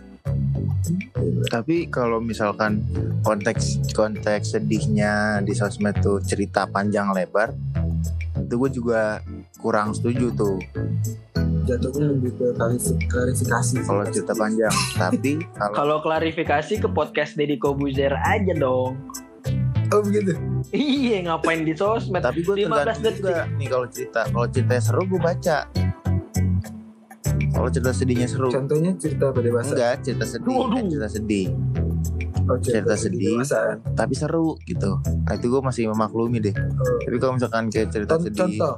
Tapi 1.51 1.87
kalau 1.91 2.19
misalkan 2.19 2.83
konteks 3.23 3.93
konteks 3.93 4.59
sedihnya 4.59 5.41
di 5.43 5.53
sosmed 5.53 5.99
tuh 6.01 6.23
cerita 6.23 6.67
panjang 6.67 7.11
lebar, 7.13 7.55
itu 8.39 8.55
gue 8.55 8.71
juga 8.71 9.21
kurang 9.59 9.97
setuju 9.97 10.31
tuh 10.37 10.57
jatuhnya 11.67 12.15
lebih 12.15 12.31
ke 12.39 12.47
klarif- 12.55 12.99
klarifikasi 13.11 13.77
kalau 13.83 14.03
cerita 14.07 14.35
panjang. 14.39 14.75
Tapi 14.95 15.33
kalau 15.59 15.75
kalau 15.75 15.99
klarifikasi 15.99 16.75
ke 16.79 16.89
podcast 16.91 17.35
Deddy 17.35 17.59
Kobuzer 17.59 18.15
aja 18.23 18.55
dong 18.55 18.95
oh 19.93 20.01
begitu 20.03 20.35
iya 20.75 21.23
ngapain 21.27 21.63
di 21.63 21.75
sosmed 21.77 22.23
tapi 22.23 22.43
gue 22.43 22.67
15 22.67 22.71
tergantung 22.71 23.15
juga 23.15 23.47
nih 23.55 23.69
kalau 23.71 23.87
cerita. 23.87 24.21
Kalau 24.27 24.47
ceritanya 24.51 24.83
seru 24.83 25.03
gue 25.07 25.21
baca. 25.21 25.59
Kalau 27.49 27.69
cerita 27.69 27.91
sedihnya 27.91 28.27
seru, 28.27 28.49
contohnya 28.49 28.93
cerita 28.95 29.29
apa 29.29 29.41
dewasa 29.41 29.73
enggak 29.73 29.95
cerita 30.03 30.25
sedih, 30.25 30.55
Waduh. 30.55 30.71
kan 30.71 30.85
cerita 30.87 31.09
sedih, 31.09 31.47
oh, 32.45 32.59
cerita 32.59 32.95
sedih. 32.95 33.33
dewasa 33.33 33.59
tapi 33.93 34.13
seru 34.13 34.47
gitu. 34.63 34.91
Nah 35.01 35.33
itu 35.33 35.47
gue 35.47 35.61
masih 35.61 35.83
memaklumi 35.89 36.39
deh. 36.41 36.55
Oh. 36.55 36.99
Tapi 37.01 37.17
kalau 37.17 37.33
misalkan 37.35 37.65
kayak 37.67 37.89
cerita 37.91 38.15
Con- 38.15 38.25
sedih, 38.25 38.39
contoh 38.39 38.75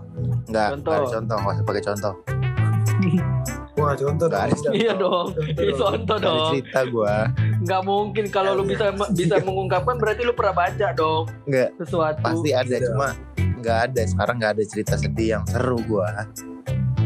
enggak, 0.46 0.68
Contoh. 0.72 0.90
enggak 0.90 0.96
ada 0.96 1.08
contoh, 1.12 1.36
nggak 1.36 1.52
usah 1.52 1.64
pakai 1.64 1.82
contoh. 1.84 2.14
wah 3.78 3.94
contoh 3.94 4.26
Nggak 4.26 4.42
ada. 4.44 4.56
dong. 4.58 4.74
iya 4.74 4.92
dong 4.92 5.26
Contoh 5.28 5.54
Iya, 5.54 5.70
dong. 5.70 5.78
contoh 5.80 6.16
Nggak 6.16 6.26
ada 6.26 6.34
dong 6.34 6.50
cerita 6.52 6.80
gue, 6.84 7.14
nggak 7.58 7.82
mungkin 7.84 8.24
kalau 8.28 8.50
lu 8.52 8.62
bisa 8.64 8.86
bisa 9.12 9.36
mengungkapkan 9.40 9.94
berarti 9.96 10.22
lu 10.22 10.32
pernah 10.32 10.54
baca 10.56 10.88
dong 10.92 11.22
enggak 11.44 11.68
sesuatu 11.76 12.18
pasti 12.20 12.50
ada 12.52 12.74
Iya. 12.74 12.86
cuma 12.88 13.08
nggak 13.58 13.78
ada 13.84 14.02
sekarang 14.04 14.34
nggak 14.36 14.52
ada 14.54 14.64
cerita 14.64 14.94
sedih 14.94 15.28
yang 15.32 15.44
seru 15.44 15.78
gua 15.84 16.26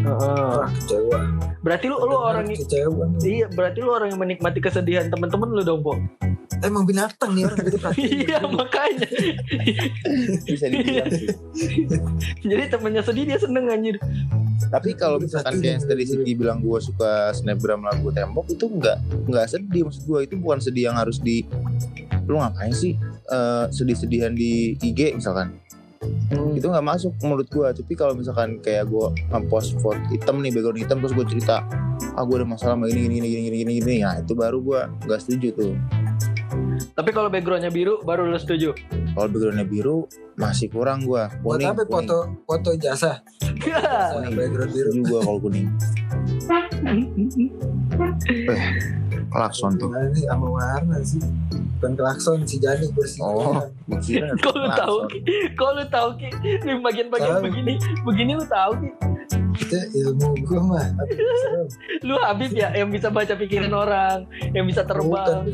Heeh. 0.03 0.47
wah 0.59 0.69
kecewa. 0.69 1.21
Berarti 1.63 1.85
lu 1.87 1.97
lu 2.03 2.17
orang 2.19 2.45
kecewa. 2.51 3.05
Iya 3.23 3.47
berarti 3.55 3.79
lu 3.81 3.91
orang 3.95 4.09
yang 4.11 4.21
menikmati 4.21 4.59
kesedihan 4.59 5.07
temen-temen 5.09 5.49
lu 5.55 5.63
dong 5.63 5.81
po? 5.87 5.95
Emang 6.63 6.87
binatang 6.87 7.35
nih 7.35 7.47
orang 7.47 7.59
gitu 7.67 7.79
iya 8.23 8.39
makanya. 8.47 9.09
Bisa 10.47 10.67
dibilang 10.71 11.11
sih. 11.11 11.29
jadi 12.51 12.63
temennya 12.71 13.03
sedih 13.03 13.25
dia 13.27 13.39
seneng 13.39 13.71
anjir. 13.71 13.99
Tapi 14.71 14.95
kalau 14.95 15.19
misalkan 15.19 15.59
kayak 15.59 15.83
yang 15.83 15.85
tadi 15.91 16.05
Siti 16.07 16.33
bilang 16.39 16.63
gua 16.63 16.79
suka 16.79 17.35
snapgram 17.35 17.83
lagu 17.83 18.15
tembok 18.15 18.47
itu 18.55 18.71
nggak 18.71 19.27
nggak 19.27 19.47
sedih 19.51 19.91
maksud 19.91 20.03
gua. 20.07 20.19
Itu 20.23 20.39
bukan 20.39 20.59
sedih 20.63 20.91
yang 20.91 20.97
harus 20.99 21.19
di 21.19 21.43
lu 22.31 22.39
ngapain 22.39 22.71
sih 22.71 22.95
eh, 23.31 23.65
sedih-sedihan 23.75 24.31
di 24.35 24.79
IG 24.79 25.19
misalkan 25.19 25.59
Hmm. 26.33 26.57
itu 26.57 26.67
nggak 26.67 26.87
masuk 26.87 27.13
menurut 27.23 27.47
gua. 27.53 27.71
Tapi 27.71 27.93
kalau 27.95 28.17
misalkan 28.17 28.59
kayak 28.59 28.89
gua 28.89 29.13
ngepost 29.31 29.79
foto 29.79 30.01
hitam 30.11 30.43
nih 30.43 30.51
background 30.51 30.81
hitam 30.81 30.97
terus 30.99 31.15
gua 31.15 31.27
cerita 31.29 31.57
ah 32.19 32.23
gua 32.27 32.43
ada 32.43 32.47
masalah 32.49 32.75
sama 32.75 32.91
ini 32.91 33.07
ini 33.07 33.17
ini 33.23 33.29
ini 33.49 33.59
ini 33.63 33.73
ini. 33.79 33.97
Nah 34.03 34.19
itu 34.21 34.35
baru 34.35 34.59
gua 34.59 34.91
nggak 35.07 35.21
setuju 35.23 35.49
tuh. 35.55 35.73
Tapi 36.93 37.11
kalau 37.15 37.33
backgroundnya 37.33 37.73
biru 37.73 38.03
baru 38.05 38.29
lu 38.29 38.37
setuju? 38.37 38.75
Kalau 39.15 39.29
backgroundnya 39.29 39.65
biru 39.65 40.05
masih 40.37 40.69
kurang 40.69 41.07
gua. 41.07 41.31
Buat 41.41 41.61
kuning 41.61 41.71
apa 41.71 41.83
kuning. 41.85 41.93
foto 41.93 42.19
foto 42.49 42.71
jasa? 42.77 43.23
Background 44.33 44.73
biru. 44.73 44.91
gua 45.07 45.21
kalau 45.25 45.41
kuning 45.41 45.69
klakson 49.33 49.73
tuh 49.81 49.89
nih 49.91 50.25
sama 50.29 50.47
warna 50.53 50.97
sih 51.01 51.21
bukan 51.81 51.93
klakson 51.97 52.39
si 52.47 52.61
Jani 52.63 52.87
bersih 52.95 53.21
Oh. 53.25 53.59
Kira 54.05 54.31
Kok 54.39 54.55
lu 54.55 54.69
tahu 54.71 54.97
Ki? 55.11 55.19
Kok 55.59 55.71
lu 55.75 55.85
tahu 55.91 56.09
Ki? 56.21 56.29
Di 56.43 56.73
bagian-bagian 56.79 57.43
begini, 57.43 57.75
begini 58.07 58.33
lu 58.39 58.47
tahu 58.47 58.73
Ki? 58.79 58.91
itu 59.53 59.77
ilmu 60.01 60.33
gue 60.49 60.61
mah. 60.65 60.87
Lu 62.01 62.17
Habib 62.25 62.57
ya 62.57 62.73
yang 62.73 62.89
bisa 62.89 63.13
baca 63.13 63.37
pikiran 63.37 63.69
orang, 63.69 64.25
yang 64.57 64.65
bisa 64.65 64.81
bukan 64.81 64.97
terbang. 64.97 65.45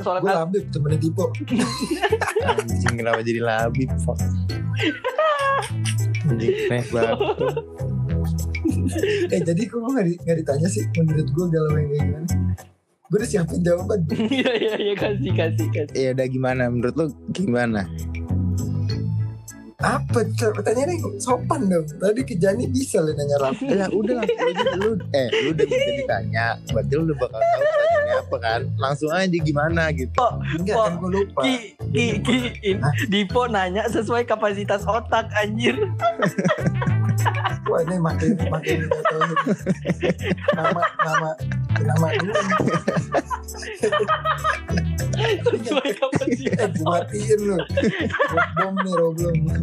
Soalnya 0.00 0.22
gue 0.24 0.32
labib 0.32 0.64
temennya 0.72 0.98
Dipo 0.98 1.24
anjing 2.40 2.94
kenapa 2.96 3.20
jadi 3.20 3.40
labib 3.44 3.90
fuck 4.00 4.16
anjing 6.24 6.56
neh 6.72 6.84
banget 6.88 7.18
eh 9.28 9.40
jadi 9.44 9.62
kok 9.68 9.78
gue 9.80 9.92
gak, 10.24 10.36
ditanya 10.40 10.68
sih 10.72 10.88
menurut 10.96 11.28
gue 11.28 11.46
galau 11.52 11.76
yang 11.76 11.88
kayak 11.92 12.02
gimana 12.08 12.28
gue 13.10 13.18
udah 13.18 13.26
siapin 13.28 13.58
jawaban. 13.60 14.06
Iya 14.30 14.52
iya 14.54 14.74
iya. 14.78 14.94
Kasih 14.94 15.32
kasih 15.34 15.66
kasih. 15.74 15.94
ya 15.98 16.10
udah 16.14 16.26
gimana? 16.26 16.62
Menurut 16.70 16.94
lu 16.94 17.06
gimana? 17.30 17.90
Apa 19.80 20.22
pertanyaannya 20.28 21.18
sopan 21.18 21.66
dong. 21.66 21.88
Tadi 21.90 22.20
ke 22.20 22.36
Jani 22.36 22.68
bisa 22.68 23.00
lu 23.00 23.10
nanya 23.10 23.40
rapi 23.40 23.64
lah 23.72 23.88
udah 23.88 24.20
langsung 24.20 24.76
lu 24.76 24.90
eh 25.10 25.26
lu 25.42 25.48
udah 25.50 25.64
bisa 25.64 25.90
ditanya. 25.96 26.46
Berarti 26.68 26.92
lu 26.94 27.02
udah 27.02 27.16
bakal 27.18 27.40
tahu 27.40 27.62
pertanyaannya 27.64 28.14
apa 28.14 28.36
kan? 28.38 28.60
Langsung 28.76 29.10
aja 29.10 29.38
gimana 29.40 29.82
gitu. 29.90 30.14
Enggak 30.54 30.76
kan 30.76 30.92
gue 30.94 31.10
lupa. 31.10 31.40
Ki, 31.42 31.54
ki, 31.90 32.04
ki, 32.20 32.36
in- 32.62 32.84
Dipo 33.08 33.48
nanya 33.48 33.88
sesuai 33.88 34.22
kapasitas 34.22 34.84
otak 34.84 35.32
anjir. 35.34 35.74
wah 37.64 37.80
ini 37.80 37.96
makin 37.98 38.30
makin 38.48 38.78
ini. 38.80 38.90
nama 40.52 40.82
nama 40.98 41.30
nama 41.78 42.06
dulu 42.14 42.34
Sesuai 45.20 45.90
kapasitas 45.94 46.70
eh 46.70 46.70
gue 46.72 46.86
matiin 46.86 47.40
lu 47.42 47.56
bom 48.56 48.74
nih 48.74 48.94
otak. 48.98 49.60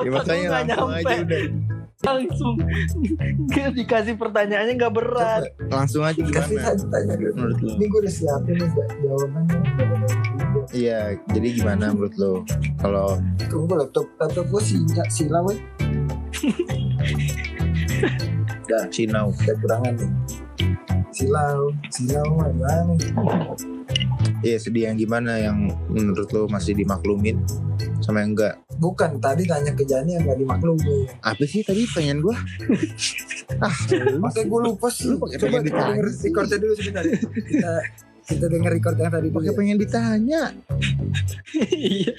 ya 0.00 0.10
makanya 0.10 0.48
langsung 0.50 0.90
nyampe. 0.90 0.98
aja 1.06 1.16
udah 1.20 1.44
Langsung 2.00 2.56
dikasih 3.70 4.14
pertanyaannya 4.16 4.72
nggak 4.74 4.94
berat. 4.94 5.42
langsung 5.68 6.00
aja 6.02 6.16
kasih 6.16 6.56
gimana 6.56 6.72
aja 6.72 6.84
tanya 6.88 7.14
dulu 7.14 7.52
ini 7.60 7.84
gue 7.84 8.00
udah 8.00 8.14
siapin 8.14 8.54
nih 8.56 8.68
ja- 8.72 8.94
jawabannya 9.00 9.58
iya 10.70 11.18
jadi 11.34 11.48
gimana 11.62 11.90
menurut 11.90 12.14
lu 12.18 12.32
kalau 12.78 13.18
tunggu 13.50 13.74
laptop 13.74 14.06
laptop 14.18 14.46
gue 14.48 14.62
sinyal 14.62 15.08
sila 15.10 15.38
weh 15.46 15.58
sinau 18.94 19.34
ada 19.34 19.52
kurangan 19.58 19.94
nih 19.98 20.10
silau 21.10 21.74
silau 21.90 22.28
mana 22.38 22.94
Iya 24.40 24.56
sedih 24.56 24.88
yang 24.88 24.96
gimana 24.96 25.36
yang 25.36 25.68
menurut 25.92 26.32
lo 26.32 26.48
masih 26.48 26.72
dimaklumin 26.72 27.44
sama 28.00 28.24
yang 28.24 28.32
enggak? 28.32 28.56
bukan 28.80 29.20
tadi 29.20 29.44
tanya 29.44 29.76
ke 29.76 29.84
Jani 29.84 30.16
yang 30.16 30.24
gak 30.24 30.40
dimaklumi 30.40 31.04
Apa 31.20 31.44
sih 31.44 31.60
tadi 31.60 31.84
pengen 31.92 32.24
gua? 32.24 32.32
ah, 33.64 33.76
makanya 34.16 34.48
gue 34.48 34.60
lupa 34.64 34.88
sih 34.88 35.12
Lu 35.12 35.20
pakai 35.20 35.36
coba 35.36 35.60
pengen 35.60 35.64
ditanya 35.68 35.92
denger 35.92 36.06
sih. 36.08 36.32
recordnya 36.32 36.56
dulu 36.56 36.72
sebentar 36.80 37.04
ya. 37.04 37.20
kita 37.20 37.74
kita 38.30 38.46
denger 38.46 38.70
record 38.70 38.96
yang 39.02 39.10
tadi 39.10 39.28
dulu 39.28 39.36
pakai 39.42 39.50
ya. 39.50 39.56
pengen 39.58 39.76
ditanya. 39.82 40.42
Iya. 41.50 42.12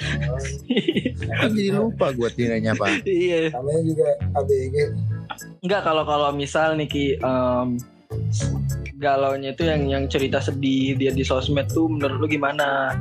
Kan 1.40 1.50
jadi 1.56 1.70
lupa 1.72 2.12
gua 2.12 2.30
nanya 2.36 2.76
apa. 2.76 2.86
Iya. 3.08 3.56
namanya 3.56 3.82
juga 3.88 4.08
ABG 4.36 4.76
Enggak 5.64 5.82
kalau 5.88 6.04
kalau 6.04 6.30
misal 6.36 6.76
nih 6.76 6.88
Ki 6.92 7.06
em, 7.16 7.68
galaunya 9.00 9.56
itu 9.56 9.64
yang 9.64 9.82
yang 9.88 10.04
cerita 10.12 10.44
sedih 10.44 11.00
dia 11.00 11.16
di 11.16 11.24
sosmed 11.24 11.72
tuh 11.72 11.88
menurut 11.88 12.20
lu 12.20 12.28
gimana? 12.28 12.94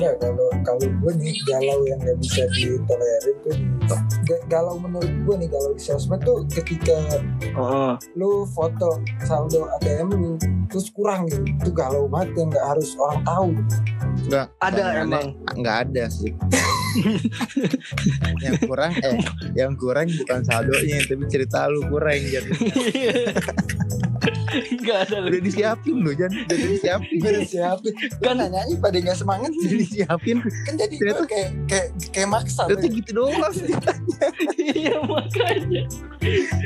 Ya 0.00 0.10
kalau 0.16 0.48
kalau 0.64 0.86
gue 0.86 1.12
nih 1.20 1.36
galau 1.44 1.80
yang 1.84 1.98
gak 2.00 2.18
bisa 2.20 2.42
ditolerin 2.54 3.36
tuh 3.44 3.58
galau 4.48 4.76
menurut 4.80 5.12
gue 5.26 5.34
nih 5.44 5.48
galau 5.52 5.70
di 5.76 5.82
sosmed 5.82 6.20
tuh 6.24 6.44
ketika 6.48 6.96
Heeh. 7.42 7.92
lu 8.16 8.48
foto 8.52 9.02
saldo 9.26 9.68
ATM 9.78 10.08
lu 10.14 10.32
terus 10.72 10.88
kurang 10.92 11.28
gitu 11.28 11.44
itu 11.44 11.70
galau 11.74 12.08
banget 12.08 12.32
yang 12.40 12.48
nggak 12.48 12.66
harus 12.76 12.96
orang 12.96 13.20
tahu 13.26 13.50
Enggak. 14.22 14.46
Ada 14.60 14.84
emang. 15.02 15.26
Enggak 15.56 15.76
ada 15.88 16.04
sih. 16.12 16.32
yang 18.44 18.54
kurang 18.68 18.92
eh 19.00 19.16
yang 19.56 19.72
kurang 19.80 20.12
bukan 20.12 20.44
saldonya 20.44 21.00
tapi 21.08 21.24
cerita 21.32 21.64
lu 21.72 21.88
kurang 21.88 22.20
Jan. 22.28 22.44
Enggak 24.72 24.98
ada 25.06 25.16
lu. 25.18 25.26
Udah 25.28 25.40
disiapin 25.42 25.94
lu 25.98 26.10
Jan, 26.12 26.30
udah 26.30 26.58
disiapin. 26.68 27.16
gue 27.16 27.30
udah 27.30 27.44
siapin 27.44 27.92
kan 28.18 28.34
nanyanya 28.36 28.76
pada 28.78 28.96
nggak 28.96 29.16
semangat 29.16 29.50
Udah 29.50 29.64
sih 29.64 29.78
disiapin. 29.78 30.36
kan 30.40 30.74
jadi 30.76 30.92
gue 30.92 31.02
Ternyata- 31.02 31.26
kayak 31.26 31.50
kayak 31.66 31.86
kayak 32.10 32.28
maksa 32.28 32.62
tuh. 32.66 32.78
gitu 32.80 33.10
doang 33.14 33.52
sih. 33.52 33.72
Iya 34.54 34.96
makanya. 35.02 35.82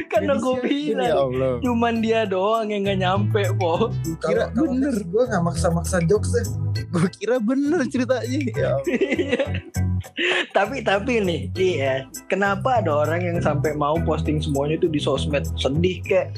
Karena 0.07 0.33
gue 0.37 0.55
Disiapin, 0.59 0.93
bilang 0.93 1.07
Ya 1.07 1.17
Allah. 1.17 1.53
cuman 1.59 1.95
dia 1.99 2.21
doang 2.25 2.67
yang 2.67 2.83
nggak 2.83 2.99
nyampe 2.99 3.43
po. 3.57 3.89
Kira 4.21 4.51
bener. 4.51 4.95
gue 4.99 5.23
nggak 5.25 5.43
maksa-maksa 5.43 6.03
jokes 6.05 6.31
deh 6.31 6.47
Gue 6.87 7.09
kira 7.11 7.37
bener 7.39 7.87
ceritanya. 7.87 8.39
Ya 8.53 8.71
Allah. 8.75 9.49
tapi 10.53 10.81
tapi 10.81 11.19
nih 11.19 11.41
iya 11.55 11.95
kenapa 12.27 12.79
ada 12.79 13.05
orang 13.05 13.21
yang 13.23 13.39
sampai 13.39 13.75
mau 13.75 13.97
posting 13.99 14.39
semuanya 14.39 14.77
itu 14.77 14.87
di 14.87 14.97
sosmed 14.97 15.45
sedih 15.55 15.99
kayak 16.01 16.37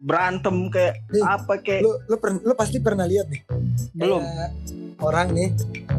berantem 0.00 0.56
kayak 0.68 1.04
Nih, 1.08 1.20
apa 1.22 1.60
kayak 1.60 1.84
lu 1.84 1.92
lu, 2.08 2.16
per- 2.16 2.40
lu 2.40 2.54
pasti 2.54 2.80
pernah 2.80 3.04
lihat 3.04 3.28
nih. 3.28 3.44
Belum. 3.92 4.24
Kayak 4.24 4.50
orang 5.00 5.28
nih 5.30 5.48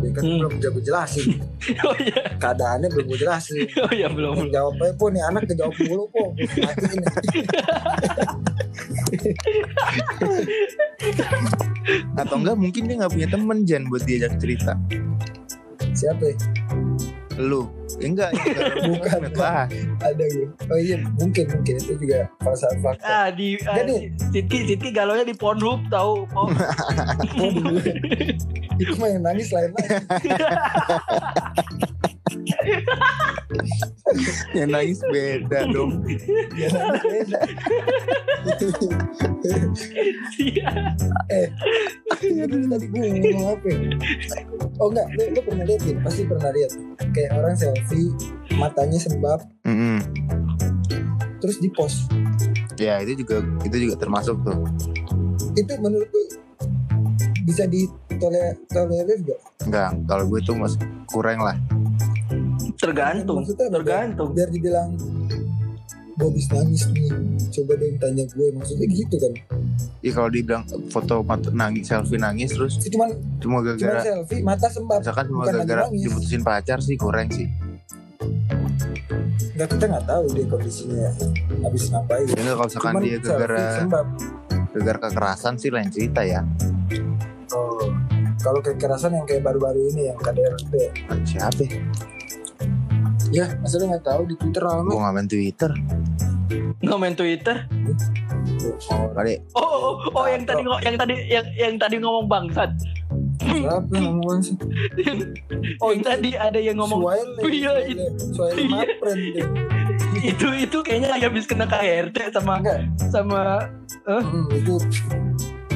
dia 0.01 0.09
kan 0.11 0.21
Hmm. 0.21 0.37
belum 0.41 0.53
gue 0.57 0.83
jelasin. 0.83 1.27
Oh 1.85 1.95
iya. 1.95 2.21
Keadaannya 2.35 2.89
belum 2.89 3.05
gue 3.07 3.19
jelasin. 3.19 3.61
Oh 3.85 3.91
iya 3.91 4.07
belum 4.09 4.33
belum. 4.35 4.49
Jawab 4.49 4.73
aja 4.75 4.93
po 4.95 5.05
nih 5.07 5.21
anak 5.21 5.45
kejawab 5.45 5.73
mulu 5.79 6.05
matiin. 6.17 7.01
Atau 12.15 12.35
enggak 12.37 12.57
mungkin 12.57 12.81
dia 12.85 12.95
nggak 12.97 13.13
punya 13.13 13.27
temen 13.29 13.57
Jan 13.63 13.83
buat 13.87 14.03
diajak 14.03 14.33
cerita. 14.37 14.73
siapa 15.91 16.23
ya? 16.23 16.35
Lu. 17.41 17.65
Ya 17.99 18.07
enggak, 18.07 18.31
Bukan. 18.87 19.19
lah. 19.35 19.67
ada 19.99 20.23
gue 20.25 20.47
oh 20.47 20.79
iya 20.79 20.97
mungkin 21.19 21.43
mungkin 21.51 21.73
itu 21.75 21.93
juga 21.99 22.23
salah 22.55 22.79
fakta 22.81 23.03
ah 23.03 23.27
di 23.29 23.59
ah, 23.67 23.75
Jadi- 23.77 24.09
Sidki 24.31 24.57
Sidki 24.65 24.89
galaunya 24.89 25.27
di 25.27 25.35
Pornhub 25.35 25.85
tahu 25.91 26.25
oh. 26.33 26.47
itu 28.81 28.93
mah 28.97 29.07
yang 29.11 29.21
nangis 29.21 29.51
lain 29.51 29.69
lagi 29.75 29.91
Yang 34.57 34.69
nangis 34.69 34.99
beda 35.05 35.59
dong. 35.69 35.91
dia 36.51 36.67
nangis 36.69 37.01
beda 37.03 37.39
Iya. 40.37 40.69
Aduh, 42.43 42.59
tadi 42.67 42.85
gue 42.87 43.01
ngomong 43.01 43.45
apa 43.51 43.65
ya? 43.67 43.79
oh 44.77 44.87
enggak 44.89 45.05
lu, 45.13 45.21
lu 45.31 45.39
pernah 45.41 45.63
lihat 45.63 45.81
ya 45.81 45.93
pasti 46.01 46.21
pernah 46.25 46.49
lihat 46.51 46.71
kayak 47.11 47.29
orang 47.33 47.53
selfie 47.53 48.09
matanya 48.53 48.97
sembab 48.97 49.39
Mm-mm. 49.63 49.97
terus 51.37 51.57
di 51.57 51.69
post 51.69 52.09
Ya 52.75 52.97
itu 52.97 53.13
juga 53.15 53.39
itu 53.61 53.75
juga 53.79 53.95
termasuk 53.95 54.41
tuh. 54.41 54.57
itu 55.53 55.71
menurut 55.77 56.07
lu 56.07 56.21
bisa 57.43 57.63
ditolerir 57.65 58.55
tolerir 58.67 59.17
gak? 59.21 59.39
Enggak, 59.61 59.89
kalau 60.07 60.23
gue 60.25 60.39
tuh 60.41 60.55
mas 60.55 60.73
kurang 61.05 61.39
lah. 61.39 61.55
Tergantung. 62.81 63.35
Maksudnya 63.45 63.69
tergantung. 63.69 64.29
Biar 64.33 64.49
dibilang 64.49 64.89
gue 66.11 66.27
habis 66.27 66.47
nangis 66.53 66.85
nih 66.91 67.09
coba 67.49 67.73
dong 67.81 67.97
tanya 67.97 68.23
gue 68.27 68.47
maksudnya 68.53 68.85
gitu 68.85 69.15
kan. 69.17 69.33
Ya 70.01 70.11
kalau 70.13 70.29
dibilang 70.29 70.63
foto 70.89 71.21
mat- 71.21 71.49
nangis 71.49 71.87
selfie 71.87 72.17
nangis 72.17 72.53
terus 72.53 72.77
Itu 72.77 72.93
cuman 72.93 73.09
cuma 73.39 73.57
cuman 73.61 73.73
gara-gara 73.73 74.01
selfie 74.03 74.41
mata 74.43 74.67
sembab. 74.69 74.99
misalkan 75.01 75.25
cuma 75.29 75.41
gara-gara 75.45 75.83
diputusin 75.89 76.41
pacar 76.41 76.77
sih 76.77 76.93
kurang 76.93 77.29
sih. 77.29 77.47
nggak 79.51 79.67
kita 79.67 79.85
nggak 79.87 80.05
tahu 80.05 80.25
deh 80.33 80.45
kondisinya 80.45 81.09
habis 81.61 81.83
ngapain. 81.89 82.25
Ya 82.25 82.33
enggak 82.35 82.55
kalau 82.55 82.67
misalkan 82.69 82.91
cuman 82.91 83.01
dia 83.01 83.17
gara-gara 83.17 83.65
gara 84.71 84.99
kekerasan 84.99 85.53
sih 85.57 85.69
lain 85.69 85.89
cerita 85.89 86.21
ya. 86.21 86.41
oh 87.53 87.89
kalau 88.41 88.61
kekerasan 88.61 89.13
yang 89.13 89.25
kayak 89.25 89.41
baru-baru 89.41 89.89
ini 89.89 90.09
yang 90.09 90.17
KDRT 90.17 90.73
Siapa? 91.25 91.65
Ya? 93.31 93.45
ya 93.47 93.57
masa 93.59 93.75
lu 93.79 93.85
nggak 93.89 94.05
tahu 94.05 94.21
di 94.27 94.35
Twitter 94.37 94.61
rame 94.61 94.89
Gue 94.91 94.99
nggak 94.99 95.15
main 95.15 95.27
Twitter. 95.27 95.71
nggak 96.81 96.99
main 96.99 97.15
Twitter 97.15 97.55
oh, 98.91 99.07
Kali 99.15 99.33
oh 99.55 99.71
oh, 99.71 99.95
oh 100.11 100.25
yang 100.27 100.43
tadi 100.43 100.61
yang 100.83 100.95
tadi 100.99 101.15
yang 101.29 101.45
yang 101.55 101.73
tadi 101.79 101.95
ngomong 101.97 102.25
bangsat 102.27 102.71
siapa 103.41 103.91
yang 103.95 104.19
ngomong 104.19 104.39
sih 104.43 104.55
oh 105.83 105.89
yang 105.95 106.03
tadi 106.03 106.29
ada 106.35 106.59
yang 106.59 106.75
ngomong 106.75 106.99
Suwaile 107.01 107.39
Iya, 107.47 107.73
itu. 107.87 108.05
Suwaile 108.35 108.61
Iya. 109.11 109.45
Itu 110.21 110.47
itu 110.53 110.77
kayaknya 110.83 111.09
lagi 111.17 111.23
habis 111.25 111.47
kena 111.47 111.65
KRT 111.65 112.35
sama 112.35 112.59
enggak 112.59 112.79
sama 113.09 113.65
Hmm, 114.05 114.49
itu 114.51 114.75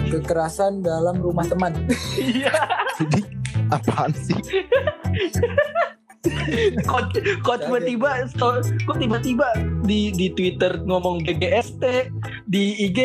kekerasan 0.10 0.82
dalam 0.82 1.18
rumah 1.18 1.46
teman 1.46 1.74
iya 2.18 2.54
jadi 2.98 3.22
apaan 3.76 4.12
sih? 4.14 4.38
kok 6.88 7.04
kok 7.42 7.58
tiba-tiba 7.62 8.10
kok 8.82 8.98
tiba-tiba 8.98 9.48
di 9.82 10.10
di 10.12 10.28
Twitter 10.30 10.80
ngomong 10.80 11.22
GGST 11.22 11.84
di 12.46 12.64
IG 12.84 13.00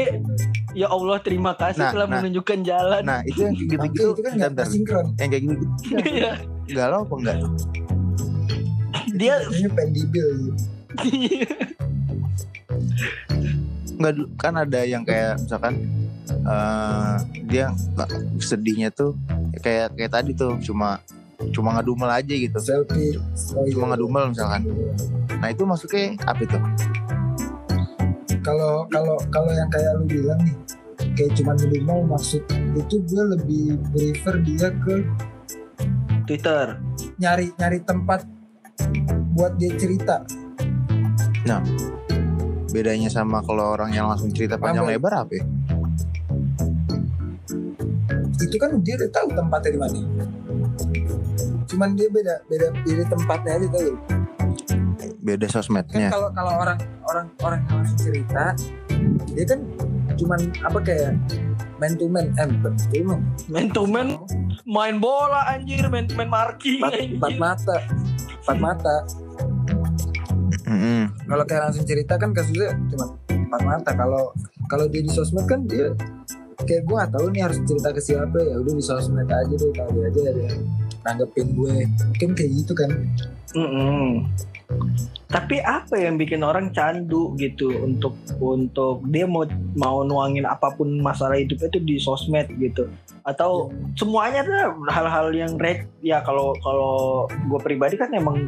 ya 0.72 0.87
Allah 0.87 1.18
terima 1.18 1.52
kasih 1.52 1.83
Nah, 1.83 1.92
telah 1.92 2.06
nah. 2.06 2.18
menunjukkan 2.18 2.59
jalan 2.62 3.02
Nah 3.02 3.20
itu 3.24 3.40
yang 3.42 3.54
Tapi 3.54 3.66
gitu-gitu 3.66 4.04
itu 4.09 4.22
kan 4.22 4.33
nggak 4.37 4.66
sinkron 4.66 5.06
Yang 5.16 5.28
kayak 5.28 5.42
gitu 5.42 5.64
Iya. 6.06 6.33
galau 6.70 7.02
apa 7.02 7.14
enggak? 7.16 7.37
dia 9.11 9.35
Ini 9.44 9.68
pendibil 9.68 10.28
gitu. 10.38 10.54
Enggak 13.92 14.12
dulu- 14.14 14.30
kan 14.35 14.54
ada 14.56 14.80
yang 14.83 15.02
kayak 15.02 15.37
misalkan 15.38 15.74
eh 16.30 17.16
dia 17.44 17.66
nggak- 17.90 18.12
sedihnya 18.38 18.88
tuh 18.88 19.18
kayak 19.59 19.92
kayak 19.92 20.12
tadi 20.12 20.30
tuh 20.33 20.56
cuma 20.61 21.02
cuma 21.48 21.76
ngedumel 21.79 22.11
aja 22.12 22.35
gitu. 22.35 22.59
Selfie. 22.61 23.16
Cuma 23.72 23.94
ngedumel 23.94 24.33
misalkan. 24.37 24.68
Nah 25.40 25.48
itu 25.48 25.62
masuknya 25.64 26.16
apa 26.29 26.40
itu? 26.44 26.59
Kalau 28.44 28.85
kalau 28.88 29.16
kalau 29.33 29.50
yang 29.53 29.68
kayak 29.72 29.92
lu 30.00 30.05
bilang 30.05 30.40
nih 30.44 30.57
kayak 31.16 31.33
cuman 31.40 31.57
ngedumel 31.57 31.98
maksud 32.09 32.42
itu 32.76 32.96
gue 33.09 33.22
lebih 33.37 33.64
prefer 33.92 34.35
dia 34.44 34.68
ke 34.72 34.94
Twitter. 36.29 36.76
nyari 37.20 37.53
nyari 37.61 37.85
tempat 37.85 38.24
buat 39.37 39.57
dia 39.61 39.76
cerita. 39.76 40.24
Bedanya 42.72 43.12
sama 43.12 43.44
kalau 43.44 43.76
orang 43.76 43.92
yang 43.92 44.09
langsung 44.09 44.33
cerita 44.33 44.57
panjang 44.57 44.88
lebar 44.88 45.26
apa 45.26 45.33
ya? 45.37 45.44
itu 48.40 48.57
kan 48.57 48.70
dia 48.83 48.98
udah 48.98 49.11
tahu 49.14 49.29
tempatnya 49.37 49.70
di 49.70 49.79
mana 49.79 49.98
cuman 51.70 51.94
dia 51.94 52.09
beda 52.11 52.35
beda 52.50 52.66
beda 52.83 53.02
tempatnya 53.06 53.52
aja 53.56 53.66
tahu 53.70 53.94
beda 55.20 55.46
kan 55.46 55.54
sosmednya 55.54 56.09
kalau 56.11 56.28
kalau 56.35 56.52
orang 56.59 56.78
orang 57.06 57.26
orang 57.40 57.61
yang 57.64 57.74
langsung 57.80 57.98
cerita 58.00 58.44
dia 59.30 59.44
kan 59.46 59.61
cuman 60.18 60.40
apa 60.61 60.78
kayak 60.83 61.12
man 61.80 61.92
to 61.96 62.06
man 62.11 62.26
eh 62.37 62.46
bukan 62.61 62.72
man 62.76 62.85
to 62.92 63.00
man. 63.00 63.20
Man 63.48 63.66
to 63.72 63.83
man 63.87 64.09
main 64.68 64.96
bola 65.00 65.48
anjir, 65.48 65.87
main 65.88 66.04
main 66.12 66.28
marking 66.28 66.83
empat, 66.83 67.16
empat 67.16 67.35
mata 67.40 67.76
empat 68.44 68.59
mata. 68.59 68.96
Mm-mm. 70.70 71.11
kalau 71.26 71.44
kayak 71.48 71.62
langsung 71.66 71.83
cerita 71.83 72.14
kan 72.14 72.30
kasusnya 72.30 72.70
cuma 72.92 73.16
empat 73.26 73.62
mata. 73.66 73.90
Kalau 73.96 74.30
kalau 74.70 74.87
dia 74.87 75.02
di 75.02 75.11
sosmed 75.11 75.48
kan 75.50 75.66
dia 75.66 75.90
kayak 76.62 76.87
gue 76.87 76.94
gak 76.94 77.11
tahu 77.11 77.26
nih 77.33 77.42
harus 77.42 77.59
cerita 77.64 77.88
ke 77.90 78.00
siapa 78.04 78.38
ya 78.38 78.54
udah 78.61 78.74
di 78.76 78.85
sosmed 78.85 79.26
aja 79.26 79.54
deh 79.56 79.72
kali 79.72 79.98
aja 80.04 80.20
ada 80.30 80.40
yang 80.46 80.62
nanggepin 81.06 81.48
gue. 81.56 81.74
Mungkin 81.86 82.30
kayak 82.36 82.50
gitu 82.64 82.72
kan. 82.76 82.90
Mm-mm. 83.54 84.30
Tapi 85.30 85.62
apa 85.62 85.94
yang 85.94 86.18
bikin 86.18 86.42
orang 86.42 86.74
candu 86.74 87.34
gitu 87.38 87.70
untuk 87.86 88.18
untuk 88.42 89.02
dia 89.14 89.26
mau 89.26 89.46
mau 89.78 90.02
nuangin 90.02 90.42
apa 90.42 90.74
pun 90.74 90.98
masalah 90.98 91.38
hidupnya 91.38 91.70
itu 91.70 91.80
di 91.82 91.96
sosmed 92.02 92.50
gitu? 92.58 92.90
Atau 93.22 93.70
semuanya 93.94 94.42
tuh 94.42 94.74
hal-hal 94.90 95.30
yang 95.30 95.54
red? 95.58 95.86
Ya 96.02 96.18
kalau 96.26 96.54
kalau 96.62 97.26
gue 97.30 97.60
pribadi 97.62 97.94
kan 97.94 98.10
emang 98.10 98.46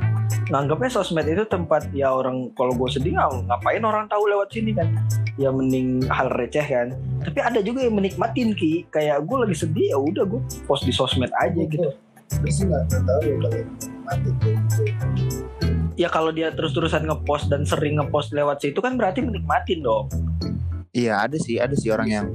nganggapnya 0.50 0.90
sosmed 0.90 1.26
itu 1.26 1.46
tempat 1.46 1.86
ya 1.94 2.10
orang 2.10 2.50
kalau 2.58 2.74
gue 2.74 2.90
sedih 2.90 3.14
ngapain 3.18 3.82
orang 3.82 4.10
tahu 4.10 4.26
lewat 4.26 4.50
sini 4.50 4.74
kan? 4.74 4.90
Ya 5.38 5.54
mending 5.54 6.02
hal 6.10 6.34
receh 6.34 6.66
kan? 6.66 6.98
Tapi 7.22 7.38
ada 7.46 7.62
juga 7.62 7.86
yang 7.86 7.94
menikmatin 7.94 8.58
ki. 8.58 8.90
Kayak 8.90 9.22
gue 9.22 9.36
lagi 9.38 9.54
sedih 9.54 9.94
ya 9.94 9.98
udah 10.02 10.26
gue 10.26 10.42
post 10.66 10.82
di 10.82 10.94
sosmed 10.94 11.30
aja 11.38 11.62
gitu 11.62 11.94
gue 12.40 12.50
sih 12.52 12.64
gak, 12.64 12.88
gak 12.88 13.02
tahu 13.04 13.20
ya 13.26 13.36
mati 14.02 14.30
kayak 14.40 14.58
gitu 14.64 14.82
ya 15.96 16.08
kalau 16.08 16.32
dia 16.32 16.50
terus-terusan 16.52 17.04
ngepost 17.04 17.52
dan 17.52 17.62
sering 17.68 18.00
ngepost 18.00 18.32
lewat 18.32 18.64
situ 18.64 18.78
kan 18.80 18.96
berarti 18.96 19.20
menikmatin 19.22 19.84
dong. 19.84 20.08
iya 20.92 21.24
ada 21.24 21.36
sih 21.36 21.60
ada 21.60 21.76
sih 21.76 21.92
orang 21.92 22.08
yang 22.08 22.26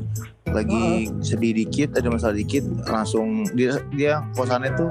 lagi 0.49 1.12
sedih 1.19 1.53
dikit 1.53 1.97
ada 1.97 2.07
masalah 2.07 2.38
dikit 2.38 2.63
langsung 2.88 3.45
dia 3.53 3.81
dia 3.93 4.23
kosannya 4.33 4.71
tuh 4.77 4.89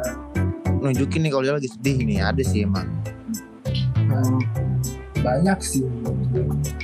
nunjukin 0.83 1.25
nih 1.27 1.31
kalau 1.33 1.45
dia 1.47 1.55
lagi 1.57 1.71
sedih 1.71 1.97
nih 2.05 2.21
ada 2.21 2.43
sih 2.45 2.69
emang. 2.69 2.87
Hmm, 4.07 4.39
banyak 5.25 5.59
sih 5.59 5.83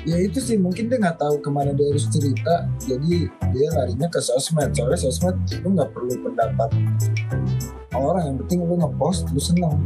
ya 0.02 0.18
itu 0.18 0.42
sih 0.42 0.58
mungkin 0.58 0.90
dia 0.90 0.98
nggak 0.98 1.20
tahu 1.20 1.38
ke 1.38 1.50
mana 1.52 1.70
dia 1.76 1.86
harus 1.92 2.10
cerita 2.10 2.66
jadi 2.82 3.28
dia 3.52 3.68
larinya 3.76 4.08
ke 4.08 4.18
sosmed. 4.18 4.72
Soalnya 4.72 4.98
sosmed 4.98 5.36
lu 5.62 5.76
nggak 5.76 5.90
perlu 5.92 6.14
pendapat 6.24 6.70
orang 7.96 8.22
yang 8.32 8.36
penting 8.44 8.58
lu 8.64 8.74
ngepost 8.80 9.28
lu 9.32 9.40
seneng. 9.40 9.76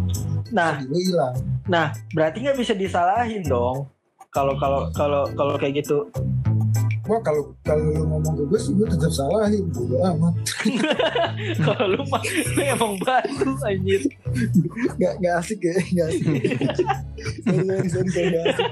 Nah, 0.55 0.79
lu 0.87 0.95
hilang. 0.95 1.35
Nah 1.67 1.91
berarti 2.15 2.47
nggak 2.47 2.59
bisa 2.59 2.73
disalahin 2.75 3.43
dong. 3.43 3.91
Kalau 4.31 4.55
kalau 4.59 4.91
kalau 4.95 5.27
kalau 5.35 5.55
kayak 5.59 5.83
gitu. 5.83 6.07
Wah 7.07 7.23
kalau 7.23 7.55
kalau 7.63 7.87
lu 7.87 8.03
ngomong 8.03 8.35
ke 8.35 8.43
gue 8.51 8.59
sih 8.59 8.75
gue 8.75 8.87
tetap 8.91 9.15
salahin 9.15 9.63
bodo 9.71 9.95
amat. 10.03 10.35
Kalau 11.63 11.87
lu 11.95 12.03
mah 12.11 12.19
lu 12.59 12.63
emang 12.67 12.99
batu 12.99 13.47
anjir. 13.63 14.03
nggak 14.99 15.15
nggak 15.23 15.35
asik 15.39 15.63
ya 15.63 15.75
nggak 15.87 16.07
asik. 16.11 16.27
Sorry 17.47 17.63
sorry 17.71 17.87
sorry 17.87 18.11
sorry 18.11 18.27
nggak 18.27 18.47
asik. 18.51 18.69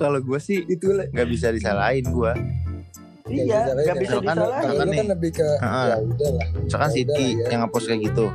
Kalau 0.00 0.18
gue 0.24 0.40
sih 0.40 0.64
itu 0.64 0.96
nggak 1.12 1.28
bisa 1.28 1.52
disalahin 1.52 2.08
gue 2.08 2.32
Iya, 3.26 3.58
nggak 3.68 3.96
bisa 3.96 4.12
kalau 4.12 4.22
disalahin. 4.22 4.86
nih. 4.86 4.96
kan 4.96 5.06
lebih 5.10 5.30
ke 5.34 5.48
Heeh. 5.58 5.86
ya 5.86 5.96
udah 5.98 6.30
lah 6.32 6.46
misalkan 6.56 6.86
Ya 6.86 6.94
Siti 6.94 7.26
ya. 7.34 7.46
yang 7.50 7.60
ngepost 7.62 7.86
kayak 7.86 8.00
gitu 8.04 8.26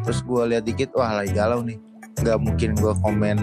terus 0.00 0.18
gue 0.22 0.42
lihat 0.46 0.64
dikit 0.64 0.88
wah 0.94 1.10
lagi 1.12 1.32
galau 1.32 1.60
nih 1.60 1.78
nggak 2.18 2.38
mungkin 2.38 2.70
gue 2.74 2.92
komen 2.98 3.38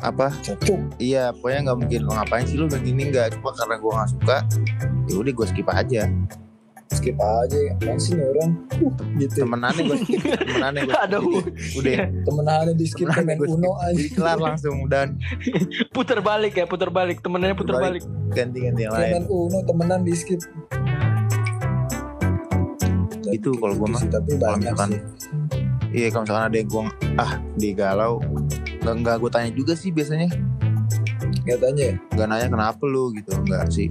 apa 0.00 0.34
cocok 0.40 0.98
iya 0.98 1.30
pokoknya 1.30 1.60
nggak 1.64 1.78
mungkin 1.78 2.00
lo 2.02 2.12
ngapain 2.12 2.42
sih 2.42 2.56
lu 2.56 2.66
begini 2.66 3.08
nggak 3.08 3.36
cuma 3.36 3.54
karena 3.54 3.74
gue 3.76 3.92
nggak 3.92 4.10
suka 4.10 4.36
ya 5.06 5.14
udah 5.14 5.32
gue 5.32 5.46
skip 5.46 5.68
aja 5.68 6.02
skip 6.92 7.16
aja 7.16 7.56
apaan 7.72 7.96
sih 7.96 8.12
nih 8.12 8.26
orang? 8.26 8.50
Uh, 8.76 8.92
gitu. 9.16 9.42
Temenannya 9.42 9.82
gue 9.82 9.98
skip 9.98 10.20
temenannya 10.42 10.80
gue 10.82 10.94
Aduh, 10.98 11.22
udah. 11.74 11.96
temenannya 12.22 12.72
di 12.72 12.86
skip 12.86 13.06
Temenannya 13.06 13.26
main 13.26 13.36
gua 13.36 13.46
skip. 13.46 13.56
uno 13.56 13.70
aja. 13.74 13.92
Jadi 13.92 14.08
kelar 14.12 14.38
langsung 14.38 14.76
dan 14.86 15.08
puter 15.96 16.18
balik 16.20 16.52
ya, 16.54 16.64
puter 16.64 16.88
balik. 16.88 17.18
Temennya 17.18 17.52
puter 17.52 17.74
Balik. 17.74 18.02
balik. 18.02 18.04
ganti 18.30 18.58
ganti 18.62 18.80
yang 18.82 18.92
lain. 18.92 19.10
Main 19.12 19.26
uno 19.26 19.58
temenan 19.62 20.00
di 20.00 20.12
skip. 20.12 20.40
Itu 23.26 23.56
kalau 23.56 23.74
Gitu 23.74 23.88
mah, 23.88 24.00
kalau 24.02 24.22
banyak 24.38 24.60
misalkan- 24.68 24.92
sih. 24.92 25.00
Iya 25.92 26.06
kalau 26.08 26.24
misalkan 26.24 26.44
ada 26.46 26.56
yang 26.56 26.68
gue 26.68 26.82
ah 27.16 27.32
di 27.54 27.68
galau 27.72 28.14
nggak 28.78 28.94
nggak 28.98 29.16
gue 29.18 29.30
tanya 29.30 29.50
juga 29.50 29.72
sih 29.72 29.88
biasanya. 29.88 30.28
Katanya 31.42 31.84
ya? 31.84 31.94
Nggak 32.12 32.26
nanya 32.28 32.46
kenapa 32.48 32.82
lu 32.82 33.12
gitu 33.12 33.30
nggak 33.36 33.66
sih 33.68 33.88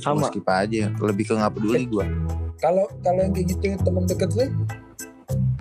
Sama. 0.00 0.28
skip 0.32 0.48
aja. 0.48 0.90
Lebih 0.98 1.24
ke 1.28 1.32
nggak 1.36 1.52
peduli 1.54 1.84
gue 1.86 2.06
kalau 2.60 2.84
kalau 3.00 3.20
yang 3.24 3.32
kayak 3.32 3.56
gitu 3.56 3.72
teman 3.80 4.04
deket 4.04 4.30
lu? 4.36 4.46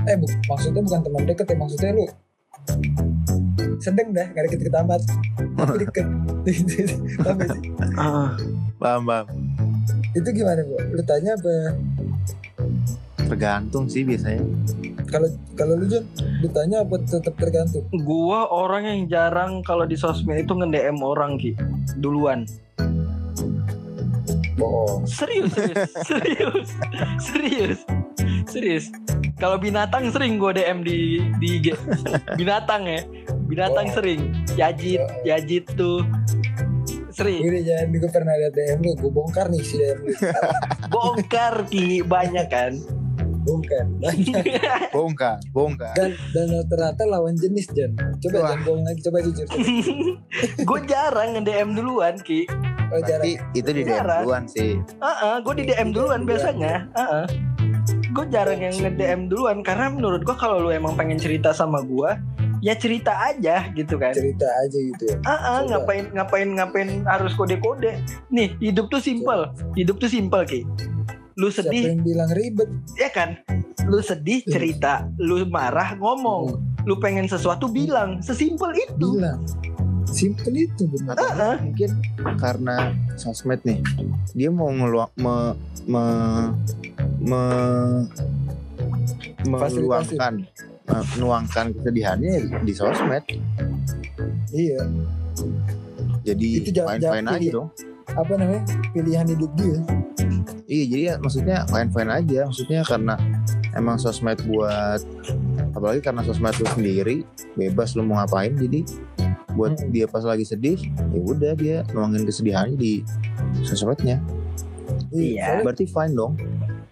Eh 0.04 0.16
bu, 0.20 0.28
maksudnya 0.52 0.84
bukan 0.84 1.02
teman 1.08 1.24
deket 1.24 1.46
ya 1.48 1.56
maksudnya 1.56 1.92
lu? 1.96 2.06
Sedang 3.80 4.12
dah 4.12 4.28
gak 4.36 4.44
deket 4.52 4.60
deket 4.68 4.76
amat. 4.84 5.02
Tapi 5.56 5.76
deket. 5.88 6.06
Paham 7.24 7.40
sih? 7.56 7.62
Ah, 7.96 8.36
paham 8.76 9.02
paham. 9.08 9.26
Itu 10.12 10.28
gimana 10.36 10.60
bu? 10.68 10.76
Lu 10.92 11.02
tanya 11.08 11.40
apa? 11.40 11.80
Tergantung 13.32 13.88
sih 13.88 14.04
biasanya. 14.04 14.44
Kalau 15.08 15.30
kalau 15.56 15.74
lu 15.80 15.88
Jon 15.88 16.04
ditanya 16.44 16.84
apa 16.84 17.00
tetap 17.00 17.40
tergantung? 17.40 17.88
Gua 18.04 18.52
orang 18.52 18.84
yang 18.92 19.02
jarang 19.08 19.64
kalau 19.64 19.88
di 19.88 19.96
sosmed 19.96 20.44
itu 20.44 20.52
nge-DM 20.52 21.00
orang 21.00 21.40
ki. 21.40 21.56
Duluan. 21.96 22.44
Bohong 24.60 25.08
Serius, 25.08 25.52
serius, 25.56 25.90
serius, 26.08 26.68
serius, 27.18 27.80
serius. 28.46 28.86
Kalau 29.36 29.56
binatang 29.56 30.12
sering 30.12 30.36
gue 30.36 30.52
DM 30.52 30.84
di 30.84 30.98
di 31.40 31.48
IG. 31.58 31.68
Binatang 32.36 32.84
ya, 32.84 33.00
binatang 33.46 33.88
Oh. 33.88 33.94
sering. 33.96 34.22
Yajit, 34.54 35.00
Yajit 35.24 35.64
tuh 35.74 36.04
sering. 37.10 37.40
Gue 37.42 37.64
jangan 37.64 37.88
gue 37.90 38.12
pernah 38.12 38.36
liat 38.36 38.52
DM 38.52 38.80
lu 38.82 38.92
gue 38.98 39.08
bongkar 39.10 39.48
nih 39.48 39.64
si 39.64 39.76
DM 39.76 40.00
lu 40.02 40.12
Bongkar 40.90 41.64
ki 41.66 42.04
banyak 42.04 42.48
kan. 42.48 42.74
bongkar 43.40 43.88
banyak 43.98 44.46
bongkar 44.94 45.40
bongkar 45.50 45.96
dan 45.96 46.12
dan 46.36 46.48
rata-rata 46.54 47.08
lawan 47.08 47.34
jenis 47.34 47.72
Jan 47.72 47.96
coba 48.20 48.36
Wah. 48.36 48.46
jangan 48.46 48.62
bohong 48.62 48.84
lagi 48.84 49.02
coba 49.02 49.18
jujur 49.26 49.48
gue 50.70 50.80
jarang 50.86 51.30
nge-DM 51.34 51.70
duluan 51.74 52.20
ki. 52.20 52.46
Oh 52.90 53.00
jarang 53.00 53.24
Berarti 53.24 53.32
itu 53.54 53.70
di 53.70 53.82
DM 53.82 53.90
Jarang. 53.92 54.22
duluan 54.24 54.44
sih 54.46 54.72
Heeh, 54.80 55.34
gue 55.40 55.54
di 55.56 55.64
DM 55.66 55.90
duluan 55.90 56.22
biasanya. 56.24 56.74
Heeh. 56.92 57.26
Gue 58.10 58.26
jarang 58.28 58.58
yang 58.58 58.74
nge-DM 58.76 59.22
duluan 59.28 59.62
karena 59.62 59.86
menurut 59.88 60.22
gue 60.22 60.34
kalau 60.34 60.58
lu 60.60 60.70
emang 60.70 60.94
pengen 60.94 61.16
cerita 61.16 61.54
sama 61.54 61.80
gue, 61.80 62.10
ya 62.60 62.74
cerita 62.74 63.14
aja 63.24 63.70
gitu 63.72 63.96
kan. 63.96 64.12
cerita 64.12 64.50
aja 64.50 64.78
gitu 64.82 65.04
ya 65.06 65.16
Ah, 65.22 65.30
ah, 65.30 65.38
Coba. 65.60 65.70
ngapain 65.70 66.06
ngapain 66.12 66.50
ngapain 66.52 66.90
harus 67.06 67.32
kode-kode. 67.34 68.02
Nih, 68.28 68.58
hidup 68.60 68.90
tuh 68.90 68.98
simple. 68.98 69.54
Hidup 69.74 70.02
tuh 70.02 70.10
simple, 70.10 70.42
Ki. 70.44 70.66
Lu 71.38 71.48
siapa 71.48 71.70
sedih, 71.70 71.96
yang 71.96 72.02
bilang 72.04 72.30
ribet 72.34 72.68
ya 72.98 73.08
kan? 73.08 73.38
Lu 73.86 74.02
sedih 74.02 74.42
cerita, 74.44 75.08
lu 75.16 75.46
marah 75.46 75.96
ngomong, 75.96 76.58
lu 76.84 76.98
pengen 76.98 77.26
sesuatu 77.26 77.70
bilang, 77.70 78.20
sesimpel 78.20 78.74
itu. 78.76 79.16
bilang 79.16 79.40
simple 80.10 80.54
itu 80.58 80.84
benar. 80.90 81.16
Ah, 81.18 81.32
ah. 81.34 81.56
mungkin 81.62 81.92
karena 82.38 82.94
sosmed 83.16 83.62
nih. 83.64 83.80
Dia 84.34 84.50
mau 84.50 84.70
ngeluang 84.70 85.14
me, 85.22 85.36
me, 85.86 86.04
me, 87.22 87.42
meluangkan 89.46 90.34
me- 90.90 91.06
menuangkan 91.16 91.66
kesedihannya 91.78 92.64
di 92.66 92.74
sosmed. 92.74 93.24
Iya. 94.50 94.82
Jadi 96.26 96.50
jangan 96.74 97.26
aja 97.30 97.50
dong. 97.50 97.70
apa 98.10 98.34
namanya? 98.36 98.62
Pilihan 98.92 99.26
hidup 99.30 99.52
dia. 99.54 99.80
Iya 100.70 100.84
jadi 100.86 101.02
ya 101.02 101.16
maksudnya 101.22 101.58
fine 101.70 101.90
fine 101.94 102.12
aja. 102.12 102.40
Maksudnya 102.50 102.82
karena 102.86 103.16
emang 103.80 103.98
sosmed 103.98 104.38
buat 104.46 105.02
apalagi 105.74 106.04
karena 106.04 106.22
sosmed 106.28 106.54
lu 106.60 106.68
sendiri 106.76 107.18
bebas 107.56 107.96
lu 107.96 108.04
mau 108.04 108.20
ngapain 108.22 108.54
jadi 108.60 108.84
buat 109.60 109.76
Hmm. 109.76 109.92
dia 109.92 110.06
pas 110.06 110.24
lagi 110.24 110.46
sedih 110.46 110.80
ya 111.12 111.20
udah 111.20 111.54
dia 111.58 111.78
nuangin 111.92 112.24
kesedihannya 112.24 112.78
di 112.78 113.02
sosmednya. 113.66 114.22
Iya. 115.10 115.66
berarti 115.66 115.90
fine 115.90 116.14
dong. 116.14 116.38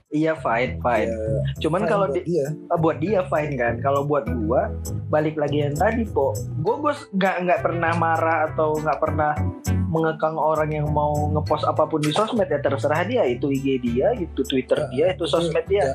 Iya 0.07 0.33
fine 0.39 0.79
fine. 0.79 1.11
Cuman 1.59 1.83
Fine 1.83 1.91
kalau 1.91 2.05
buat 2.07 2.15
di, 2.15 2.21
dia. 2.25 2.45
Ah, 2.71 2.79
buat 2.79 2.97
dia 3.03 3.19
fine 3.27 3.53
kan. 3.59 3.73
Kalau 3.83 4.07
buat 4.07 4.25
gua 4.47 4.71
balik 5.11 5.35
lagi 5.35 5.67
yang 5.67 5.75
tadi 5.75 6.07
po. 6.07 6.31
Gua 6.63 6.79
gua 6.79 6.93
nggak 7.13 7.35
nggak 7.45 7.59
pernah 7.61 7.91
marah 7.95 8.51
atau 8.51 8.79
nggak 8.79 8.99
pernah 9.03 9.31
mengekang 9.87 10.35
orang 10.35 10.71
yang 10.71 10.87
mau 10.91 11.31
ngepost 11.31 11.63
apa 11.67 11.87
pun 11.87 11.99
di 11.99 12.11
sosmed. 12.15 12.47
Ya 12.47 12.59
terserah 12.63 13.03
dia. 13.03 13.23
Itu 13.27 13.51
IG 13.51 13.83
dia 13.83 14.15
itu 14.15 14.41
Twitter 14.47 14.87
dia 14.91 15.11
itu 15.11 15.27
sosmed 15.27 15.67
dia. 15.67 15.91
Ya, 15.91 15.93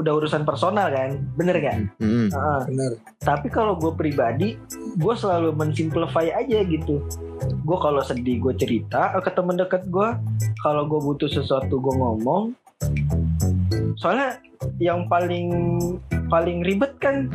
udah 0.00 0.12
urusan 0.16 0.48
personal 0.48 0.88
kan 0.88 1.20
bener 1.36 1.56
kan 1.60 1.78
Mm-mm. 2.00 2.32
Heeh. 2.32 2.60
benar. 2.72 2.92
tapi 3.20 3.52
kalau 3.52 3.76
gue 3.76 3.92
pribadi 3.92 4.56
gue 4.96 5.14
selalu 5.16 5.52
mensimplify 5.52 6.32
aja 6.32 6.64
gitu 6.64 7.04
gue 7.42 7.78
kalau 7.78 8.00
sedih 8.00 8.40
gue 8.40 8.54
cerita 8.56 9.12
ke 9.20 9.30
temen 9.32 9.60
deket 9.60 9.84
gue 9.92 10.08
kalau 10.64 10.88
gue 10.88 11.00
butuh 11.00 11.28
sesuatu 11.28 11.76
gue 11.76 11.94
ngomong 11.94 12.56
soalnya 14.00 14.40
yang 14.80 15.06
paling 15.06 15.78
paling 16.32 16.64
ribet 16.64 16.96
kan 16.96 17.28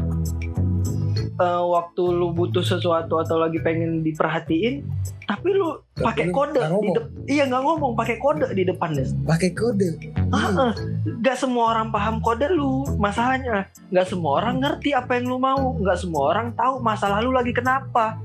eh, 1.37 1.63
waktu 1.63 2.03
lu 2.13 2.33
butuh 2.33 2.65
sesuatu 2.65 3.21
atau 3.21 3.37
lagi 3.37 3.61
pengen 3.61 4.01
diperhatiin 4.01 4.85
tapi 5.27 5.51
lu 5.51 5.75
pakai 5.99 6.31
kode 6.31 6.55
nggak 6.55 6.79
di 6.79 6.89
iya 7.35 7.43
nggak 7.51 7.59
ngomong. 7.59 7.99
Pakai 7.99 8.15
kode 8.15 8.47
di 8.55 8.63
depannya 8.63 9.03
Pakai 9.27 9.51
kode. 9.51 10.15
Ah, 10.31 10.71
ah. 10.71 10.73
Nggak 11.03 11.35
semua 11.35 11.75
orang 11.75 11.91
paham 11.91 12.23
kode 12.23 12.47
lu. 12.47 12.87
Masalahnya 12.95 13.67
nggak 13.91 14.07
semua 14.07 14.39
orang 14.39 14.63
ngerti 14.63 14.95
apa 14.95 15.19
yang 15.19 15.27
lu 15.27 15.37
mau. 15.37 15.75
Nggak 15.75 15.99
semua 15.99 16.31
orang 16.31 16.55
tahu 16.55 16.79
masalah 16.79 17.19
lu 17.19 17.35
lagi 17.35 17.51
kenapa. 17.51 18.15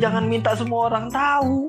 Jangan 0.00 0.24
minta 0.24 0.56
semua 0.56 0.88
orang 0.88 1.12
tahu 1.12 1.68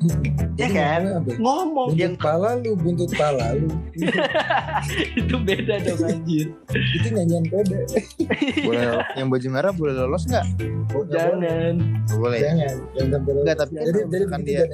ya 0.00 0.66
Jadi 0.66 0.72
kan 0.72 1.00
ngomong 1.36 1.92
Buntut 1.92 2.00
yang 2.00 2.14
pala 2.16 2.56
lu, 2.56 2.72
buntut 2.74 3.10
pala 3.12 3.52
lu. 3.52 3.68
itu 5.20 5.34
beda 5.38 5.74
dong 5.78 6.00
anjir 6.02 6.46
Itu 6.70 7.06
nyanyian 7.10 7.44
kode. 7.46 7.78
boleh 8.62 8.82
yang 9.14 9.28
baju 9.28 9.46
merah 9.46 9.72
boleh 9.72 9.94
lolos 9.94 10.24
nggak 10.24 10.44
Oh, 10.90 11.06
jangan 11.06 11.78
boleh? 12.10 12.40
Jangan, 12.40 12.74
jangan 12.92 13.08
sampai 13.14 13.32
Nggak, 13.40 13.56
tapi 13.56 13.72
kan 13.72 13.84
jadi 13.84 13.98
kalau 13.98 14.10
jadi 14.10 14.24
dia- 14.24 14.30
kan 14.30 14.40
ya. 14.42 14.64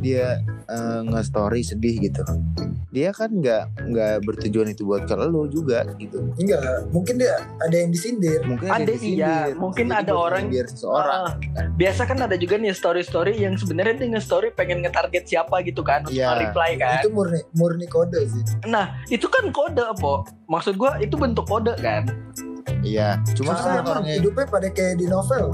dia 0.00 0.26
eh, 0.68 1.00
nge-story 1.02 1.60
sedih 1.62 1.96
gitu 1.98 2.22
dia 2.88 3.12
kan 3.12 3.28
nggak 3.30 3.84
nggak 3.84 4.14
bertujuan 4.22 4.68
itu 4.68 4.80
buat 4.82 5.04
ke 5.04 5.12
lo 5.14 5.44
juga 5.44 5.84
gitu 5.96 6.24
Enggak, 6.34 6.88
mungkin 6.88 7.16
dia 7.16 7.36
ada 7.58 7.72
yang 7.74 7.88
disindir. 7.88 8.40
mungkin 8.42 8.64
Ada, 8.66 8.80
yang 8.80 8.88
disindir. 8.90 9.18
iya. 9.18 9.36
Mungkin 9.54 9.86
Jadi 9.86 9.98
ada 9.98 10.12
orang- 10.14 10.48
biar 10.48 10.66
seseorang 10.66 11.22
Ah, 11.28 11.32
biasa 11.70 12.02
kan 12.04 12.18
ada 12.18 12.32
juga 12.34 12.56
nih 12.56 12.72
story-story 12.72 13.36
yang 13.38 13.54
sebenarnya 13.54 13.94
dia 13.94 14.08
nge-story 14.10 14.48
pengen 14.52 14.80
nge-target 14.80 15.24
siapa 15.26 15.60
gitu 15.62 15.80
kan 15.82 16.00
untuk 16.02 16.16
Iya. 16.16 16.32
reply 16.42 16.70
kan 16.76 17.00
Itu 17.00 17.12
murni 17.12 17.40
murni 17.52 17.86
kode 17.86 18.20
sih. 18.24 18.42
nah 18.64 18.96
itu 19.06 19.26
kan 19.26 19.48
kode 19.50 19.84
po 19.96 20.24
maksud 20.46 20.74
gua 20.74 20.96
itu 20.96 21.12
bentuk 21.14 21.44
kode 21.44 21.76
kan 21.76 22.08
iya 22.80 23.20
cuma 23.34 23.52
kan 23.52 23.60
buat 23.60 23.72
emang 23.74 23.88
orang 23.90 24.04
yang 24.06 24.18
hidupnya 24.18 24.46
pada 24.46 24.68
kayak 24.70 24.96
di 24.96 25.06
novel. 25.06 25.44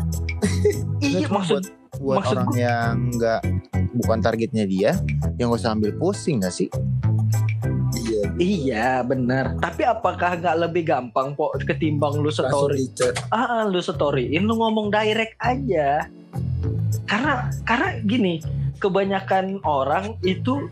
iya 1.01 1.27
maksud 1.27 1.62
buat 2.05 2.20
maksud 2.20 2.36
orang 2.36 2.52
yang 2.52 2.92
nggak 3.16 3.40
bukan 4.05 4.18
targetnya 4.20 4.64
dia 4.68 4.90
yang 5.40 5.48
gak 5.48 5.64
usah 5.64 5.72
ambil 5.72 5.96
pusing 5.96 6.44
gak 6.44 6.52
sih 6.52 6.68
Iya. 7.94 8.26
Iya 8.36 8.88
benar. 9.07 9.55
Tapi 9.62 9.86
apakah 9.86 10.36
nggak 10.36 10.57
lebih 10.66 10.82
gampang 10.82 11.38
po 11.38 11.55
ketimbang 11.62 12.18
lu 12.18 12.28
story? 12.28 12.90
Ah, 13.30 13.62
ah, 13.62 13.62
lu 13.64 13.78
storyin 13.78 14.44
lu 14.44 14.59
ngomong 14.59 14.90
direct 14.90 15.38
aja. 15.38 16.11
Karena 17.07 17.48
karena 17.62 18.02
gini, 18.02 18.42
kebanyakan 18.82 19.62
orang 19.62 20.18
itu 20.26 20.68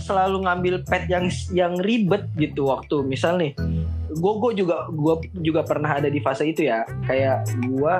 selalu 0.00 0.48
ngambil 0.48 0.74
pet 0.88 1.04
yang 1.06 1.28
yang 1.52 1.76
ribet 1.78 2.26
gitu 2.38 2.70
waktu 2.70 3.04
misal 3.04 3.36
nih 3.36 3.52
gue 4.08 4.32
gue 4.40 4.52
juga 4.64 4.88
gue 4.88 5.14
juga 5.44 5.60
pernah 5.66 6.00
ada 6.00 6.08
di 6.08 6.18
fase 6.22 6.48
itu 6.48 6.64
ya 6.66 6.86
kayak 7.04 7.44
gue 7.66 7.94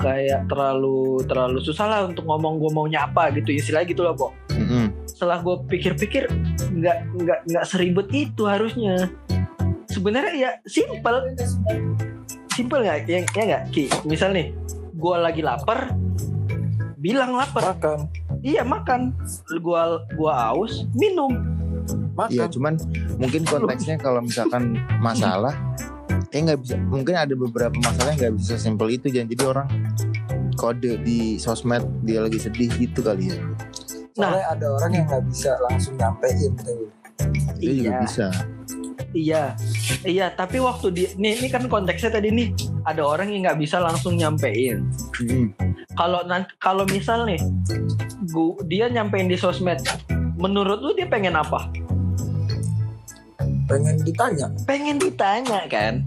kayak 0.00 0.48
terlalu 0.48 1.20
terlalu 1.28 1.60
susah 1.60 1.86
lah 1.86 2.00
untuk 2.08 2.24
ngomong 2.24 2.56
gue 2.56 2.70
maunya 2.72 3.04
apa 3.04 3.28
gitu 3.36 3.52
istilahnya 3.52 3.92
gitu 3.92 4.02
loh 4.02 4.16
po 4.16 4.28
Mm-mm. 4.48 4.88
setelah 5.04 5.44
gue 5.44 5.56
pikir-pikir 5.68 6.26
nggak 6.70 6.98
nggak 7.12 7.38
nggak 7.50 7.64
seribet 7.66 8.08
itu 8.14 8.42
harusnya. 8.46 9.10
Sebenarnya 9.90 10.32
ya 10.32 10.50
simple 10.64 11.34
simple 12.54 12.80
nggak? 12.80 13.10
Ya 13.10 13.18
ya 13.26 13.42
nggak? 13.44 13.62
Ki 13.74 13.90
misal 14.06 14.30
nih 14.32 14.54
gue 14.94 15.14
lagi 15.18 15.42
lapar 15.42 15.92
bilang 17.00 17.34
lapar. 17.34 17.74
Makan. 17.76 17.98
iya 18.40 18.62
makan. 18.64 19.16
Gua 19.60 20.04
gua 20.16 20.52
aus 20.54 20.86
minum. 20.96 21.32
Iya 22.28 22.52
cuman 22.52 22.76
mungkin 23.16 23.48
konteksnya 23.48 23.96
kalau 23.96 24.20
misalkan 24.20 24.76
masalah 25.00 25.56
kayak 26.30 26.42
nggak 26.46 26.60
bisa 26.62 26.74
mungkin 26.78 27.14
ada 27.18 27.34
beberapa 27.34 27.74
masalah 27.82 28.14
yang 28.14 28.18
nggak 28.22 28.34
bisa 28.38 28.54
simpel 28.54 28.86
itu 28.86 29.10
jangan 29.10 29.28
jadi 29.34 29.44
orang 29.50 29.68
kode 30.54 30.92
di 31.02 31.34
sosmed 31.42 31.82
dia 32.06 32.22
lagi 32.22 32.38
sedih 32.38 32.70
gitu 32.78 33.02
kali 33.02 33.34
ya. 33.34 33.38
Soalnya 34.14 34.44
ada 34.52 34.66
orang 34.70 34.90
yang 34.94 35.06
nggak 35.10 35.24
bisa 35.26 35.50
langsung 35.66 35.94
nyampein 35.98 36.52
tuh. 36.62 36.86
itu 37.60 37.84
juga 37.84 37.90
Iya. 37.92 38.00
bisa. 38.04 38.26
Iya. 39.10 39.44
Iya 40.06 40.26
tapi 40.32 40.62
waktu 40.62 40.86
di 40.94 41.04
nih 41.18 41.42
ini 41.42 41.48
kan 41.50 41.66
konteksnya 41.66 42.14
tadi 42.14 42.30
nih. 42.30 42.48
Ada 42.86 43.02
orang 43.02 43.28
yang 43.34 43.50
nggak 43.50 43.58
bisa 43.60 43.82
langsung 43.82 44.14
nyampein. 44.16 44.86
Mm. 45.20 45.52
kalau 45.98 46.22
nanti 46.24 46.54
kalau 46.62 46.86
misal 46.88 47.28
nih 47.28 47.36
gua, 48.32 48.56
dia 48.70 48.88
nyampein 48.88 49.28
di 49.28 49.36
sosmed 49.36 49.82
menurut 50.38 50.80
lu 50.80 50.94
dia 50.96 51.04
pengen 51.10 51.36
apa? 51.36 51.68
Pengen 53.68 53.96
ditanya. 54.02 54.46
pengen 54.64 54.96
ditanya 54.98 55.62
kan 55.68 56.02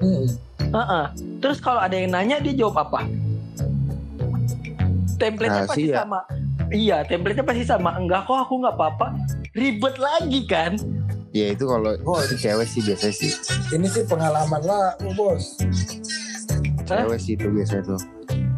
Hmm. 0.00 0.26
Heeh. 0.60 1.04
Terus 1.38 1.58
kalau 1.60 1.80
ada 1.80 1.92
yang 1.92 2.10
nanya 2.10 2.40
dia 2.40 2.56
jawab 2.56 2.88
apa? 2.88 3.04
Template-nya 5.16 5.68
pasti 5.68 5.88
Rahasia. 5.88 5.96
sama. 6.00 6.20
Iya, 6.70 6.96
template-nya 7.04 7.44
pasti 7.44 7.64
sama. 7.64 7.90
Enggak 7.94 8.24
kok 8.24 8.38
aku 8.40 8.54
nggak 8.64 8.74
apa-apa. 8.74 9.06
Ribet 9.52 9.96
lagi 9.96 10.40
kan? 10.46 10.74
ya 11.30 11.54
itu 11.54 11.62
kalau 11.62 11.94
Oh, 12.02 12.18
si 12.26 12.34
cewek 12.34 12.66
sih 12.66 12.82
biasanya 12.82 13.14
sih 13.14 13.30
Ini 13.70 13.86
sih 13.86 14.02
pengalaman 14.02 14.66
lah, 14.66 14.98
bos. 15.14 15.62
Hah? 16.90 17.06
cewek 17.06 17.18
sih 17.22 17.38
itu 17.38 17.46
biasanya 17.46 17.94
tuh 17.94 18.00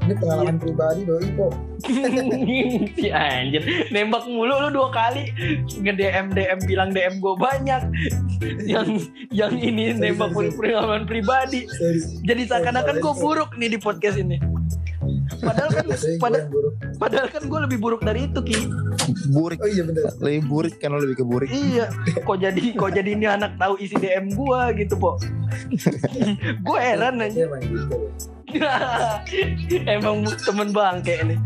Ini 0.02 0.14
pengalaman 0.18 0.56
pribadi 0.58 1.00
doi 1.06 1.28
kok. 1.38 1.52
si 2.98 3.08
anjir 3.10 3.62
nembak 3.94 4.26
mulu 4.26 4.54
lu 4.66 4.68
dua 4.74 4.90
kali. 4.90 5.30
Nge 5.78 5.92
DM 5.94 6.26
DM 6.34 6.58
bilang 6.66 6.90
DM 6.90 7.22
gue 7.22 7.34
banyak. 7.38 7.82
Yang 8.66 8.88
yang 9.30 9.54
ini 9.54 9.94
Sorry, 9.94 10.10
nembak 10.10 10.34
sorry, 10.34 10.50
pengalaman 10.58 11.06
pribadi. 11.06 11.70
Sorry. 11.70 12.00
jadi 12.26 12.42
seakan-akan 12.50 12.98
gue 12.98 13.14
buruk 13.14 13.54
nih 13.54 13.70
di 13.70 13.78
podcast 13.78 14.18
ini. 14.18 14.42
Padahal 15.42 15.70
kan 15.74 15.84
gue 15.86 15.98
pada, 16.22 16.38
padahal 16.98 17.26
kan 17.30 17.42
gue 17.46 17.60
lebih 17.66 17.78
buruk 17.82 18.02
dari 18.02 18.30
itu 18.30 18.40
ki. 18.42 18.58
Burik. 19.34 19.58
Oh 19.62 19.70
iya 19.70 19.82
bener. 19.86 20.02
lebih 20.18 20.42
burik 20.46 20.74
kan 20.78 20.94
lo 20.94 20.98
lebih 21.02 21.22
ke 21.22 21.24
burik. 21.26 21.48
Iya, 21.50 21.90
kok 22.22 22.38
jadi 22.38 22.62
kok 22.74 22.90
jadi 22.94 23.10
ini 23.14 23.26
anak 23.26 23.58
tahu 23.58 23.78
isi 23.82 23.98
DM 23.98 24.34
gua 24.34 24.70
gitu, 24.74 24.94
Po. 24.98 25.18
gue 26.66 26.78
heran 26.78 27.22
aja. 27.22 27.50
Iya 28.52 28.74
emang 29.96 30.24
temen 30.44 30.68
bangke 30.70 31.14
ini. 31.24 31.36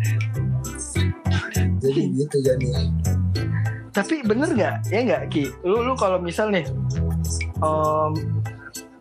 Jadi 1.78 2.00
gitu 2.18 2.36
jadi. 2.42 2.66
Tapi 3.94 4.20
bener 4.26 4.48
nggak? 4.52 4.74
Ya 4.92 4.98
nggak, 5.02 5.22
Ki? 5.30 5.48
Lu 5.64 5.80
lu 5.80 5.96
kalau 5.96 6.20
misal 6.20 6.52
nih 6.52 6.66
em, 7.62 8.12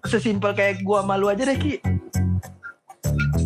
sesimpel 0.06 0.56
kayak 0.56 0.86
gua 0.86 1.03
malu 1.03 1.28
aja 1.28 1.43
deh, 1.43 1.58
Ki. 1.58 1.82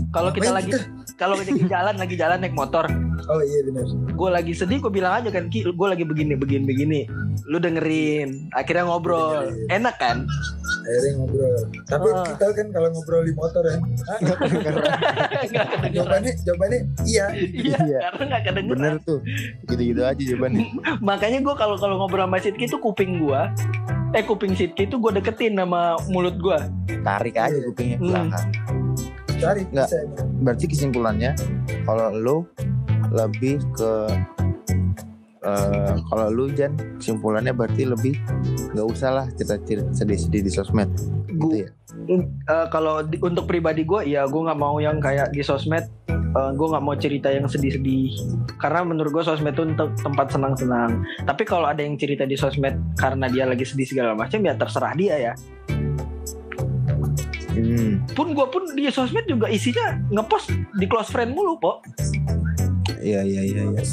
Kalau 0.10 0.30
kita 0.30 0.52
lagi 0.52 0.74
kalau 1.16 1.36
kita 1.36 1.52
lagi 1.54 1.66
jalan 1.68 1.96
lagi 1.98 2.16
jalan 2.16 2.38
naik 2.40 2.56
motor, 2.56 2.86
Oh 3.30 3.42
iya 3.44 3.60
bener. 3.62 3.86
gue 4.10 4.30
lagi 4.32 4.54
sedih, 4.56 4.80
gue 4.80 4.90
bilang 4.90 5.22
aja 5.22 5.30
kan, 5.30 5.52
Ki, 5.52 5.62
gue 5.62 5.88
lagi 5.88 6.02
begini, 6.02 6.34
begini, 6.34 6.64
begini. 6.66 7.00
Lu 7.46 7.60
dengerin, 7.60 8.50
akhirnya 8.56 8.88
ngobrol, 8.90 9.52
Dengerin. 9.52 9.68
enak 9.70 9.96
kan? 10.00 10.18
Akhirnya 10.90 11.12
ngobrol. 11.16 11.54
Tapi 11.86 12.08
Ah. 12.10 12.26
kita 12.26 12.46
kan 12.52 12.68
kalau 12.72 12.88
ngobrol 12.90 13.22
di 13.22 13.34
motor 13.34 13.64
ya. 13.64 13.78
Nggak 14.18 14.38
kedengeran. 14.42 14.84
jawabannya 15.90 16.34
jawabannya 16.42 16.80
iya. 17.04 17.26
Iya, 17.32 17.78
Iya. 17.80 18.00
karena 18.10 18.24
nggak 18.28 18.44
kedengeran. 18.44 18.76
bener 18.76 18.96
tuh 19.00 19.20
gitu-gitu 19.66 20.02
aja 20.02 20.18
jawabannya 20.20 20.66
makanya 21.06 21.40
gue 21.40 21.56
kalau 21.56 21.76
kalau 21.76 21.96
ngobrol 21.98 22.24
sama 22.24 22.38
Sidki 22.38 22.66
itu 22.66 22.78
kuping 22.78 23.20
gue 23.20 23.42
eh 24.12 24.24
kuping 24.24 24.54
Sidki 24.54 24.84
itu 24.84 24.96
gue 24.96 25.12
deketin 25.14 25.54
sama 25.56 25.82
mulut 26.08 26.36
gue 26.38 26.58
tarik 27.02 27.36
aja 27.36 27.58
kupingnya 27.62 27.98
ke 27.98 28.04
Hmm. 28.04 28.12
belakang 28.28 28.48
Cari 29.38 29.62
Nggak. 29.66 29.88
berarti 30.42 30.66
kesimpulannya 30.68 31.32
kalau 31.84 32.08
lo 32.12 32.38
lebih 33.10 33.62
ke 33.72 33.92
eh, 35.40 35.96
kalau 36.10 36.28
lu 36.28 36.52
Jan 36.52 36.76
kesimpulannya 37.00 37.56
berarti 37.56 37.88
lebih 37.88 38.20
nggak 38.76 38.88
usah 38.88 39.10
lah 39.12 39.26
cerita-cerita 39.34 39.92
sedih-sedih 39.96 40.42
di 40.44 40.52
sosmed 40.52 40.90
gitu 41.30 41.56
ya? 41.64 41.70
Eh, 42.10 42.68
kalau 42.70 43.06
di- 43.06 43.22
untuk 43.22 43.46
pribadi 43.46 43.86
gue 43.86 44.04
ya 44.10 44.26
gue 44.26 44.42
nggak 44.42 44.60
mau 44.60 44.82
yang 44.82 45.00
kayak 45.00 45.32
di 45.32 45.40
sosmed 45.40 45.88
eh, 46.10 46.52
gue 46.54 46.68
nggak 46.68 46.84
mau 46.84 46.96
cerita 46.98 47.32
yang 47.32 47.48
sedih-sedih. 47.48 48.12
Karena 48.60 48.84
menurut 48.84 49.16
gue 49.16 49.24
sosmed 49.24 49.56
itu 49.56 49.64
untuk 49.64 49.96
tempat 49.98 50.28
senang-senang. 50.30 51.02
Tapi 51.24 51.44
kalau 51.48 51.72
ada 51.72 51.80
yang 51.80 51.96
cerita 51.96 52.28
di 52.28 52.36
sosmed 52.36 52.76
karena 53.00 53.32
dia 53.32 53.48
lagi 53.48 53.64
sedih 53.64 53.88
segala 53.88 54.14
macam 54.14 54.44
ya 54.44 54.54
terserah 54.54 54.94
dia 54.94 55.16
ya. 55.32 55.34
Hmm. 57.50 58.08
pun 58.16 58.32
gue 58.32 58.48
pun 58.48 58.64
di 58.72 58.88
sosmed 58.88 59.28
juga 59.28 59.52
isinya 59.52 60.00
ngepost 60.08 60.48
di 60.80 60.86
close 60.88 61.12
friend 61.12 61.36
mulu 61.36 61.60
po. 61.60 61.84
Iya 63.04 63.24
iya 63.28 63.42
iya 63.44 63.64
iya 63.68 63.84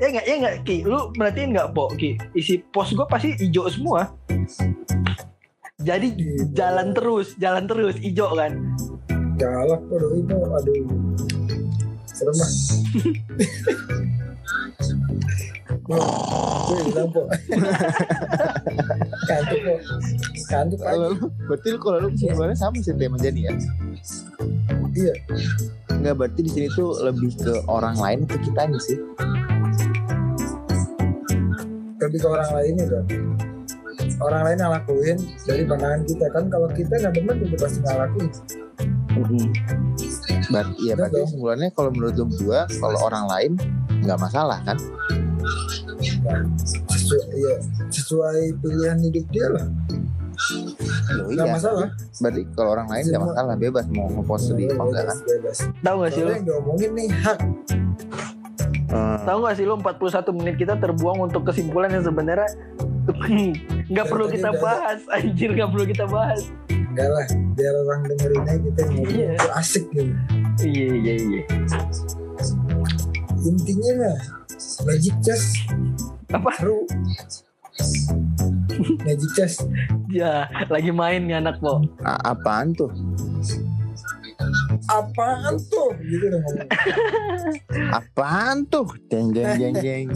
ya 0.00 0.06
nggak 0.08 0.26
ya 0.26 0.34
nggak 0.40 0.56
ki. 0.64 0.76
Lu 0.88 1.12
merhatiin 1.14 1.52
nggak 1.52 1.70
po 1.76 1.92
ki 1.92 2.16
isi 2.32 2.64
post 2.72 2.96
gue 2.96 3.06
pasti 3.06 3.36
hijau 3.36 3.68
semua. 3.68 4.08
Jadi 5.80 6.12
jalan 6.56 6.96
terus 6.96 7.36
jalan 7.36 7.68
terus 7.68 7.96
hijau 8.00 8.32
kan? 8.32 8.56
Galak 9.36 9.80
doi 9.92 10.20
po 10.24 10.36
aduh. 10.56 10.84
Serem 12.08 12.36
gue 15.90 16.80
bilang 16.86 17.10
po 17.10 17.26
kantuk 19.26 19.58
po 19.58 19.74
kantuk 20.46 20.78
kalau 20.78 21.10
aja. 21.10 21.18
lu 21.18 21.26
berarti 21.50 21.66
lu 21.66 21.78
kalau 21.82 21.98
lu 21.98 22.08
kesimpulannya 22.14 22.56
sama 22.58 22.78
sih 22.78 22.94
tema 22.94 23.18
jadi 23.18 23.50
ya? 23.50 23.52
Iya. 24.94 25.14
Nggak 26.00 26.14
berarti 26.14 26.40
di 26.46 26.50
sini 26.50 26.66
tuh 26.74 26.94
lebih 27.02 27.34
ke 27.38 27.52
orang 27.66 27.98
lain 27.98 28.18
atau 28.26 28.38
kitanya 28.38 28.78
sih 28.78 28.98
lebih 32.00 32.18
ke 32.24 32.28
orang 32.28 32.50
lainnya 32.56 32.86
kan 32.88 33.04
orang 34.20 34.42
lain 34.48 34.58
yang 34.60 34.72
lakuin 34.72 35.16
dari 35.44 35.62
pandangan 35.68 36.00
kita. 36.08 36.26
Kan 36.32 36.44
kalau 36.48 36.68
kita 36.72 36.92
nggak 36.96 37.12
demen 37.20 37.36
udah 37.36 37.58
pasti 37.60 37.78
nggak 37.84 37.98
lakuin 38.00 38.30
berarti 40.50 40.82
ya 40.82 40.94
Enggak 40.96 41.10
berarti 41.10 41.20
kesimpulannya 41.26 41.68
kalau 41.74 41.90
menurut 41.92 42.14
lu 42.16 42.24
berdua 42.26 42.60
kalau 42.80 42.98
orang 43.04 43.24
lain 43.28 43.52
nggak 44.02 44.18
masalah 44.18 44.58
kan? 44.64 44.78
Sesuai, 46.90 47.22
iya, 47.36 47.54
sesuai 47.90 48.40
pilihan 48.62 48.98
hidup 49.02 49.24
dia 49.34 49.46
lah. 49.50 49.66
Loh, 51.10 51.26
nggak 51.28 51.46
iya. 51.46 51.54
masalah. 51.54 51.88
Berarti 52.22 52.42
kalau 52.56 52.70
orang 52.72 52.88
lain 52.88 53.04
nggak 53.10 53.20
Semua- 53.20 53.34
masalah 53.34 53.54
bebas 53.58 53.84
mau 53.92 54.06
ngepost 54.08 54.44
sedih 54.50 54.66
apa 54.72 54.82
enggak 54.88 55.04
kan? 55.04 55.16
tahu 55.84 55.96
nggak 56.00 56.12
sih 56.14 56.22
lu 56.22 56.30
yang 56.32 56.46
diomongin 56.46 56.90
nih 56.96 57.08
hak 57.12 57.38
Eh, 58.90 59.16
tahu 59.22 59.38
nggak 59.40 59.54
sih 59.54 59.62
lu 59.62 59.74
41 59.76 60.02
menit 60.32 60.54
kita 60.56 60.74
terbuang 60.74 61.24
untuk 61.24 61.46
kesimpulan 61.46 61.88
yang 61.88 62.02
sebenarnya 62.02 62.50
nggak 63.90 64.06
perlu 64.06 64.26
kita 64.26 64.50
bahas. 64.56 64.98
Anjir 65.08 65.52
nggak 65.52 65.70
perlu 65.70 65.84
kita 65.86 66.04
bahas. 66.04 66.50
Enggak 66.68 67.06
lah 67.08 67.26
biar 67.54 67.74
orang 67.78 68.00
dengerin 68.04 68.42
aja 68.42 68.58
kita 68.60 68.82
ngobrol 68.84 69.14
Iya. 69.14 69.30
asik 69.54 69.84
gitu. 69.90 70.12
Iya 70.60 70.86
iya 70.92 71.14
iya. 71.16 71.42
Intinya 73.40 73.92
lah 74.00 74.16
magic 74.82 75.14
chess. 75.22 75.44
Apa? 76.28 76.50
Seru. 76.58 76.82
Magic 79.00 79.30
chess. 79.32 79.54
Ya 80.10 80.50
lagi 80.66 80.90
main 80.90 81.24
nih 81.24 81.38
anak 81.38 81.62
po 81.62 81.78
a- 82.02 82.34
apaan 82.34 82.74
tuh 82.74 82.90
apaan 84.88 85.60
tuh? 85.68 85.90
Gitu 86.00 86.26
dong 86.30 86.42
ngomong. 86.46 86.68
Apaan 87.98 88.56
tuh? 88.70 88.86
Jeng 89.12 89.34
jeng 89.34 89.52
jeng 89.58 89.74
jeng. 89.82 90.06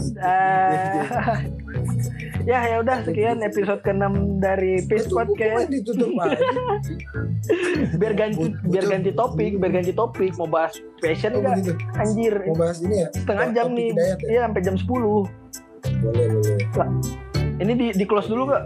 Ya 2.45 2.59
ya 2.65 2.75
udah 2.81 3.01
sekian 3.05 3.41
episode 3.41 3.81
ke-6 3.81 4.41
dari 4.41 4.81
Peace 4.85 5.09
Podcast. 5.09 5.69
ditutup 5.69 6.13
aja. 6.21 6.39
Biar 8.01 8.13
ganti 8.17 8.49
biar 8.65 8.85
ganti 8.89 9.11
topik 9.13 9.61
biar 9.61 9.71
ganti 9.81 9.93
topik. 9.93 10.33
Mau 10.37 10.49
bahas 10.49 10.73
fashion 10.97 11.37
oh, 11.37 11.39
enggak 11.41 11.53
begitu 11.61 11.73
anjir. 11.97 12.35
Mau 12.49 12.57
bahas 12.57 12.77
ini 12.81 13.05
ya? 13.05 13.09
Setengah 13.13 13.47
jam 13.53 13.67
nih. 13.73 13.89
Ya? 13.93 14.15
iya 14.25 14.39
sampai 14.49 14.61
jam 14.65 14.75
10 14.77 14.89
boleh 16.01 16.25
boleh. 16.73 16.89
Ini 17.61 17.71
di 17.77 17.87
di 17.93 18.05
close 18.09 18.29
dulu 18.29 18.49
nggak? 18.49 18.65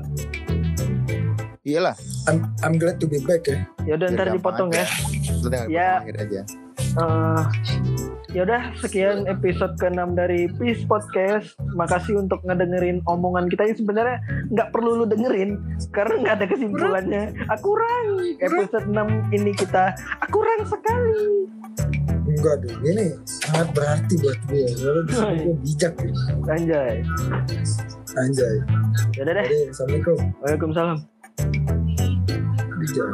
Iyalah. 1.68 1.96
I'm, 2.26 2.48
I'm 2.64 2.76
glad 2.80 2.98
to 3.04 3.06
be 3.06 3.20
back 3.22 3.46
ya. 3.46 3.68
Ya 3.84 3.94
udah 4.00 4.08
ntar 4.16 4.28
dipotong 4.32 4.72
ya 4.72 4.88
Tinggal 5.42 5.66
Ya. 5.68 5.90
potong 5.96 6.04
akhir 6.06 6.18
aja 6.20 6.42
Eh, 6.90 7.44
ya 8.32 8.42
udah 8.42 8.74
sekian 8.76 9.28
episode 9.28 9.78
ke-6 9.78 10.16
dari 10.16 10.50
Peace 10.50 10.82
Podcast. 10.82 11.54
Makasih 11.70 12.18
untuk 12.18 12.42
ngedengerin 12.42 13.04
omongan 13.06 13.46
kita 13.46 13.62
yang 13.64 13.78
sebenarnya 13.78 14.18
nggak 14.50 14.70
perlu 14.72 14.96
lu 14.96 15.06
dengerin 15.06 15.60
karena 15.92 16.16
nggak 16.18 16.34
ada 16.34 16.46
kesimpulannya. 16.48 17.24
Aku 17.52 17.76
kurang. 17.76 18.06
Episode 18.42 18.88
6 18.88 19.06
ini 19.30 19.52
kita 19.54 19.92
aku 20.18 20.40
kurang 20.40 20.62
sekali. 20.66 21.46
enggak 22.30 22.62
dong 22.62 22.80
ini 22.86 23.06
sangat 23.26 23.68
berarti 23.74 24.14
buat 24.18 24.40
gue 24.46 24.66
lalu 24.80 25.02
gue 25.10 25.56
bijak 25.60 25.94
ya. 25.98 26.12
Anjay. 26.48 26.96
anjay 28.16 28.56
Ya 29.14 29.22
deh. 29.26 29.48
Assalamualaikum 29.68 30.18
Waalaikumsalam. 30.40 30.98
bijak 32.80 33.10